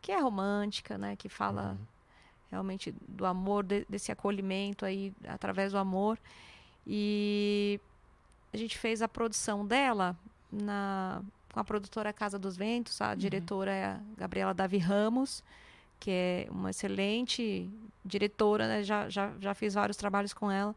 que 0.00 0.10
é 0.10 0.18
romântica, 0.20 0.98
né? 0.98 1.14
Que 1.14 1.28
fala 1.28 1.78
realmente 2.50 2.92
do 3.06 3.24
amor, 3.24 3.62
de- 3.64 3.86
desse 3.88 4.10
acolhimento 4.10 4.84
aí 4.84 5.12
através 5.26 5.72
do 5.72 5.78
amor. 5.78 6.18
E 6.86 7.80
a 8.52 8.56
gente 8.56 8.76
fez 8.76 9.00
a 9.00 9.08
produção 9.08 9.64
dela 9.66 10.16
na 10.50 11.22
com 11.52 11.60
a 11.60 11.64
produtora 11.64 12.12
Casa 12.14 12.38
dos 12.38 12.56
Ventos, 12.56 12.98
a 13.02 13.14
diretora 13.14 13.70
é 13.70 13.84
a 13.84 14.00
Gabriela 14.16 14.54
Davi 14.54 14.78
Ramos, 14.78 15.44
que 16.00 16.10
é 16.10 16.46
uma 16.50 16.70
excelente 16.70 17.68
diretora, 18.02 18.66
né? 18.66 18.82
já, 18.82 19.06
já, 19.10 19.32
já 19.38 19.54
fiz 19.54 19.74
vários 19.74 19.98
trabalhos 19.98 20.32
com 20.32 20.50
ela. 20.50 20.74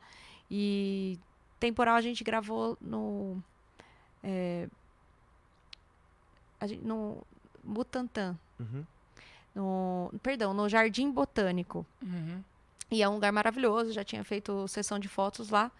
E 0.51 1.17
temporal 1.61 1.95
a 1.95 2.01
gente 2.01 2.25
gravou 2.25 2.77
no 2.81 3.41
é, 4.21 4.67
gente- 6.67 6.83
no 6.83 7.25
Butantã, 7.63 8.37
Uhum. 8.59 8.85
no 9.53 10.11
perdão, 10.21 10.53
no 10.53 10.67
Jardim 10.69 11.09
Botânico. 11.11 11.85
Uhum. 12.01 12.43
E 12.91 13.01
é 13.01 13.09
um 13.09 13.15
lugar 13.15 13.31
maravilhoso, 13.31 13.91
já 13.91 14.03
tinha 14.03 14.23
feito 14.23 14.67
sessão 14.67 14.99
de 14.99 15.07
fotos 15.07 15.49
lá. 15.49 15.71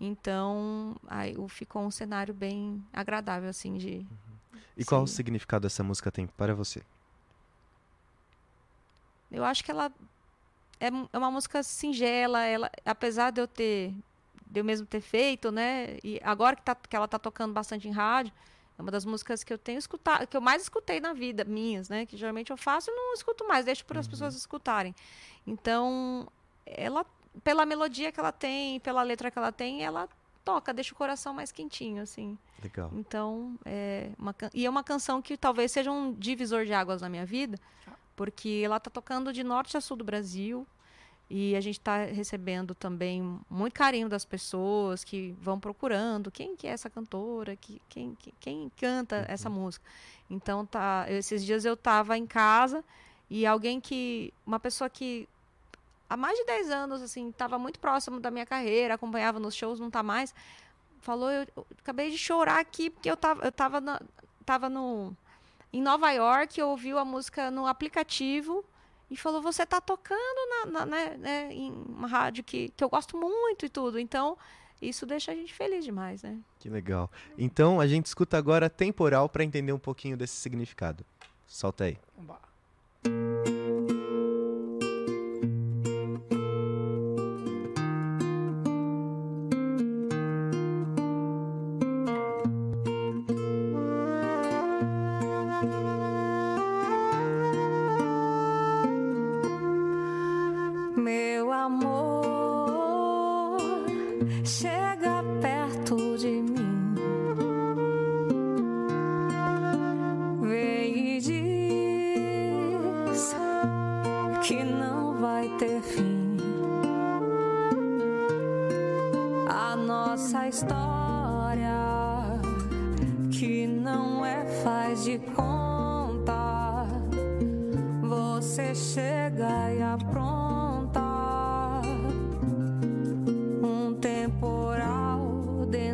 Então, 0.00 0.96
aí 1.06 1.36
o- 1.36 1.48
ficou 1.48 1.82
um 1.82 1.90
cenário 1.90 2.32
bem 2.34 2.84
agradável 2.92 3.48
assim 3.48 3.76
de 3.76 4.06
E 4.76 4.84
qual 4.84 5.02
o 5.02 5.06
Sim. 5.06 5.14
significado 5.16 5.66
essa 5.66 5.82
música 5.84 6.10
tem 6.10 6.26
para 6.26 6.52
você? 6.54 6.82
Eu 9.30 9.44
acho 9.44 9.64
que 9.64 9.70
ela 9.70 9.90
é, 10.80 10.88
é 11.12 11.18
uma 11.18 11.30
música 11.30 11.62
singela, 11.62 12.42
ela, 12.44 12.70
apesar 12.84 13.30
de 13.30 13.40
eu 13.40 13.46
ter, 13.48 13.94
de 14.46 14.60
eu 14.60 14.64
mesmo 14.64 14.86
ter 14.86 15.00
feito, 15.00 15.50
né? 15.50 15.96
E 16.04 16.20
agora 16.22 16.56
que, 16.56 16.62
tá, 16.62 16.74
que 16.74 16.94
ela 16.94 17.08
tá 17.08 17.18
tocando 17.18 17.52
bastante 17.52 17.88
em 17.88 17.92
rádio, 17.92 18.32
é 18.78 18.82
uma 18.82 18.90
das 18.90 19.04
músicas 19.04 19.44
que 19.44 19.52
eu 19.52 19.58
tenho 19.58 19.78
escutado, 19.78 20.26
que 20.26 20.36
eu 20.36 20.40
mais 20.40 20.62
escutei 20.62 21.00
na 21.00 21.12
vida, 21.12 21.44
minhas, 21.44 21.88
né? 21.88 22.04
Que 22.06 22.16
geralmente 22.16 22.50
eu 22.50 22.56
faço 22.56 22.90
e 22.90 22.94
não 22.94 23.14
escuto 23.14 23.46
mais, 23.46 23.64
deixo 23.64 23.84
para 23.84 24.00
as 24.00 24.06
pessoas 24.08 24.34
escutarem. 24.34 24.94
Então, 25.46 26.26
ela, 26.66 27.04
pela 27.42 27.64
melodia 27.64 28.10
que 28.10 28.18
ela 28.18 28.32
tem, 28.32 28.80
pela 28.80 29.02
letra 29.02 29.30
que 29.30 29.38
ela 29.38 29.52
tem, 29.52 29.84
ela 29.84 30.08
toca, 30.44 30.74
deixa 30.74 30.92
o 30.92 30.96
coração 30.96 31.32
mais 31.32 31.50
quentinho, 31.52 32.02
assim. 32.02 32.36
Legal. 32.62 32.90
Então, 32.94 33.58
é 33.64 34.10
uma, 34.18 34.34
can- 34.34 34.50
e 34.52 34.66
é 34.66 34.70
uma 34.70 34.82
canção 34.84 35.22
que 35.22 35.36
talvez 35.36 35.70
seja 35.72 35.90
um 35.92 36.12
divisor 36.12 36.64
de 36.64 36.72
águas 36.72 37.00
na 37.00 37.08
minha 37.08 37.24
vida, 37.24 37.58
porque 38.16 38.60
ela 38.64 38.76
está 38.78 38.90
tocando 38.90 39.32
de 39.32 39.42
norte 39.44 39.76
a 39.76 39.80
sul 39.80 39.96
do 39.96 40.04
Brasil 40.04 40.66
e 41.28 41.56
a 41.56 41.60
gente 41.60 41.78
está 41.78 42.04
recebendo 42.04 42.74
também 42.74 43.40
muito 43.48 43.72
carinho 43.72 44.08
das 44.08 44.24
pessoas 44.24 45.02
que 45.02 45.34
vão 45.40 45.58
procurando 45.58 46.30
quem 46.30 46.54
que 46.54 46.66
é 46.66 46.70
essa 46.70 46.90
cantora, 46.90 47.56
que, 47.56 47.80
quem, 47.88 48.14
que- 48.16 48.34
quem 48.38 48.70
canta 48.76 49.24
essa 49.28 49.48
música. 49.48 49.84
Então, 50.28 50.64
tá, 50.66 51.06
esses 51.08 51.44
dias 51.44 51.64
eu 51.64 51.74
estava 51.74 52.16
em 52.18 52.26
casa 52.26 52.84
e 53.30 53.46
alguém 53.46 53.80
que, 53.80 54.32
uma 54.46 54.60
pessoa 54.60 54.88
que 54.90 55.26
há 56.08 56.16
mais 56.16 56.36
de 56.38 56.44
10 56.44 56.70
anos, 56.70 57.02
assim, 57.02 57.30
estava 57.30 57.58
muito 57.58 57.80
próximo 57.80 58.20
da 58.20 58.30
minha 58.30 58.46
carreira, 58.46 58.94
acompanhava 58.94 59.40
nos 59.40 59.54
shows, 59.54 59.80
não 59.80 59.90
tá 59.90 60.02
mais. 60.02 60.34
Falou, 61.00 61.30
eu, 61.30 61.46
eu 61.56 61.66
acabei 61.80 62.10
de 62.10 62.18
chorar 62.18 62.60
aqui, 62.60 62.90
porque 62.90 63.10
eu 63.10 63.16
tava, 63.16 63.44
eu 63.44 63.52
tava, 63.52 63.80
na, 63.80 64.00
tava 64.44 64.68
no, 64.68 65.16
em 65.72 65.80
Nova 65.82 66.10
York, 66.12 66.60
ouviu 66.62 66.98
a 66.98 67.04
música 67.04 67.50
no 67.50 67.66
aplicativo 67.66 68.64
e 69.10 69.16
falou: 69.16 69.42
Você 69.42 69.64
tá 69.66 69.80
tocando 69.80 70.18
na, 70.64 70.70
na 70.70 70.86
né, 70.86 71.16
né, 71.16 71.52
em 71.52 71.72
uma 71.72 72.08
rádio 72.08 72.44
que, 72.44 72.70
que 72.70 72.82
eu 72.82 72.88
gosto 72.88 73.16
muito 73.16 73.66
e 73.66 73.68
tudo. 73.68 73.98
Então, 73.98 74.36
isso 74.80 75.06
deixa 75.06 75.32
a 75.32 75.34
gente 75.34 75.52
feliz 75.52 75.84
demais, 75.84 76.22
né? 76.22 76.38
Que 76.58 76.68
legal. 76.68 77.10
Então 77.38 77.80
a 77.80 77.86
gente 77.86 78.06
escuta 78.06 78.36
agora 78.36 78.68
Temporal 78.68 79.28
para 79.28 79.44
entender 79.44 79.72
um 79.72 79.78
pouquinho 79.78 80.16
desse 80.16 80.36
significado. 80.36 81.04
Solta 81.46 81.84
aí. 81.84 81.98
Vamos 82.16 83.63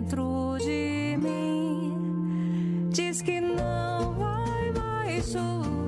dentro 0.00 0.56
de 0.58 1.18
mim. 1.20 2.88
Diz 2.90 3.20
que 3.20 3.40
não 3.40 4.14
vai 4.14 4.72
mais 4.72 5.30
chover 5.30 5.79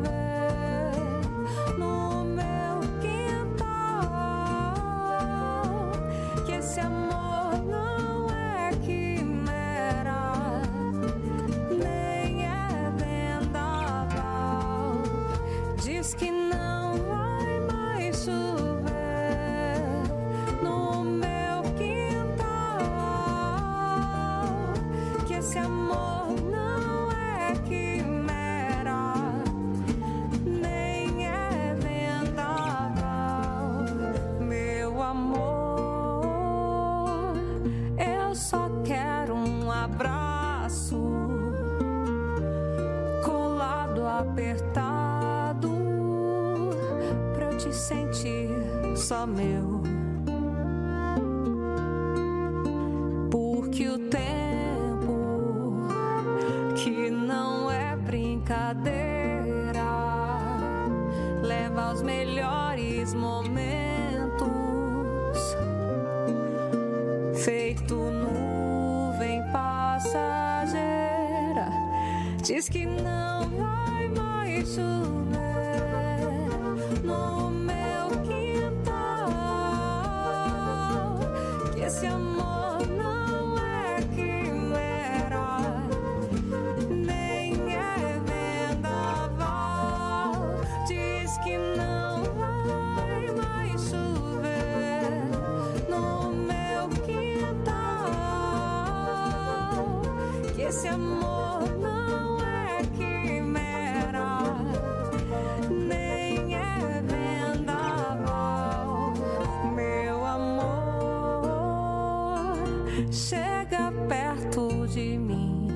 chega 113.11 113.91
perto 114.09 114.87
de 114.89 115.19
mim. 115.19 115.69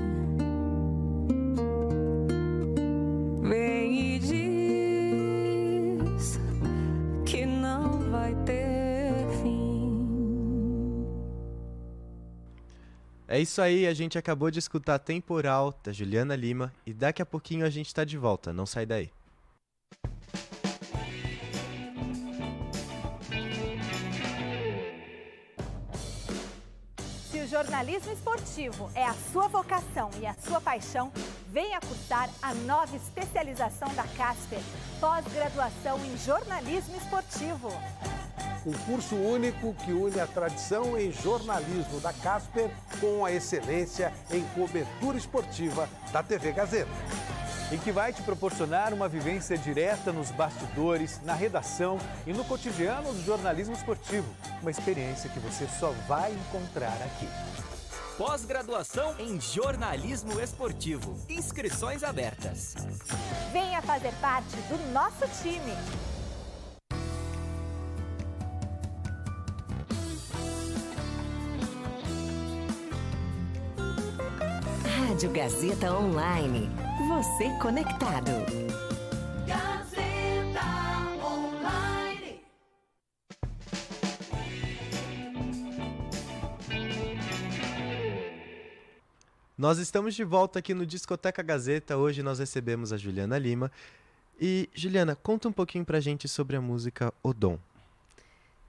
Vem 3.43 4.17
e 4.17 4.19
diz 4.19 4.37
que 7.25 7.47
não 7.47 8.11
vai 8.11 8.35
ter 8.45 9.13
fim. 9.43 9.67
É 13.29 13.41
isso 13.41 13.61
aí, 13.61 13.87
a 13.87 13.95
gente 13.95 14.19
acabou 14.19 14.51
de 14.51 14.59
escutar 14.59 14.99
Temporal 14.99 15.79
da 15.83 15.93
Juliana 15.93 16.37
Lima 16.37 16.73
e 16.85 16.93
daqui 16.93 17.23
a 17.23 17.27
pouquinho 17.27 17.65
a 17.67 17.71
gente 17.71 17.95
tá 17.95 18.05
de 18.05 18.17
volta, 18.17 18.53
não 18.53 18.67
sai 18.67 18.87
daí. 18.87 19.11
Jornalismo 27.67 28.13
esportivo 28.13 28.89
é 28.95 29.05
a 29.05 29.15
sua 29.33 29.49
vocação 29.49 30.09
e 30.21 30.27
a 30.27 30.35
sua 30.35 30.61
paixão, 30.61 31.11
venha 31.51 31.81
cursar 31.81 32.31
a 32.41 32.55
nova 32.55 32.95
especialização 32.95 33.93
da 33.97 34.05
Casper, 34.17 34.61
pós-graduação 35.01 35.99
em 36.05 36.17
jornalismo 36.17 36.97
esportivo. 36.97 37.73
Um 38.65 38.73
curso 38.85 39.17
único 39.17 39.75
que 39.85 39.91
une 39.91 40.21
a 40.21 40.29
tradição 40.29 40.97
em 40.97 41.11
jornalismo 41.11 41.99
da 41.99 42.13
Casper 42.13 42.71
com 43.01 43.25
a 43.25 43.33
excelência 43.33 44.13
em 44.31 44.45
cobertura 44.55 45.19
esportiva 45.19 45.89
da 46.13 46.23
TV 46.23 46.53
Gazeta. 46.53 46.91
e 47.73 47.79
que 47.79 47.91
vai 47.91 48.13
te 48.13 48.23
proporcionar 48.23 48.95
uma 48.95 49.09
vivência 49.09 49.59
direta 49.59 50.13
nos 50.13 50.31
bastidores, 50.31 51.21
na 51.25 51.35
redação 51.35 51.99
e 52.25 52.33
no 52.33 52.45
cotidiano 52.45 53.13
do 53.13 53.25
jornalismo 53.25 53.75
esportivo. 53.75 54.27
Uma 54.63 54.71
experiência 54.71 55.29
que 55.31 55.41
você 55.41 55.67
só 55.67 55.91
vai 56.07 56.33
encontrar 56.33 56.97
aqui. 57.03 57.27
Pós-graduação 58.17 59.15
em 59.19 59.39
jornalismo 59.39 60.41
esportivo. 60.41 61.21
Inscrições 61.29 62.03
abertas. 62.03 62.75
Venha 63.53 63.83
fazer 63.83 64.13
parte 64.23 64.57
do 64.69 64.79
nosso 64.91 65.27
time. 65.43 65.73
Rádio 74.99 75.31
Gazeta 75.33 75.93
Online. 75.93 76.71
Você 77.09 77.51
conectado. 77.61 78.31
Nós 89.57 89.79
estamos 89.79 90.15
de 90.15 90.23
volta 90.23 90.59
aqui 90.59 90.75
no 90.75 90.85
Discoteca 90.85 91.43
Gazeta. 91.43 91.97
Hoje 91.97 92.23
nós 92.23 92.39
recebemos 92.39 92.93
a 92.93 92.99
Juliana 92.99 93.39
Lima. 93.39 93.73
E, 94.39 94.69
Juliana, 94.75 95.17
conta 95.17 95.49
um 95.49 95.53
pouquinho 95.53 95.83
pra 95.83 95.99
gente 95.99 96.29
sobre 96.29 96.57
a 96.57 96.61
música 96.61 97.13
Odon. 97.23 97.59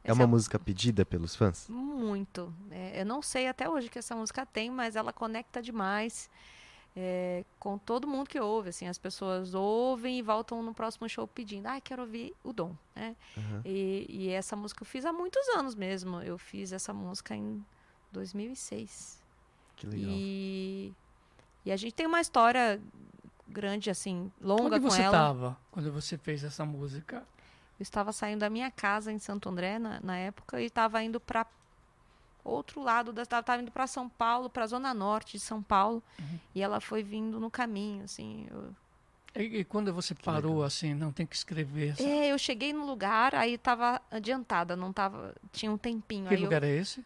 É 0.01 0.11
Essa 0.11 0.13
uma 0.13 0.25
música 0.25 0.57
pedida 0.57 1.05
pelos 1.05 1.35
fãs? 1.35 1.67
Muito. 1.67 2.53
É, 2.71 3.01
eu 3.01 3.05
não 3.05 3.21
sei 3.21 3.49
até 3.49 3.69
hoje 3.69 3.89
que 3.89 3.99
essa 3.99 4.15
música 4.15 4.45
tem, 4.45 4.71
mas 4.71 4.95
ela 4.95 5.11
conecta 5.11 5.61
demais 5.61 6.29
é, 6.95 7.43
com 7.59 7.77
todo 7.77 8.07
mundo 8.07 8.29
que 8.29 8.39
ouve. 8.39 8.69
Assim, 8.69 8.87
as 8.87 8.97
pessoas 8.97 9.53
ouvem 9.53 10.19
e 10.19 10.21
voltam 10.21 10.63
no 10.63 10.73
próximo 10.73 11.09
show 11.09 11.27
pedindo, 11.27 11.67
ah, 11.67 11.81
quero 11.81 12.03
ouvir 12.03 12.33
o 12.45 12.53
Dom. 12.53 12.73
Né? 12.95 13.13
Aham. 13.37 13.61
E, 13.65 14.05
e 14.07 14.29
essa 14.29 14.55
música 14.55 14.83
eu 14.83 14.85
fiz 14.85 15.03
há 15.03 15.11
muitos 15.11 15.45
anos 15.49 15.75
mesmo. 15.75 16.21
Eu 16.21 16.37
fiz 16.37 16.71
essa 16.71 16.93
música 16.93 17.35
em 17.35 17.61
2006. 18.13 19.26
Que 19.77 19.87
legal. 19.87 20.09
E, 20.11 20.93
e 21.65 21.71
a 21.71 21.77
gente 21.77 21.93
tem 21.93 22.05
uma 22.05 22.19
história 22.19 22.81
grande, 23.47 23.89
assim, 23.89 24.29
longa 24.41 24.75
Onde 24.75 24.79
com 24.81 24.89
você 24.89 25.03
estava 25.03 25.57
quando 25.71 25.91
você 25.91 26.17
fez 26.17 26.43
essa 26.43 26.65
música? 26.65 27.17
Eu 27.79 27.83
estava 27.83 28.11
saindo 28.11 28.39
da 28.39 28.49
minha 28.49 28.69
casa 28.69 29.11
em 29.11 29.19
Santo 29.19 29.47
André 29.47 29.79
na, 29.79 29.99
na 30.01 30.17
época 30.17 30.59
e 30.59 30.65
estava 30.65 31.01
indo 31.01 31.19
para 31.19 31.45
outro 32.43 32.81
lado 32.81 33.13
estava 33.21 33.61
indo 33.61 33.71
para 33.71 33.85
São 33.87 34.07
Paulo, 34.09 34.49
para 34.49 34.63
a 34.63 34.67
zona 34.67 34.93
norte 34.93 35.33
de 35.33 35.39
São 35.39 35.61
Paulo, 35.61 36.01
Uhum. 36.19 36.39
e 36.55 36.61
ela 36.61 36.79
foi 36.79 37.03
vindo 37.03 37.39
no 37.39 37.51
caminho, 37.51 38.05
assim. 38.05 38.47
Eu, 38.49 38.73
E, 39.35 39.59
e 39.59 39.63
quando 39.65 39.93
você 39.93 40.15
parou 40.15 40.51
legal. 40.53 40.63
assim, 40.65 40.93
não 40.93 41.11
tem 41.11 41.25
que 41.25 41.35
escrever. 41.35 41.95
sabe? 41.95 42.09
é, 42.09 42.31
eu 42.31 42.37
cheguei 42.37 42.71
no 42.73 42.85
lugar, 42.85 43.35
aí 43.35 43.53
estava 43.55 44.01
adiantada, 44.09 44.75
não 44.75 44.91
tava, 44.93 45.35
tinha 45.51 45.71
um 45.71 45.77
tempinho 45.77 46.29
que 46.29 46.37
lugar 46.37 46.63
eu, 46.63 46.69
é 46.69 46.71
esse? 46.77 47.05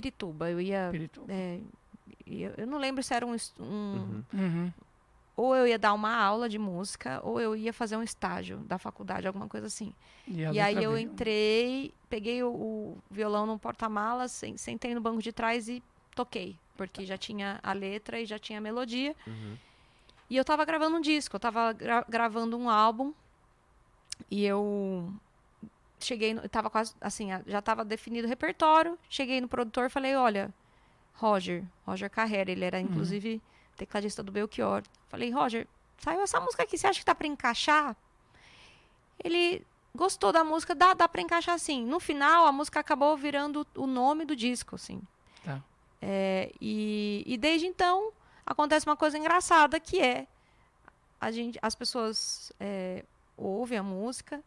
Pirituba, 0.00 0.50
eu 0.50 0.60
ia, 0.60 0.88
Pirituba. 0.90 1.32
é, 1.32 1.58
ia- 2.26 2.54
eu 2.56 2.66
não 2.66 2.78
lembro 2.78 3.02
se 3.02 3.14
era 3.14 3.24
um, 3.26 3.34
um 3.58 3.64
Uhum. 3.64 4.24
Uhum. 4.34 4.72
ou 5.36 5.54
eu 5.56 5.66
ia 5.66 5.78
dar 5.78 5.92
uma 5.94 6.14
aula 6.14 6.48
de 6.48 6.58
música, 6.58 7.20
ou 7.24 7.40
eu 7.40 7.56
ia 7.56 7.72
fazer 7.72 7.96
um 7.96 8.02
estágio 8.02 8.58
da 8.58 8.78
faculdade, 8.78 9.26
alguma 9.26 9.48
coisa 9.48 9.66
assim. 9.66 9.92
E, 10.28 10.40
E 10.42 10.60
aí 10.60 10.82
eu 10.82 10.92
veio. 10.92 10.98
entrei, 11.06 11.94
peguei 12.10 12.42
o, 12.42 12.48
o 12.48 12.98
violão 13.10 13.46
no 13.46 13.58
porta-malas, 13.58 14.32
sen- 14.32 14.56
sentei 14.56 14.94
no 14.94 15.00
banco 15.00 15.22
de 15.22 15.32
trás 15.32 15.68
e 15.68 15.82
toquei. 16.14 16.56
Porque 16.76 17.06
já 17.06 17.16
tinha 17.16 17.58
a 17.62 17.72
letra 17.72 18.20
e 18.20 18.26
já 18.26 18.38
tinha 18.38 18.58
a 18.58 18.62
melodia. 18.62 19.14
Uhum. 19.26 19.56
E 20.28 20.36
eu 20.36 20.44
tava 20.44 20.62
gravando 20.66 20.96
um 20.96 21.00
disco, 21.00 21.36
eu 21.36 21.40
tava 21.40 21.72
gra- 21.72 22.04
gravando 22.06 22.58
um 22.58 22.68
álbum. 22.68 23.14
E 24.30 24.44
eu 24.44 25.10
cheguei, 25.98 26.34
no, 26.34 26.48
tava 26.48 26.70
quase, 26.70 26.94
assim, 27.00 27.28
já 27.46 27.62
tava 27.62 27.84
definido 27.84 28.26
o 28.26 28.28
repertório. 28.28 28.98
Cheguei 29.08 29.40
no 29.40 29.48
produtor 29.48 29.86
e 29.86 29.90
falei, 29.90 30.14
olha, 30.14 30.52
Roger, 31.14 31.64
Roger 31.86 32.10
Carrera, 32.10 32.50
ele 32.50 32.64
era 32.64 32.78
inclusive 32.80 33.40
tecladista 33.76 34.22
do 34.22 34.32
Belchior. 34.32 34.82
Falei, 35.08 35.30
Roger, 35.30 35.66
saiu 35.98 36.20
essa 36.20 36.40
música 36.40 36.62
aqui, 36.62 36.76
você 36.76 36.86
acha 36.86 37.00
que 37.00 37.06
dá 37.06 37.14
pra 37.14 37.26
encaixar? 37.26 37.96
Ele 39.22 39.64
gostou 39.94 40.30
da 40.30 40.44
música, 40.44 40.74
dá, 40.74 40.94
dá 40.94 41.08
pra 41.08 41.22
encaixar 41.22 41.54
assim. 41.54 41.84
No 41.84 41.98
final, 41.98 42.46
a 42.46 42.52
música 42.52 42.80
acabou 42.80 43.16
virando 43.16 43.66
o 43.74 43.86
nome 43.86 44.24
do 44.24 44.36
disco, 44.36 44.74
assim. 44.74 45.00
Tá. 45.44 45.62
É, 46.02 46.52
e, 46.60 47.22
e 47.26 47.38
desde 47.38 47.66
então, 47.66 48.12
acontece 48.44 48.86
uma 48.86 48.96
coisa 48.96 49.16
engraçada, 49.16 49.80
que 49.80 50.00
é 50.00 50.26
a 51.18 51.30
gente, 51.30 51.58
as 51.62 51.74
pessoas 51.74 52.52
é, 52.60 53.04
ouvem 53.36 53.78
a 53.78 53.82
música 53.82 54.42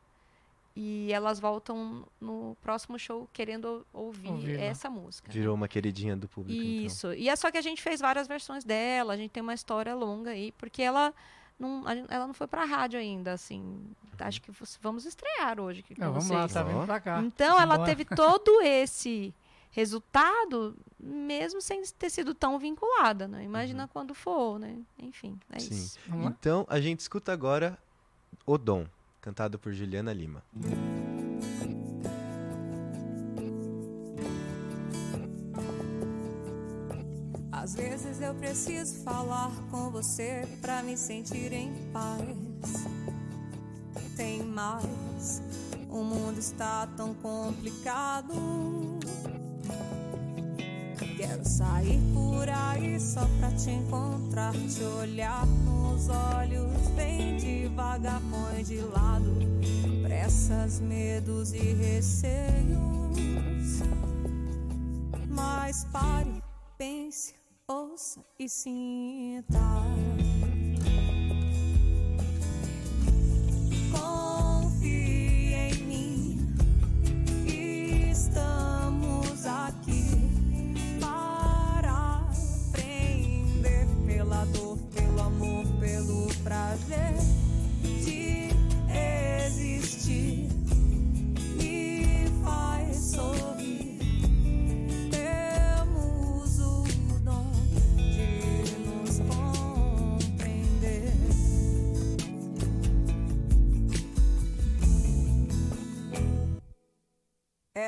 e 0.75 1.11
elas 1.11 1.39
voltam 1.39 2.05
no 2.21 2.55
próximo 2.61 2.97
show 2.97 3.27
querendo 3.33 3.85
ouvir 3.93 4.29
Ouvi-la. 4.29 4.61
essa 4.61 4.89
música. 4.89 5.31
Virou 5.31 5.55
uma 5.55 5.67
queridinha 5.67 6.15
do 6.15 6.27
público. 6.27 6.61
então. 6.61 6.85
Isso. 6.85 7.13
E 7.13 7.27
é 7.29 7.35
só 7.35 7.51
que 7.51 7.57
a 7.57 7.61
gente 7.61 7.81
fez 7.81 7.99
várias 7.99 8.27
versões 8.27 8.63
dela, 8.63 9.13
a 9.13 9.17
gente 9.17 9.31
tem 9.31 9.43
uma 9.43 9.53
história 9.53 9.93
longa 9.95 10.31
aí, 10.31 10.51
porque 10.53 10.81
ela 10.81 11.13
não, 11.59 11.83
ela 12.07 12.27
não 12.27 12.33
foi 12.33 12.47
pra 12.47 12.63
rádio 12.65 12.99
ainda, 12.99 13.33
assim. 13.33 13.81
Acho 14.19 14.41
que 14.41 14.51
vamos 14.81 15.05
estrear 15.05 15.59
hoje. 15.59 15.81
com 15.83 15.93
Não, 15.97 16.09
vamos 16.09 16.25
vocês. 16.25 16.39
lá, 16.39 16.47
tá 16.47 16.63
vindo 16.63 16.85
pra 16.85 16.99
cá. 16.99 17.21
Então 17.21 17.59
ela 17.59 17.83
teve 17.85 18.03
todo 18.05 18.61
esse 18.61 19.33
resultado, 19.71 20.75
mesmo 20.99 21.61
sem 21.61 21.81
ter 21.97 22.09
sido 22.09 22.33
tão 22.33 22.59
vinculada, 22.59 23.27
né? 23.27 23.43
Imagina 23.43 23.87
quando 23.87 24.13
for, 24.13 24.59
né? 24.59 24.77
Enfim, 24.97 25.39
é 25.51 25.55
Uhum. 25.55 25.59
Sim. 25.59 25.73
isso. 25.73 25.99
Vamos 26.07 26.25
lá? 26.25 26.35
Então 26.37 26.65
a 26.69 26.79
gente 26.79 26.99
escuta 26.99 27.31
agora 27.31 27.77
O 28.45 28.57
Dom, 28.57 28.85
cantado 29.21 29.59
por 29.59 29.73
Juliana 29.73 30.13
Lima. 30.13 30.43
Às 37.51 37.75
vezes 37.75 38.21
eu 38.21 38.33
preciso 38.35 39.03
falar 39.03 39.51
com 39.69 39.91
você 39.91 40.47
pra 40.61 40.81
me 40.81 40.97
sentir 40.97 41.51
em 41.51 41.71
paz. 41.91 42.87
Tem 44.15 44.43
mais, 44.43 45.41
o 45.89 46.03
mundo 46.03 46.39
está 46.39 46.87
tão 46.87 47.13
complicado. 47.13 48.33
Quero 51.39 51.47
sair 51.47 51.99
por 52.13 52.49
aí 52.49 52.99
só 52.99 53.25
pra 53.39 53.49
te 53.51 53.71
encontrar, 53.71 54.51
te 54.51 54.83
olhar 54.83 55.45
nos 55.45 56.09
olhos 56.09 56.89
bem 56.97 57.37
devagar, 57.37 58.21
põe 58.29 58.61
de 58.63 58.81
lado 58.81 59.37
pressas, 60.03 60.81
medos 60.81 61.53
e 61.53 61.73
receios. 61.73 62.77
Mas 65.29 65.85
pare, 65.85 66.43
pense, 66.77 67.33
ouça 67.67 68.19
e 68.37 68.49
sinta. 68.49 69.59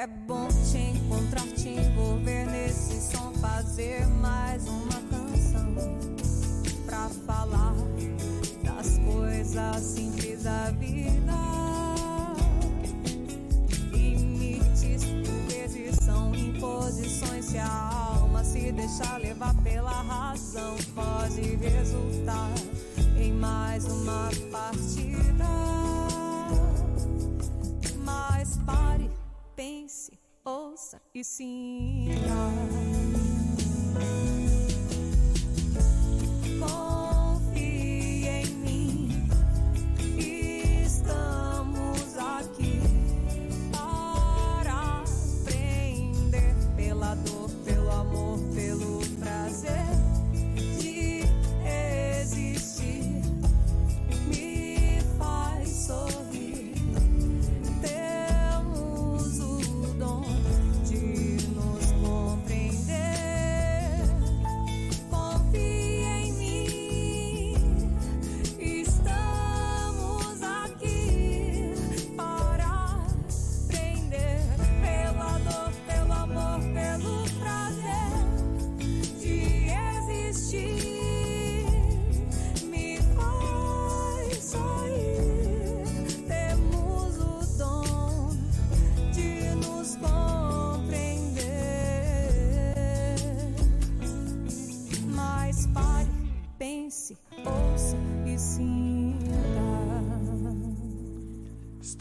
É 0.01 0.07
bom 0.07 0.47
te 0.47 0.79
encontrar, 0.79 1.45
te 1.49 1.69
envolver 1.69 2.47
nesse 2.47 2.99
som, 2.99 3.31
fazer 3.35 4.07
ouça 31.21 31.43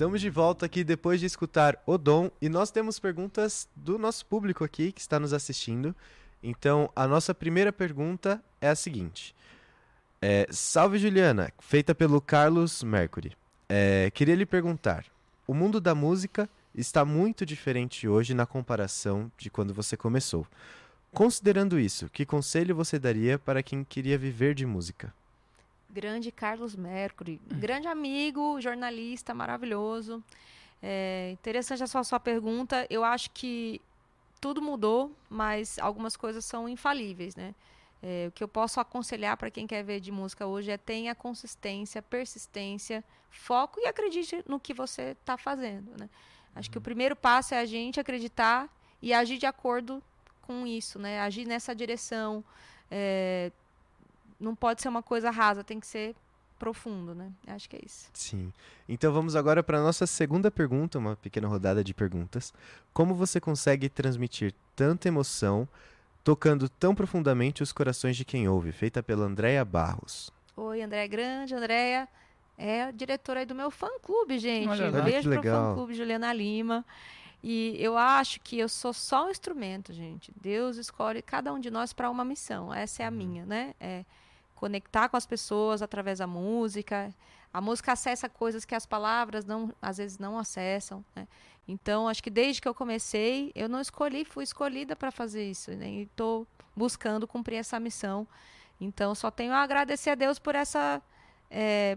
Estamos 0.01 0.23
de 0.23 0.31
volta 0.31 0.65
aqui 0.65 0.83
depois 0.83 1.21
de 1.21 1.27
escutar 1.27 1.79
o 1.85 1.99
Dom 1.99 2.31
e 2.41 2.49
nós 2.49 2.71
temos 2.71 2.99
perguntas 2.99 3.69
do 3.77 3.99
nosso 3.99 4.25
público 4.25 4.65
aqui 4.65 4.93
que 4.93 5.01
está 5.03 5.21
nos 5.21 5.35
assistindo. 5.35 5.95
Então, 6.43 6.91
a 6.97 7.07
nossa 7.07 7.35
primeira 7.35 7.71
pergunta 7.71 8.43
é 8.63 8.71
a 8.71 8.75
seguinte: 8.75 9.35
É, 10.23 10.47
Salve 10.51 10.97
Juliana, 10.97 11.53
feita 11.59 11.95
pelo 11.95 12.19
Carlos 12.19 12.83
Mercury. 12.83 13.37
É, 13.69 14.11
queria 14.15 14.35
lhe 14.35 14.47
perguntar: 14.47 15.05
o 15.47 15.53
mundo 15.53 15.79
da 15.79 15.95
música 15.95 16.49
está 16.75 17.05
muito 17.05 17.45
diferente 17.45 18.09
hoje 18.09 18.33
na 18.33 18.47
comparação 18.47 19.31
de 19.37 19.51
quando 19.51 19.75
você 19.75 19.99
começou. 19.99 20.47
Considerando 21.13 21.79
isso, 21.79 22.09
que 22.09 22.25
conselho 22.25 22.75
você 22.75 22.99
daria 22.99 23.39
para 23.39 23.63
quem 23.63 23.85
queria 23.85 24.17
viver 24.17 24.55
de 24.55 24.65
música? 24.65 25.13
Grande 25.93 26.31
Carlos 26.31 26.77
Mercury, 26.77 27.41
grande 27.47 27.89
amigo, 27.89 28.61
jornalista 28.61 29.35
maravilhoso. 29.35 30.23
É 30.83 31.31
interessante 31.33 31.83
a 31.83 31.87
sua, 31.87 32.05
sua 32.05 32.21
pergunta. 32.21 32.87
Eu 32.89 33.05
acho 33.05 33.31
que 33.33 33.81
tudo 34.41 34.63
mudou, 34.63 35.15
mas 35.29 35.79
algumas 35.79 36.17
coisas 36.17 36.45
são 36.45 36.69
infalíveis, 36.69 37.37
né? 37.37 37.55
É, 38.03 38.27
o 38.29 38.33
que 38.33 38.43
eu 38.43 38.49
posso 38.49 38.81
aconselhar 38.81 39.37
para 39.37 39.51
quem 39.51 39.67
quer 39.67 39.83
ver 39.83 40.01
de 40.01 40.11
música 40.11 40.47
hoje 40.47 40.71
é 40.71 40.79
tenha 40.79 41.15
consistência, 41.15 42.01
persistência, 42.01 43.05
foco 43.29 43.79
e 43.79 43.87
acredite 43.87 44.43
no 44.49 44.59
que 44.59 44.73
você 44.73 45.17
está 45.21 45.37
fazendo, 45.37 45.91
né? 45.99 46.09
Acho 46.55 46.71
que 46.71 46.79
o 46.79 46.81
primeiro 46.81 47.15
passo 47.15 47.55
é 47.55 47.59
a 47.59 47.67
gente 47.67 48.01
acreditar 48.01 48.69
e 49.03 49.13
agir 49.13 49.39
de 49.39 49.47
acordo 49.47 50.03
com 50.41 50.67
isso, 50.67 50.99
né? 50.99 51.21
Agir 51.21 51.47
nessa 51.47 51.75
direção. 51.75 52.43
É, 52.91 53.53
não 54.41 54.55
pode 54.55 54.83
ser 54.83 54.89
uma 54.89 55.03
coisa 55.03 55.31
rasa, 55.31 55.63
tem 55.63 55.79
que 55.79 55.87
ser 55.87 56.15
profundo, 56.59 57.15
né? 57.15 57.33
Acho 57.47 57.69
que 57.69 57.77
é 57.77 57.81
isso. 57.85 58.09
Sim. 58.13 58.53
Então 58.89 59.13
vamos 59.13 59.35
agora 59.35 59.63
para 59.63 59.79
a 59.79 59.83
nossa 59.83 60.07
segunda 60.07 60.51
pergunta, 60.51 60.99
uma 60.99 61.17
pequena 61.17 61.49
rodada 61.49 61.83
de 61.83 61.95
perguntas. 61.95 62.53
Como 62.93 63.15
você 63.15 63.41
consegue 63.41 63.89
transmitir 63.89 64.55
tanta 64.77 65.09
emoção 65.09 65.67
tocando 66.23 66.69
tão 66.69 66.95
profundamente 66.95 67.63
os 67.63 67.73
corações 67.73 68.17
de 68.17 68.25
quem 68.25 68.47
ouve? 68.49 68.73
Feita 68.73 69.03
pela 69.03 69.25
Andréia 69.25 69.65
Barros. 69.65 70.31
Oi, 70.57 70.83
Andréia 70.83 71.07
Grande, 71.07 71.55
Andréia 71.55 72.07
é 72.59 72.83
a 72.85 72.91
diretora 72.91 73.41
aí 73.41 73.47
do 73.47 73.55
meu 73.55 73.71
fã-clube, 73.71 74.39
gente. 74.39 74.69
Olha 74.69 74.89
Um 74.89 75.05
beijo 75.05 75.31
pro 75.31 75.41
legal. 75.41 75.69
fã-clube 75.71 75.95
Juliana 75.95 76.31
Lima. 76.31 76.85
E 77.43 77.75
eu 77.79 77.97
acho 77.97 78.39
que 78.41 78.59
eu 78.59 78.69
sou 78.69 78.93
só 78.93 79.27
um 79.27 79.31
instrumento, 79.31 79.95
gente. 79.95 80.31
Deus 80.39 80.77
escolhe 80.77 81.23
cada 81.23 81.51
um 81.55 81.59
de 81.59 81.71
nós 81.71 81.95
para 81.95 82.11
uma 82.11 82.23
missão. 82.23 82.73
Essa 82.73 83.03
é 83.03 83.07
a 83.07 83.11
minha, 83.11 83.47
né? 83.47 83.75
É 83.81 84.05
conectar 84.61 85.09
com 85.09 85.17
as 85.17 85.25
pessoas 85.25 85.81
através 85.81 86.19
da 86.19 86.27
música. 86.27 87.15
A 87.53 87.63
música 87.63 87.93
acessa 87.93 88.29
coisas 88.29 88.67
que 88.67 88.75
as 88.75 88.85
palavras 88.85 89.47
não, 89.47 89.73
às 89.81 89.97
vezes 89.97 90.19
não 90.19 90.39
acessam. 90.39 91.03
Né? 91.17 91.27
Então, 91.67 92.07
acho 92.07 92.23
que 92.23 92.29
desde 92.29 92.61
que 92.61 92.69
eu 92.69 92.75
comecei, 92.75 93.51
eu 93.55 93.71
não 93.71 93.81
escolhi, 93.81 94.23
fui 94.23 94.45
escolhida 94.45 94.95
para 94.95 95.11
fazer 95.11 95.51
isso. 95.51 95.71
Né? 95.71 95.89
E 95.89 96.03
estou 96.03 96.47
buscando 96.77 97.27
cumprir 97.27 97.57
essa 97.57 97.81
missão. 97.81 98.29
Então, 98.79 99.15
só 99.15 99.31
tenho 99.31 99.55
a 99.55 99.63
agradecer 99.63 100.11
a 100.11 100.15
Deus 100.15 100.39
por 100.39 100.55
essa 100.55 101.01
é, 101.51 101.97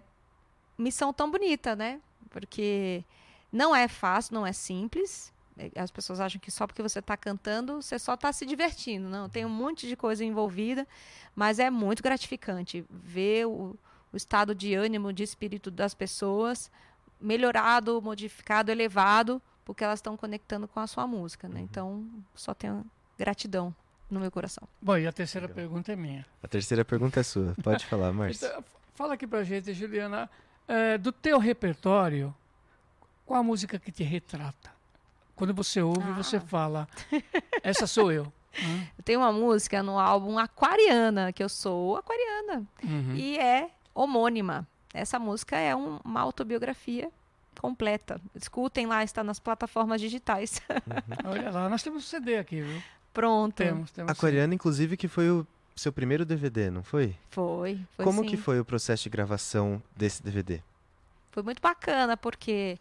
missão 0.78 1.12
tão 1.12 1.30
bonita, 1.30 1.76
né? 1.76 2.00
Porque 2.30 3.04
não 3.52 3.76
é 3.76 3.90
fácil, 3.90 4.36
não 4.36 4.48
é 4.48 4.54
simples. 4.54 5.33
É, 5.58 5.72
As 5.80 5.92
pessoas 5.92 6.20
acham 6.20 6.40
que 6.40 6.52
só 6.52 6.66
porque 6.68 6.82
você 6.82 7.00
está 7.00 7.16
cantando, 7.16 7.82
você 7.82 7.98
só 8.00 8.14
está 8.14 8.32
se 8.32 8.46
divertindo. 8.46 9.08
Não, 9.10 9.30
tem 9.30 9.46
um 9.46 9.50
monte 9.50 9.88
de 9.88 9.96
coisa 9.96 10.24
envolvida, 10.24 10.88
mas 11.36 11.60
é 11.60 11.70
muito 11.70 12.02
gratificante 12.04 12.86
ver 12.90 13.46
o, 13.46 13.76
o 14.12 14.18
estado 14.18 14.54
de 14.56 14.74
ânimo, 14.74 15.14
de 15.14 15.24
espírito 15.24 15.70
das 15.72 15.94
pessoas 15.94 16.72
melhorado, 17.24 18.02
modificado, 18.02 18.70
elevado, 18.70 19.42
porque 19.64 19.84
elas 19.84 20.00
estão 20.00 20.18
conectando 20.18 20.68
com 20.68 20.80
a 20.80 20.86
sua 20.86 21.08
música, 21.08 21.48
né? 21.48 21.62
Então, 21.62 22.06
só 22.36 22.54
tenho 22.54 22.86
gratidão 23.18 23.74
no 24.12 24.20
meu 24.20 24.30
coração. 24.30 24.68
Bom, 24.82 24.98
e 24.98 25.08
a 25.08 25.12
terceira 25.12 25.48
pergunta 25.48 25.94
é 25.94 25.96
minha. 25.96 26.26
A 26.44 26.48
terceira 26.48 26.84
pergunta 26.84 27.22
é 27.22 27.24
sua. 27.24 27.56
Pode 27.64 27.86
falar, 27.86 28.12
Márcio. 28.14 28.46
Então, 28.46 28.64
fala 28.94 29.14
aqui 29.14 29.26
pra 29.26 29.42
gente, 29.44 29.74
Juliana, 29.74 30.30
é, 30.68 30.98
do 30.98 31.14
teu 31.14 31.40
repertório, 31.40 32.36
qual 33.26 33.40
a 33.40 33.44
música 33.44 33.80
que 33.80 33.92
te 33.92 34.04
retrata? 34.04 34.73
Quando 35.36 35.54
você 35.54 35.82
ouve, 35.82 36.12
você 36.14 36.38
Ah. 36.38 36.42
fala, 36.42 36.88
essa 37.64 37.88
sou 37.88 38.12
eu. 38.12 38.32
Hã? 38.56 38.88
Eu 38.98 39.04
tenho 39.04 39.20
uma 39.20 39.32
música 39.32 39.82
no 39.82 39.98
álbum 40.00 40.38
Aquariana, 40.38 41.34
que 41.34 41.44
eu 41.44 41.50
sou 41.50 41.98
aquariana, 41.98 42.64
Uhum. 42.84 43.16
e 43.16 43.38
é 43.40 43.72
homônima. 43.96 44.68
Essa 44.94 45.18
música 45.18 45.58
é 45.58 45.76
um- 45.76 46.00
uma 46.06 46.22
autobiografia 46.22 47.10
completa. 47.60 48.22
Escutem 48.36 48.86
lá, 48.86 49.04
está 49.04 49.24
nas 49.24 49.40
plataformas 49.40 50.00
digitais. 50.00 50.62
Olha 51.26 51.50
lá, 51.50 51.68
nós 51.68 51.82
temos 51.82 52.04
um 52.04 52.08
CD 52.08 52.38
aqui, 52.38 52.62
viu? 52.62 52.82
Pronto. 53.12 53.56
Temos, 53.56 53.90
temos. 53.90 54.12
sim. 54.12 54.18
Aquariana, 54.18 54.54
inclusive, 54.54 54.96
que 54.98 55.08
foi 55.08 55.32
o 55.32 55.48
seu 55.76 55.92
primeiro 55.92 56.24
DVD, 56.24 56.70
não 56.70 56.84
foi? 56.84 57.16
Foi. 57.32 57.80
foi 57.96 58.06
Como 58.06 58.22
sim. 58.22 58.30
que 58.30 58.38
foi 58.38 58.60
o 58.60 58.66
processo 58.66 59.02
de 59.04 59.10
gravação 59.10 59.82
desse 59.96 60.22
DVD? 60.22 60.62
Foi 61.32 61.42
muito 61.42 61.60
bacana, 61.62 62.16
porque 62.16 62.78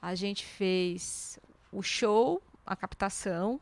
a 0.00 0.14
gente 0.14 0.44
fez 0.44 1.38
o 1.72 1.82
show, 1.82 2.42
a 2.66 2.74
captação, 2.76 3.60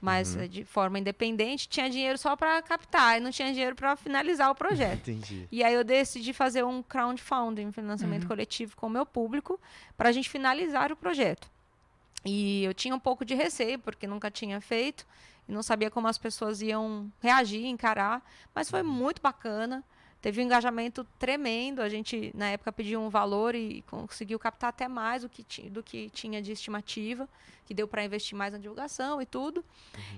mas 0.00 0.34
Uhum. 0.34 0.46
de 0.46 0.64
forma 0.64 0.98
independente, 0.98 1.68
tinha 1.68 1.88
dinheiro 1.88 2.18
só 2.18 2.36
para 2.36 2.60
captar 2.62 3.16
e 3.16 3.20
não 3.20 3.30
tinha 3.30 3.50
dinheiro 3.52 3.74
para 3.74 3.96
finalizar 3.96 4.50
o 4.50 4.54
projeto. 4.54 5.08
Entendi. 5.08 5.48
E 5.50 5.64
aí 5.64 5.72
eu 5.74 5.82
decidi 5.82 6.32
fazer 6.32 6.64
um 6.64 6.82
crowdfunding, 6.82 7.66
um 7.66 7.72
financiamento 7.72 8.22
Uhum. 8.22 8.28
coletivo 8.28 8.76
com 8.76 8.86
o 8.86 8.90
meu 8.90 9.06
público, 9.06 9.58
para 9.96 10.08
a 10.10 10.12
gente 10.12 10.28
finalizar 10.28 10.92
o 10.92 10.96
projeto. 10.96 11.48
E 12.24 12.64
eu 12.64 12.74
tinha 12.74 12.94
um 12.94 12.98
pouco 12.98 13.24
de 13.24 13.34
receio, 13.34 13.78
porque 13.78 14.06
nunca 14.06 14.30
tinha 14.30 14.60
feito, 14.60 15.06
e 15.48 15.52
não 15.52 15.62
sabia 15.62 15.90
como 15.90 16.08
as 16.08 16.18
pessoas 16.18 16.60
iam 16.60 17.10
reagir, 17.22 17.64
encarar, 17.66 18.20
mas 18.54 18.68
foi 18.68 18.82
muito 18.82 19.22
bacana. 19.22 19.82
Teve 20.26 20.40
um 20.40 20.44
engajamento 20.44 21.06
tremendo. 21.20 21.80
A 21.80 21.88
gente, 21.88 22.32
na 22.34 22.48
época, 22.48 22.72
pediu 22.72 23.00
um 23.00 23.08
valor 23.08 23.54
e 23.54 23.82
conseguiu 23.82 24.40
captar 24.40 24.70
até 24.70 24.88
mais 24.88 25.22
do 25.22 25.28
que, 25.28 25.44
ti- 25.44 25.70
do 25.70 25.84
que 25.84 26.10
tinha 26.10 26.42
de 26.42 26.50
estimativa, 26.50 27.28
que 27.64 27.72
deu 27.72 27.86
para 27.86 28.04
investir 28.04 28.36
mais 28.36 28.52
na 28.52 28.58
divulgação 28.58 29.22
e 29.22 29.26
tudo. 29.26 29.64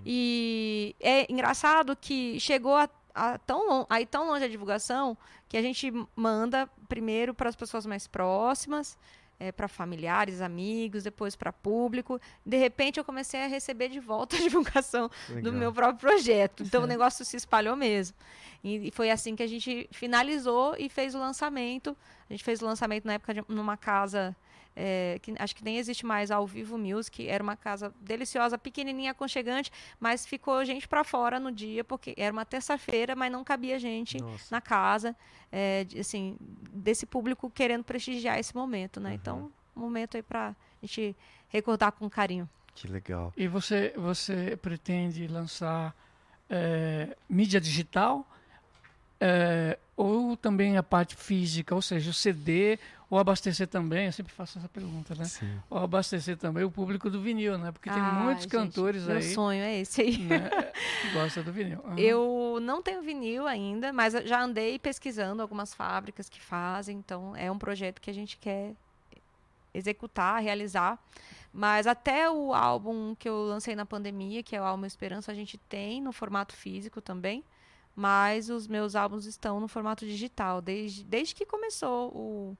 E 0.06 0.96
é 0.98 1.30
engraçado 1.30 1.94
que 1.94 2.40
chegou 2.40 2.74
a, 2.74 2.88
a 3.14 3.36
tão 3.36 3.68
lon- 3.68 3.84
aí 3.90 4.06
tão 4.06 4.26
longe 4.28 4.46
a 4.46 4.48
divulgação 4.48 5.14
que 5.46 5.58
a 5.58 5.60
gente 5.62 5.92
manda 6.16 6.66
primeiro 6.88 7.34
para 7.34 7.50
as 7.50 7.56
pessoas 7.56 7.84
mais 7.84 8.06
próximas, 8.06 8.96
para 9.52 9.68
familiares, 9.68 10.40
amigos, 10.40 11.04
depois 11.04 11.36
para 11.36 11.52
público. 11.52 12.20
De 12.44 12.56
repente, 12.56 12.98
eu 12.98 13.04
comecei 13.04 13.42
a 13.42 13.46
receber 13.46 13.88
de 13.88 14.00
volta 14.00 14.36
a 14.36 14.40
divulgação 14.40 15.10
do 15.28 15.34
Legal. 15.34 15.52
meu 15.52 15.72
próprio 15.72 16.10
projeto. 16.10 16.62
Então, 16.62 16.82
o 16.82 16.86
negócio 16.86 17.24
se 17.24 17.36
espalhou 17.36 17.76
mesmo. 17.76 18.16
E, 18.62 18.88
e 18.88 18.90
foi 18.90 19.10
assim 19.10 19.36
que 19.36 19.42
a 19.42 19.46
gente 19.46 19.88
finalizou 19.92 20.74
e 20.78 20.88
fez 20.88 21.14
o 21.14 21.18
lançamento. 21.18 21.96
A 22.28 22.32
gente 22.32 22.44
fez 22.44 22.60
o 22.60 22.64
lançamento 22.66 23.04
na 23.04 23.14
época 23.14 23.34
de, 23.34 23.44
numa 23.48 23.76
casa 23.76 24.36
é, 24.80 25.18
que 25.20 25.34
acho 25.36 25.56
que 25.56 25.64
nem 25.64 25.76
existe 25.76 26.06
mais 26.06 26.30
ao 26.30 26.46
vivo 26.46 26.78
music. 26.78 27.26
Era 27.28 27.42
uma 27.42 27.56
casa 27.56 27.92
deliciosa, 28.00 28.56
pequenininha, 28.56 29.10
aconchegante, 29.10 29.72
mas 29.98 30.24
ficou 30.24 30.64
gente 30.64 30.86
para 30.86 31.02
fora 31.02 31.40
no 31.40 31.50
dia 31.50 31.82
porque 31.82 32.14
era 32.16 32.32
uma 32.32 32.44
terça-feira, 32.44 33.16
mas 33.16 33.32
não 33.32 33.42
cabia 33.42 33.76
gente 33.78 34.22
Nossa. 34.22 34.46
na 34.54 34.60
casa, 34.60 35.16
é, 35.50 35.84
assim, 35.98 36.36
desse 36.72 37.04
público 37.04 37.50
querendo 37.50 37.82
prestigiar 37.82 38.38
esse 38.38 38.54
momento, 38.54 39.00
né? 39.00 39.14
Então, 39.14 39.50
um 39.76 39.80
momento 39.80 40.16
aí 40.16 40.22
para 40.22 40.50
a 40.50 40.54
gente 40.86 41.16
recordar 41.48 41.90
com 41.90 42.08
carinho. 42.08 42.48
Que 42.74 42.86
legal. 42.86 43.32
E 43.36 43.48
você, 43.48 43.92
você 43.96 44.56
pretende 44.56 45.26
lançar 45.26 45.92
é, 46.48 47.16
mídia 47.28 47.60
digital 47.60 48.24
é, 49.20 49.78
ou 49.96 50.36
também 50.36 50.76
a 50.76 50.82
parte 50.82 51.16
física, 51.16 51.74
ou 51.74 51.82
seja, 51.82 52.10
o 52.10 52.14
CD, 52.14 52.78
ou 53.10 53.18
abastecer 53.18 53.66
também, 53.66 54.06
eu 54.06 54.12
sempre 54.12 54.32
faço 54.32 54.58
essa 54.58 54.68
pergunta, 54.68 55.14
né? 55.14 55.24
Sim. 55.24 55.58
Ou 55.70 55.78
abastecer 55.78 56.36
também 56.36 56.62
o 56.62 56.70
público 56.70 57.08
do 57.10 57.20
vinil, 57.20 57.56
né? 57.58 57.72
Porque 57.72 57.90
tem 57.90 58.00
Ah, 58.02 58.22
muitos 58.24 58.42
gente, 58.44 58.52
cantores 58.52 59.04
meu 59.06 59.16
aí 59.16 59.22
sonho 59.34 59.62
é 59.62 59.78
esse 59.80 60.02
aí. 60.02 60.18
né, 60.18 60.50
que 61.02 61.10
gostam 61.14 61.42
do 61.42 61.50
vinil. 61.52 61.80
Aham. 61.86 61.98
Eu 61.98 62.58
não 62.60 62.82
tenho 62.82 63.02
vinil 63.02 63.46
ainda, 63.46 63.92
mas 63.92 64.12
já 64.24 64.42
andei 64.42 64.78
pesquisando 64.78 65.40
algumas 65.42 65.72
fábricas 65.74 66.28
que 66.28 66.40
fazem, 66.40 66.98
então 66.98 67.34
é 67.34 67.50
um 67.50 67.58
projeto 67.58 68.00
que 68.00 68.10
a 68.10 68.14
gente 68.14 68.36
quer 68.36 68.74
executar, 69.72 70.42
realizar. 70.42 70.98
Mas 71.52 71.86
até 71.86 72.30
o 72.30 72.52
álbum 72.52 73.14
que 73.14 73.28
eu 73.28 73.46
lancei 73.46 73.74
na 73.74 73.86
pandemia, 73.86 74.42
que 74.42 74.54
é 74.54 74.60
o 74.60 74.64
álbum 74.64 74.84
Esperança, 74.84 75.32
a 75.32 75.34
gente 75.34 75.56
tem 75.56 76.00
no 76.00 76.12
formato 76.12 76.54
físico 76.54 77.00
também. 77.00 77.42
Mas 78.00 78.48
os 78.48 78.68
meus 78.68 78.94
álbuns 78.94 79.24
estão 79.26 79.58
no 79.58 79.66
formato 79.66 80.06
digital, 80.06 80.62
desde, 80.62 81.02
desde 81.02 81.34
que 81.34 81.44
começou 81.44 82.12
o, 82.14 82.56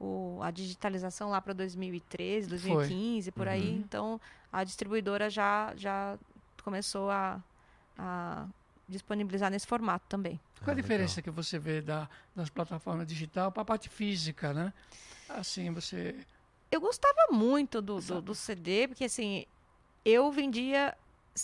o- 0.00 0.42
a 0.42 0.50
digitalização 0.50 1.30
lá 1.30 1.40
para 1.40 1.52
2013, 1.52 2.48
2015, 2.48 3.30
por 3.30 3.46
aí. 3.46 3.74
Uhum. 3.76 3.82
Então 3.84 4.20
a 4.52 4.64
distribuidora 4.64 5.30
já, 5.30 5.72
já 5.76 6.18
começou 6.64 7.08
a, 7.12 7.40
a 7.96 8.46
disponibilizar 8.88 9.52
nesse 9.52 9.68
formato 9.68 10.04
também. 10.08 10.40
Qual 10.64 10.70
a 10.70 10.72
Ah, 10.72 10.74
legal. 10.74 10.82
diferença 10.82 11.22
que 11.22 11.30
você 11.30 11.60
vê 11.60 11.80
da, 11.80 12.08
das 12.34 12.50
plataformas 12.50 13.06
digital 13.06 13.52
para 13.52 13.62
a 13.62 13.64
parte 13.64 13.88
física, 13.88 14.52
né? 14.52 14.72
Assim, 15.28 15.70
você 15.72 16.26
eu 16.72 16.80
gostava 16.80 17.28
muito 17.30 17.80
do, 17.80 18.00
do, 18.00 18.20
do 18.20 18.34
CD, 18.34 18.88
porque 18.88 19.04
assim, 19.04 19.46
eu 20.04 20.32
vendia 20.32 20.92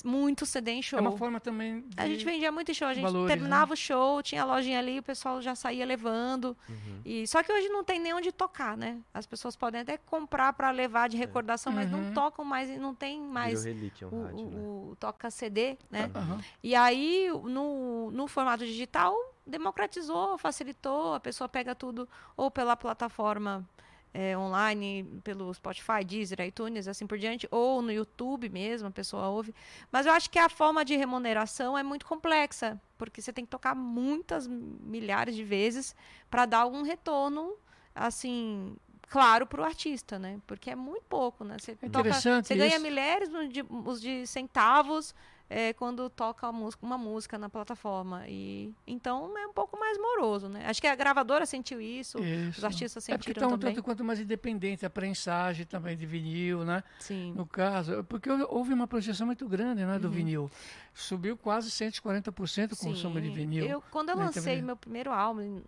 muito 0.04 0.46
CD 0.46 0.70
em 0.72 0.82
show. 0.82 0.98
É 0.98 1.02
uma 1.02 1.12
forma 1.16 1.38
também. 1.40 1.80
De... 1.82 1.88
A 1.96 2.06
gente 2.06 2.24
vendia 2.24 2.50
muito 2.50 2.70
em 2.70 2.74
show. 2.74 2.88
A 2.88 2.94
gente 2.94 3.02
valores, 3.04 3.28
né? 3.28 3.34
terminava 3.34 3.74
o 3.74 3.76
show, 3.76 4.22
tinha 4.22 4.42
a 4.42 4.44
lojinha 4.44 4.78
ali, 4.78 4.98
o 4.98 5.02
pessoal 5.02 5.42
já 5.42 5.54
saía 5.54 5.84
levando. 5.84 6.56
Uhum. 6.68 7.00
E 7.04 7.26
só 7.26 7.42
que 7.42 7.52
hoje 7.52 7.68
não 7.68 7.84
tem 7.84 7.98
nem 8.00 8.14
onde 8.14 8.32
tocar, 8.32 8.76
né? 8.76 8.98
As 9.12 9.26
pessoas 9.26 9.54
podem 9.56 9.80
até 9.82 9.96
comprar 9.98 10.52
para 10.54 10.70
levar 10.70 11.08
de 11.08 11.16
recordação, 11.16 11.72
mas 11.72 11.90
não 11.90 11.98
Uhum. 12.00 12.14
tocam 12.14 12.44
mais 12.44 12.70
e 12.70 12.76
não 12.78 12.94
tem 12.94 13.20
mais 13.20 13.62
Virou 13.64 13.74
relíquia 13.76 14.08
o, 14.08 14.22
rádio, 14.24 14.46
né? 14.46 14.56
o- 14.56 14.90
o 14.92 14.96
toca 14.96 15.30
CD, 15.30 15.76
né? 15.90 16.10
Aham. 16.14 16.40
E 16.62 16.74
aí, 16.74 17.28
no, 17.44 18.10
no 18.10 18.26
formato 18.28 18.64
digital, 18.64 19.14
democratizou, 19.46 20.38
facilitou. 20.38 21.14
A 21.14 21.20
pessoa 21.20 21.48
pega 21.48 21.74
tudo 21.74 22.08
ou 22.36 22.50
pela 22.50 22.76
plataforma 22.76 23.68
eh, 24.14 24.36
online, 24.36 25.04
pelo 25.24 25.52
Spotify, 25.54 26.04
Deezer, 26.04 26.40
iTunes, 26.40 26.86
assim 26.86 27.06
por 27.06 27.16
diante, 27.18 27.48
ou 27.50 27.80
no 27.80 27.90
YouTube 27.90 28.48
mesmo, 28.48 28.88
a 28.88 28.90
pessoa 28.90 29.28
ouve. 29.28 29.54
Mas 29.90 30.04
eu 30.06 30.12
acho 30.12 30.28
que 30.30 30.38
a 30.38 30.48
forma 30.48 30.84
de 30.84 30.94
remuneração 30.96 31.76
é 31.78 31.82
muito 31.82 32.04
complexa, 32.06 32.80
porque 32.98 33.22
você 33.22 33.32
tem 33.32 33.44
que 33.44 33.50
tocar 33.50 33.74
muitas 33.74 34.46
milhares 34.46 35.34
de 35.34 35.42
vezes 35.44 35.94
para 36.30 36.44
dar 36.46 36.66
um 36.66 36.82
retorno, 36.82 37.54
assim, 37.94 38.76
claro 39.08 39.46
para 39.46 39.60
o 39.60 39.64
artista, 39.64 40.18
né? 40.18 40.40
Porque 40.46 40.70
é 40.70 40.74
muito 40.76 41.04
pouco, 41.08 41.44
né? 41.44 41.56
Você, 41.58 41.72
É 41.72 41.88
toca- 41.88 42.08
você 42.42 42.54
ganha 42.54 42.78
milhares 42.78 43.28
de- 43.50 43.64
os 43.70 44.00
de 44.00 44.26
centavos 44.26 45.14
é, 45.54 45.72
quando 45.74 46.08
toca 46.08 46.48
uma 46.80 46.96
música 46.96 47.36
na 47.36 47.48
plataforma. 47.48 48.24
E 48.26 48.72
então 48.86 49.36
é 49.36 49.46
um 49.46 49.52
pouco 49.52 49.78
mais 49.78 49.98
moroso, 49.98 50.48
né? 50.48 50.64
Acho 50.66 50.80
que 50.80 50.86
a 50.86 50.94
gravadora 50.94 51.44
sentiu 51.44 51.80
isso, 51.80 52.18
os 52.18 52.24
Isso. 52.24 52.64
artistas 52.64 53.08
É 53.08 53.16
porque 53.18 53.30
sentiram 53.30 53.46
está 53.48 53.54
um 53.54 53.58
também. 53.58 53.74
tanto 53.74 53.84
quanto 53.84 54.02
mais 54.04 54.18
independente, 54.18 54.86
a 54.86 54.90
prensagem 54.90 55.66
também 55.66 55.96
de 55.96 56.06
vinil, 56.06 56.64
né? 56.64 56.82
Sim. 56.98 57.32
No 57.36 57.44
caso, 57.46 58.02
porque 58.04 58.30
houve- 58.30 58.72
uma 58.72 58.86
projeção 58.86 59.26
muito 59.26 59.46
grande 59.46 59.84
né, 59.84 59.98
do 59.98 60.08
Uhum. 60.08 60.14
vinil. 60.14 60.50
Subiu 60.94 61.36
quase 61.36 61.70
140% 61.70 62.72
o 62.72 62.76
consumo 62.76 63.20
de 63.20 63.28
Sim. 63.28 63.34
vinil. 63.34 63.66
Eu, 63.66 63.82
quando 63.90 64.08
eu 64.08 64.16
lancei 64.16 64.62
meu 64.62 64.76
primeiro 64.76 65.10
álbum, 65.12 65.60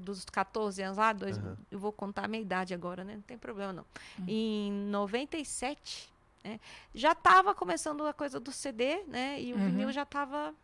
dos 0.00 0.24
14 0.24 0.82
anos 0.82 0.96
lá, 0.98 1.12
dois, 1.12 1.36
Aham. 1.38 1.56
eu 1.70 1.78
vou 1.78 1.92
contar 1.92 2.24
a 2.24 2.28
minha 2.28 2.40
idade 2.42 2.72
agora, 2.74 3.04
né? 3.04 3.14
Não 3.14 3.22
tem 3.22 3.36
problema 3.38 3.72
não. 3.72 3.84
Hum. 4.20 4.24
Em 4.26 4.72
97, 4.72 6.08
né? 6.44 6.58
Já 6.94 7.12
estava 7.12 7.54
começando 7.54 8.06
a 8.06 8.12
coisa 8.12 8.38
do 8.40 8.50
CD, 8.52 9.02
né? 9.06 9.40
E 9.40 9.52
o 9.52 9.56
Uhum. 9.56 9.64
vinil 9.66 9.92
já 9.92 10.02
estava 10.02 10.54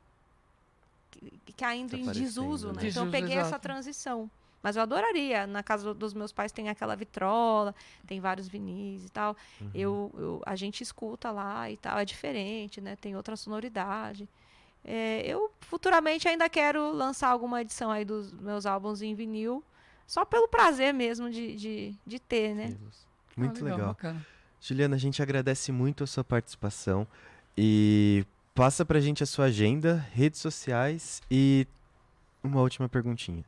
caindo 1.57 1.95
em 1.95 2.01
Desaparecendo, 2.03 2.25
desuso, 2.25 2.67
né? 2.69 2.73
né? 2.83 2.89
Então 2.89 3.03
eu 3.05 3.07
Desuso, 3.07 3.11
peguei 3.11 3.37
essa 3.37 3.49
exato. 3.51 3.63
transição. 3.63 4.31
Mas 4.63 4.75
eu 4.77 4.83
adoraria. 4.83 5.47
Na 5.47 5.63
casa 5.63 5.95
dos 5.95 6.13
meus 6.13 6.33
pais 6.33 6.51
tem 6.51 6.69
aquela 6.69 6.97
vitrola, 6.97 7.75
tem 8.07 8.21
vários 8.21 8.49
vinis 8.49 9.05
e 9.05 9.09
tal. 9.11 9.37
Uhum. 9.61 9.71
Eu, 9.75 10.11
eu- 10.19 10.43
a 10.45 10.57
gente 10.57 10.83
escuta 10.83 11.31
lá 11.31 11.71
e 11.71 11.77
tal, 11.77 11.99
é 11.99 12.05
diferente, 12.05 12.81
né? 12.81 12.97
Tem 12.97 13.15
outra 13.17 13.37
sonoridade. 13.37 14.29
É, 14.85 15.23
eu 15.27 15.51
futuramente 15.61 16.29
ainda 16.29 16.49
quero 16.49 16.93
lançar 16.93 17.29
alguma 17.29 17.61
edição 17.61 17.91
aí 17.91 18.05
dos 18.05 18.33
meus 18.33 18.67
álbuns 18.67 19.03
em 19.03 19.15
vinil, 19.15 19.63
só 20.07 20.25
pelo 20.25 20.49
prazer 20.49 20.93
mesmo 20.95 21.29
de, 21.31 21.57
de, 21.57 21.95
de 22.07 22.19
ter, 22.21 22.55
né? 22.55 22.77
Muito 23.37 23.61
Ah, 23.63 23.65
legal. 23.71 23.89
bacana. 23.89 24.27
Juliana, 24.61 24.97
a 24.97 24.99
gente 24.99 25.23
agradece 25.23 25.71
muito 25.71 26.05
a 26.05 26.07
sua 26.07 26.25
participação 26.25 27.07
e 27.57 28.25
passa 28.55 28.85
pra 28.85 29.01
gente 29.01 29.23
a 29.23 29.27
sua 29.27 29.47
agenda, 29.47 30.05
redes 30.13 30.41
sociais 30.41 31.23
e 31.31 31.67
uma 32.43 32.61
última 32.61 32.89
perguntinha. 32.89 33.45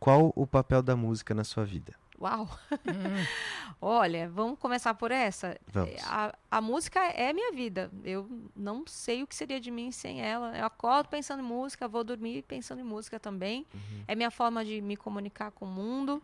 Qual 0.00 0.32
o 0.36 0.46
papel 0.46 0.82
da 0.82 0.96
música 0.96 1.34
na 1.34 1.44
sua 1.44 1.64
vida? 1.64 1.94
Uau! 2.20 2.48
Hum, 2.72 3.26
Olha, 3.80 4.28
vamos 4.28 4.58
começar 4.58 4.94
por 4.94 5.10
essa. 5.10 5.58
Vamos. 5.68 5.94
É, 5.94 5.98
A, 6.04 6.34
a 6.50 6.60
música 6.60 7.00
é 7.00 7.32
minha 7.32 7.52
vida. 7.52 7.90
Eu 8.02 8.28
não 8.54 8.84
sei 8.86 9.22
o 9.22 9.26
que 9.26 9.34
seria 9.34 9.60
de 9.60 9.70
mim 9.70 9.92
sem 9.92 10.22
ela. 10.22 10.56
Eu 10.56 10.64
acordo 10.64 11.08
pensando 11.08 11.40
em 11.40 11.46
música, 11.46 11.86
vou 11.86 12.02
dormir 12.02 12.42
pensando 12.42 12.80
em 12.80 12.84
música 12.84 13.20
também. 13.20 13.66
É 14.08 14.14
minha 14.14 14.30
forma 14.30 14.64
de 14.64 14.80
me 14.80 14.96
comunicar 14.96 15.50
com 15.50 15.66
o 15.66 15.68
mundo. 15.68 16.22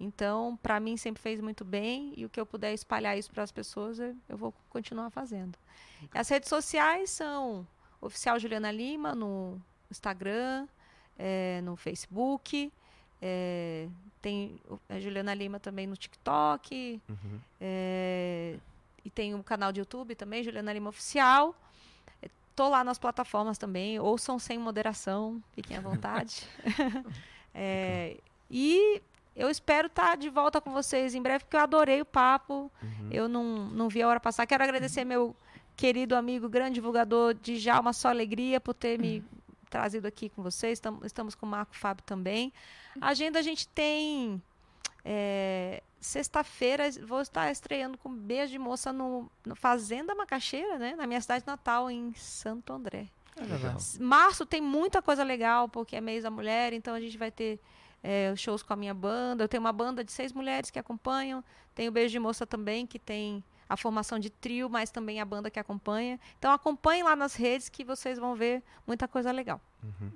Então, 0.00 0.56
para 0.62 0.78
mim, 0.78 0.96
sempre 0.96 1.20
fez 1.20 1.40
muito 1.40 1.64
bem. 1.64 2.12
E 2.16 2.24
o 2.24 2.28
que 2.28 2.40
eu 2.40 2.46
puder 2.46 2.72
espalhar 2.72 3.18
isso 3.18 3.30
para 3.30 3.42
as 3.42 3.50
pessoas, 3.52 3.98
eu, 3.98 4.14
vou 4.36 4.54
continuar 4.70 5.10
fazendo. 5.10 5.58
As 6.14 6.28
redes 6.28 6.48
sociais 6.48 7.10
são 7.10 7.66
Oficial 8.00 8.38
Juliana 8.38 8.70
Lima 8.70 9.14
no 9.14 9.60
Instagram, 9.90 10.68
eh, 11.18 11.60
no 11.64 11.74
Facebook. 11.76 12.72
eh, 13.20 13.88
tem 14.22 14.60
o- 14.70 14.78
a 14.88 15.00
Juliana 15.00 15.34
Lima 15.34 15.58
também 15.58 15.86
no 15.88 15.96
TikTok. 15.96 17.00
Uhum. 17.08 17.40
É, 17.60 18.56
e 19.04 19.10
tem 19.10 19.34
um 19.34 19.42
canal 19.42 19.72
de 19.72 19.80
YouTube 19.80 20.14
também, 20.14 20.44
Juliana 20.44 20.72
Lima 20.72 20.90
Oficial. 20.90 21.52
É, 22.22 22.28
Tô 22.54 22.68
lá 22.68 22.84
nas 22.84 22.98
plataformas 22.98 23.58
também, 23.58 23.98
ouçam 23.98 24.38
sem 24.38 24.56
moderação, 24.58 25.42
fiquem 25.52 25.76
à 25.76 25.80
vontade. 25.80 26.46
É, 27.60 28.16
e 28.50 29.02
eu 29.38 29.48
espero 29.50 29.86
estar 29.86 30.16
de 30.16 30.28
volta 30.28 30.60
com 30.60 30.70
vocês 30.72 31.14
em 31.14 31.22
breve, 31.22 31.44
porque 31.44 31.56
eu 31.56 31.60
adorei 31.60 32.00
o 32.00 32.04
papo. 32.04 32.70
Uhum. 32.82 33.08
Eu 33.10 33.28
não, 33.28 33.44
não 33.68 33.88
vi 33.88 34.02
a 34.02 34.08
hora 34.08 34.20
passar. 34.20 34.46
Quero 34.46 34.62
agradecer 34.64 35.04
meu 35.04 35.34
querido 35.76 36.16
amigo, 36.16 36.48
grande 36.48 36.74
divulgador 36.74 37.32
de 37.34 37.56
Já 37.56 37.78
Uma 37.80 37.92
Só 37.92 38.08
Alegria, 38.08 38.60
por 38.60 38.74
ter 38.74 38.98
me 38.98 39.24
trazido 39.70 40.06
aqui 40.08 40.28
com 40.28 40.42
vocês. 40.42 40.80
Tam- 40.80 41.00
estamos 41.04 41.34
com 41.34 41.46
o 41.46 41.48
Marco 41.48 41.74
Fábio 41.76 42.02
também. 42.04 42.52
A 43.00 43.08
agenda 43.10 43.38
a 43.38 43.42
gente 43.42 43.66
tem. 43.68 44.42
é, 45.04 45.82
Sexta-feira 46.00 46.84
vou 47.06 47.20
estar 47.20 47.50
estreando 47.50 47.98
com 47.98 48.08
Beijo 48.12 48.52
de 48.52 48.58
Moça 48.58 48.92
no, 48.92 49.28
no 49.44 49.56
Fazenda 49.56 50.14
Macaxeira, 50.14 50.78
né? 50.78 50.94
Na 50.96 51.06
minha 51.08 51.20
cidade 51.20 51.44
natal, 51.46 51.90
em 51.90 52.12
Santo 52.14 52.72
André. 52.72 53.08
Legal. 53.36 53.76
Março 54.00 54.46
tem 54.46 54.60
muita 54.60 55.02
coisa 55.02 55.22
legal, 55.24 55.68
porque 55.68 55.96
é 55.96 56.00
mês 56.00 56.22
da 56.22 56.30
mulher, 56.30 56.72
então 56.72 56.94
a 56.94 57.00
gente 57.00 57.16
vai 57.18 57.30
ter 57.32 57.58
é, 58.02 58.34
shows 58.36 58.62
com 58.62 58.72
a 58.72 58.76
minha 58.76 58.94
banda. 58.94 59.44
Eu 59.44 59.48
tenho 59.48 59.60
uma 59.62 59.72
banda 59.72 60.02
de 60.04 60.12
seis 60.12 60.32
mulheres 60.32 60.70
que 60.70 60.78
acompanham. 60.78 61.42
Tem 61.74 61.88
o 61.88 61.92
Beijo 61.92 62.12
de 62.12 62.18
Moça 62.18 62.46
também, 62.46 62.86
que 62.86 62.98
tem 62.98 63.42
a 63.68 63.76
formação 63.76 64.18
de 64.18 64.30
trio, 64.30 64.68
mas 64.70 64.90
também 64.90 65.20
a 65.20 65.24
banda 65.24 65.50
que 65.50 65.58
acompanha. 65.58 66.18
Então 66.38 66.50
acompanhem 66.52 67.02
lá 67.02 67.14
nas 67.14 67.34
redes 67.34 67.68
que 67.68 67.84
vocês 67.84 68.18
vão 68.18 68.34
ver 68.34 68.62
muita 68.86 69.06
coisa 69.06 69.30
legal. 69.30 69.60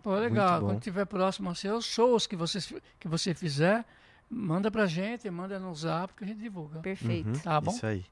Pô, 0.03 0.15
legal. 0.17 0.61
Quando 0.61 0.81
tiver 0.81 1.05
próximo 1.05 1.49
aos 1.49 1.59
seus 1.59 1.85
shows 1.85 2.27
que 2.27 2.35
você, 2.35 2.59
que 2.99 3.07
você 3.07 3.35
fizer, 3.35 3.85
manda 4.29 4.71
pra 4.71 4.87
gente, 4.87 5.29
manda 5.31 5.59
no 5.59 5.75
zap 5.75 6.15
que 6.15 6.25
a 6.25 6.27
gente 6.27 6.41
divulga. 6.41 6.81
Perfeito. 6.81 7.29
Uhum, 7.29 7.39
Tá 7.41 7.61
bom? 7.61 7.71
Isso 7.73 7.87
aí. 7.87 8.05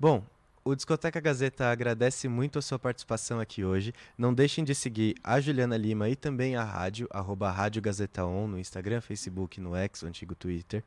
Bom, 0.00 0.24
o 0.68 0.76
Discoteca 0.76 1.18
Gazeta 1.18 1.70
agradece 1.70 2.28
muito 2.28 2.58
a 2.58 2.62
sua 2.62 2.78
participação 2.78 3.40
aqui 3.40 3.64
hoje. 3.64 3.94
Não 4.18 4.34
deixem 4.34 4.62
de 4.62 4.74
seguir 4.74 5.14
a 5.24 5.40
Juliana 5.40 5.78
Lima 5.78 6.10
e 6.10 6.14
também 6.14 6.56
a 6.56 6.62
rádio, 6.62 7.08
arroba 7.10 7.50
Rádio 7.50 7.80
Gazeta 7.80 8.26
On, 8.26 8.46
no 8.46 8.58
Instagram, 8.58 9.00
Facebook, 9.00 9.58
no 9.62 9.74
X, 9.74 10.02
o 10.02 10.06
antigo 10.06 10.34
Twitter. 10.34 10.84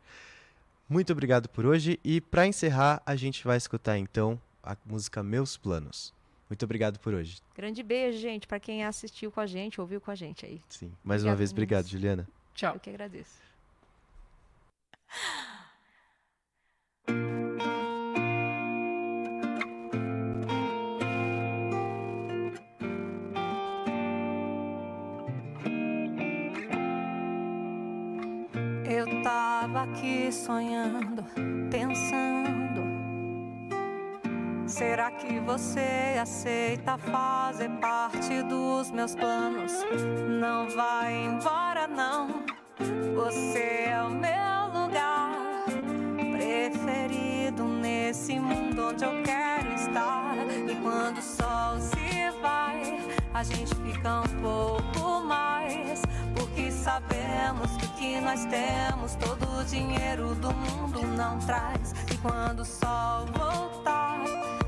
Muito 0.88 1.12
obrigado 1.12 1.50
por 1.50 1.66
hoje 1.66 2.00
e 2.04 2.22
para 2.22 2.46
encerrar, 2.46 3.02
a 3.04 3.16
gente 3.16 3.44
vai 3.44 3.58
escutar 3.58 3.98
então 3.98 4.40
a 4.62 4.78
música 4.86 5.24
Meus 5.24 5.58
Planos. 5.58 6.14
Muito 6.48 6.64
obrigado 6.64 7.00
por 7.00 7.16
hoje. 7.16 7.42
Grande 7.56 7.82
beijo, 7.82 8.20
gente, 8.20 8.46
para 8.46 8.60
quem 8.60 8.86
assistiu 8.86 9.32
com 9.32 9.40
a 9.40 9.48
gente, 9.48 9.82
ouviu 9.82 10.00
com 10.00 10.12
a 10.12 10.16
gente 10.16 10.46
aí. 10.46 10.62
Sim. 10.70 10.92
Mais 11.04 11.24
uma 11.24 11.32
Obrigada, 11.32 11.38
vez, 11.38 11.52
obrigado. 11.52 11.88
Juliana. 11.88 12.28
Tchau. 12.54 12.76
Eu 12.76 12.80
que 12.80 12.90
agradeço. 12.92 13.42
Tava 29.72 29.84
aqui 29.84 30.30
sonhando, 30.32 31.24
pensando. 31.70 32.82
Será 34.66 35.12
que 35.12 35.40
você 35.40 36.18
aceita 36.22 36.98
fazer 36.98 37.70
parte 37.80 38.44
dos 38.44 38.92
meus 38.92 39.16
planos? 39.16 39.72
Não 40.40 40.68
vai 40.70 41.26
embora, 41.26 41.88
não. 41.88 42.44
Você 43.16 43.86
é 43.88 44.02
o 44.04 44.10
meu 44.10 44.82
lugar 44.82 45.64
preferido 46.18 47.64
nesse 47.64 48.40
mundo 48.40 48.90
onde 48.90 49.06
eu 49.06 49.24
quero 49.24 49.74
estar. 49.74 50.36
E 50.70 50.76
quando 50.82 51.18
o 51.18 51.22
sol 51.22 51.80
se 51.80 52.42
vai, 52.42 53.00
a 53.34 53.44
gente 53.44 53.74
fica 53.76 54.22
um 54.22 54.42
pouco 54.42 55.24
mais. 55.24 56.02
Sabemos 56.84 57.78
que 57.78 57.86
o 57.86 57.90
que 57.90 58.22
nós 58.22 58.44
temos, 58.46 59.14
todo 59.14 59.60
o 59.60 59.64
dinheiro 59.64 60.34
do 60.34 60.52
mundo 60.52 61.06
não 61.16 61.38
traz. 61.40 61.94
E 62.12 62.18
quando 62.18 62.62
o 62.62 62.66
sol 62.66 63.28
voltar, 63.38 64.20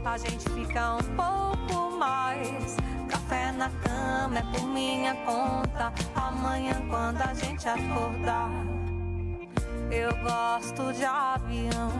a 0.06 0.18
gente 0.20 0.48
fica 0.52 0.98
um 0.98 1.16
pouco 1.16 1.98
mais. 1.98 2.78
Café 3.10 3.52
na 3.54 3.68
cama 3.70 4.38
é 4.38 4.44
por 4.44 4.68
minha 4.68 5.16
conta. 5.26 5.92
Amanhã, 6.16 6.76
quando 6.88 7.20
a 7.20 7.34
gente 7.34 7.68
acordar. 7.68 8.52
Eu 9.90 10.16
gosto 10.18 10.94
de 10.94 11.06
avião, 11.06 11.92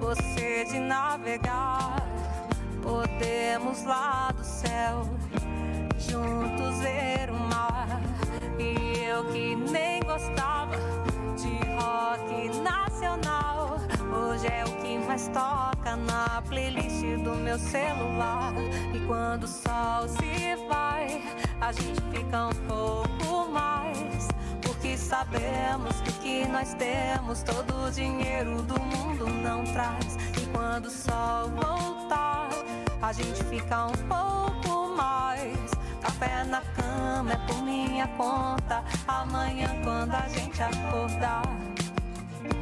você 0.00 0.64
de 0.64 0.78
navegar. 0.78 1.96
Podemos 2.82 3.84
lá 3.84 4.32
do 4.32 4.42
céu 4.42 5.02
juntos 5.98 6.78
ver. 6.78 7.16
E 7.28 7.45
eu 9.16 9.24
que 9.24 9.56
nem 9.56 10.00
gostava 10.02 10.76
de 11.36 11.56
rock 11.80 12.60
nacional. 12.60 13.78
Hoje 14.12 14.46
é 14.46 14.62
o 14.62 14.72
que 14.82 14.98
mais 14.98 15.28
toca 15.28 15.96
na 15.96 16.42
playlist 16.46 17.00
do 17.24 17.34
meu 17.36 17.58
celular. 17.58 18.52
E 18.94 18.98
quando 19.06 19.44
o 19.44 19.48
sol 19.48 20.06
se 20.06 20.56
vai, 20.68 21.22
a 21.62 21.72
gente 21.72 21.98
fica 22.12 22.48
um 22.48 22.68
pouco 22.68 23.50
mais. 23.50 24.28
Porque 24.60 24.98
sabemos 24.98 25.98
que 26.02 26.10
o 26.10 26.14
que 26.20 26.48
nós 26.48 26.74
temos, 26.74 27.42
todo 27.42 27.86
o 27.86 27.90
dinheiro 27.90 28.60
do 28.62 28.78
mundo 28.78 29.26
não 29.42 29.64
traz. 29.64 30.18
E 30.36 30.46
quando 30.52 30.86
o 30.86 30.90
sol 30.90 31.48
voltar, 31.52 32.50
a 33.00 33.12
gente 33.14 33.42
fica 33.44 33.86
um 33.86 33.96
pouco 34.08 34.94
mais. 34.94 35.75
Café 36.06 36.44
na 36.44 36.60
cama 36.60 37.32
é 37.32 37.36
por 37.48 37.64
minha 37.64 38.06
conta. 38.16 38.84
Amanhã, 39.08 39.68
quando 39.82 40.14
a 40.14 40.28
gente 40.28 40.62
acordar. 40.62 41.42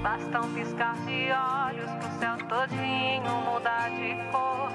Basta 0.03 0.41
um 0.41 0.55
piscar 0.55 0.97
de 1.05 1.29
olhos 1.31 1.91
pro 1.91 2.19
céu 2.19 2.39
todinho 2.49 3.43
mudar 3.45 3.91
de 3.91 4.15
cor. 4.33 4.73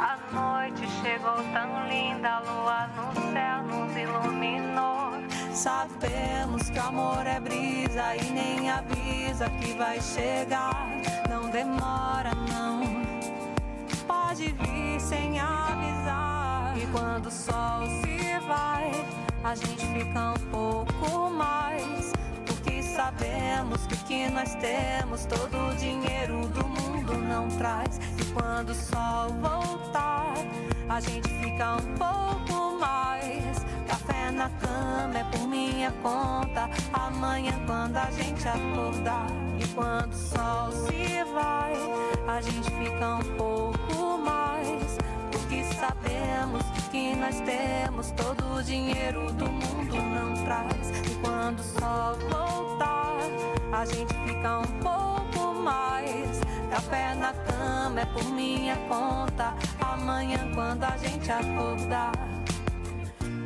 A 0.00 0.18
noite 0.32 0.84
chegou 1.00 1.36
tão 1.52 1.88
linda, 1.88 2.28
a 2.28 2.40
lua 2.40 2.88
no 2.88 3.32
céu 3.32 3.62
nos 3.62 3.96
iluminou. 3.96 5.12
Sabemos 5.54 6.70
que 6.70 6.78
o 6.78 6.82
amor 6.82 7.24
é 7.24 7.38
brisa 7.38 8.16
e 8.16 8.30
nem 8.32 8.68
avisa 8.68 9.48
que 9.60 9.74
vai 9.74 10.00
chegar. 10.00 10.88
Não 11.30 11.48
demora, 11.50 12.32
não. 12.50 12.82
Pode 14.08 14.50
vir 14.50 15.00
sem 15.00 15.38
avisar. 15.38 16.27
Quando 16.90 17.26
o 17.26 17.30
sol 17.30 17.86
se 18.00 18.38
vai, 18.46 18.90
a 19.44 19.54
gente 19.54 19.86
fica 19.86 20.32
um 20.32 20.50
pouco 20.50 21.30
mais. 21.30 22.12
Porque 22.46 22.82
sabemos 22.82 23.86
que 23.86 23.94
o 23.94 23.98
que 24.04 24.28
nós 24.30 24.54
temos, 24.54 25.26
todo 25.26 25.54
o 25.54 25.76
dinheiro 25.76 26.48
do 26.48 26.66
mundo 26.66 27.14
não 27.18 27.48
traz. 27.48 28.00
E 28.18 28.24
quando 28.32 28.70
o 28.70 28.74
sol 28.74 29.28
voltar, 29.34 30.34
a 30.88 31.00
gente 31.00 31.28
fica 31.28 31.76
um 31.76 31.94
pouco 31.96 32.78
mais. 32.80 33.64
Café 33.86 34.30
na 34.30 34.48
cama 34.48 35.18
é 35.18 35.24
por 35.24 35.46
minha 35.46 35.92
conta. 36.02 36.70
Amanhã, 36.94 37.52
quando 37.66 37.98
a 37.98 38.10
gente 38.10 38.48
acordar. 38.48 39.26
E 39.60 39.66
quando 39.74 40.12
o 40.12 40.16
sol 40.16 40.72
se 40.72 41.24
vai, 41.34 41.74
a 42.26 42.40
gente 42.40 42.70
fica 42.70 43.16
um 43.16 43.36
pouco 43.36 44.18
mais. 44.18 44.98
Porque 45.48 45.64
sabemos 45.64 46.62
que 46.90 47.16
nós 47.16 47.40
temos 47.40 48.10
todo 48.10 48.56
o 48.56 48.62
dinheiro 48.62 49.32
do 49.32 49.46
mundo 49.46 49.96
não 49.96 50.44
traz. 50.44 50.90
E 51.10 51.14
quando 51.22 51.60
o 51.60 51.62
sol 51.62 52.18
voltar, 52.28 53.16
a 53.72 53.86
gente 53.86 54.12
fica 54.26 54.58
um 54.58 54.80
pouco 54.82 55.54
mais. 55.54 56.38
Café 56.70 57.14
na 57.14 57.32
cama 57.32 58.00
é 58.02 58.04
por 58.04 58.24
minha 58.24 58.76
conta. 58.90 59.54
Amanhã, 59.80 60.50
quando 60.54 60.84
a 60.84 60.98
gente 60.98 61.32
acordar. 61.32 62.12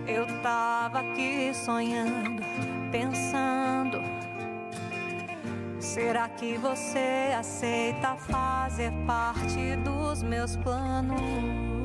Eu 0.05 0.27
tava 0.43 0.99
aqui 0.99 1.55
sonhando, 1.55 2.43
pensando. 2.91 4.03
Será 5.79 6.29
que 6.29 6.59
você 6.59 7.33
aceita 7.39 8.17
fazer 8.17 8.91
parte 9.07 9.77
dos 9.85 10.25
meus 10.25 10.57
planos? 10.57 11.82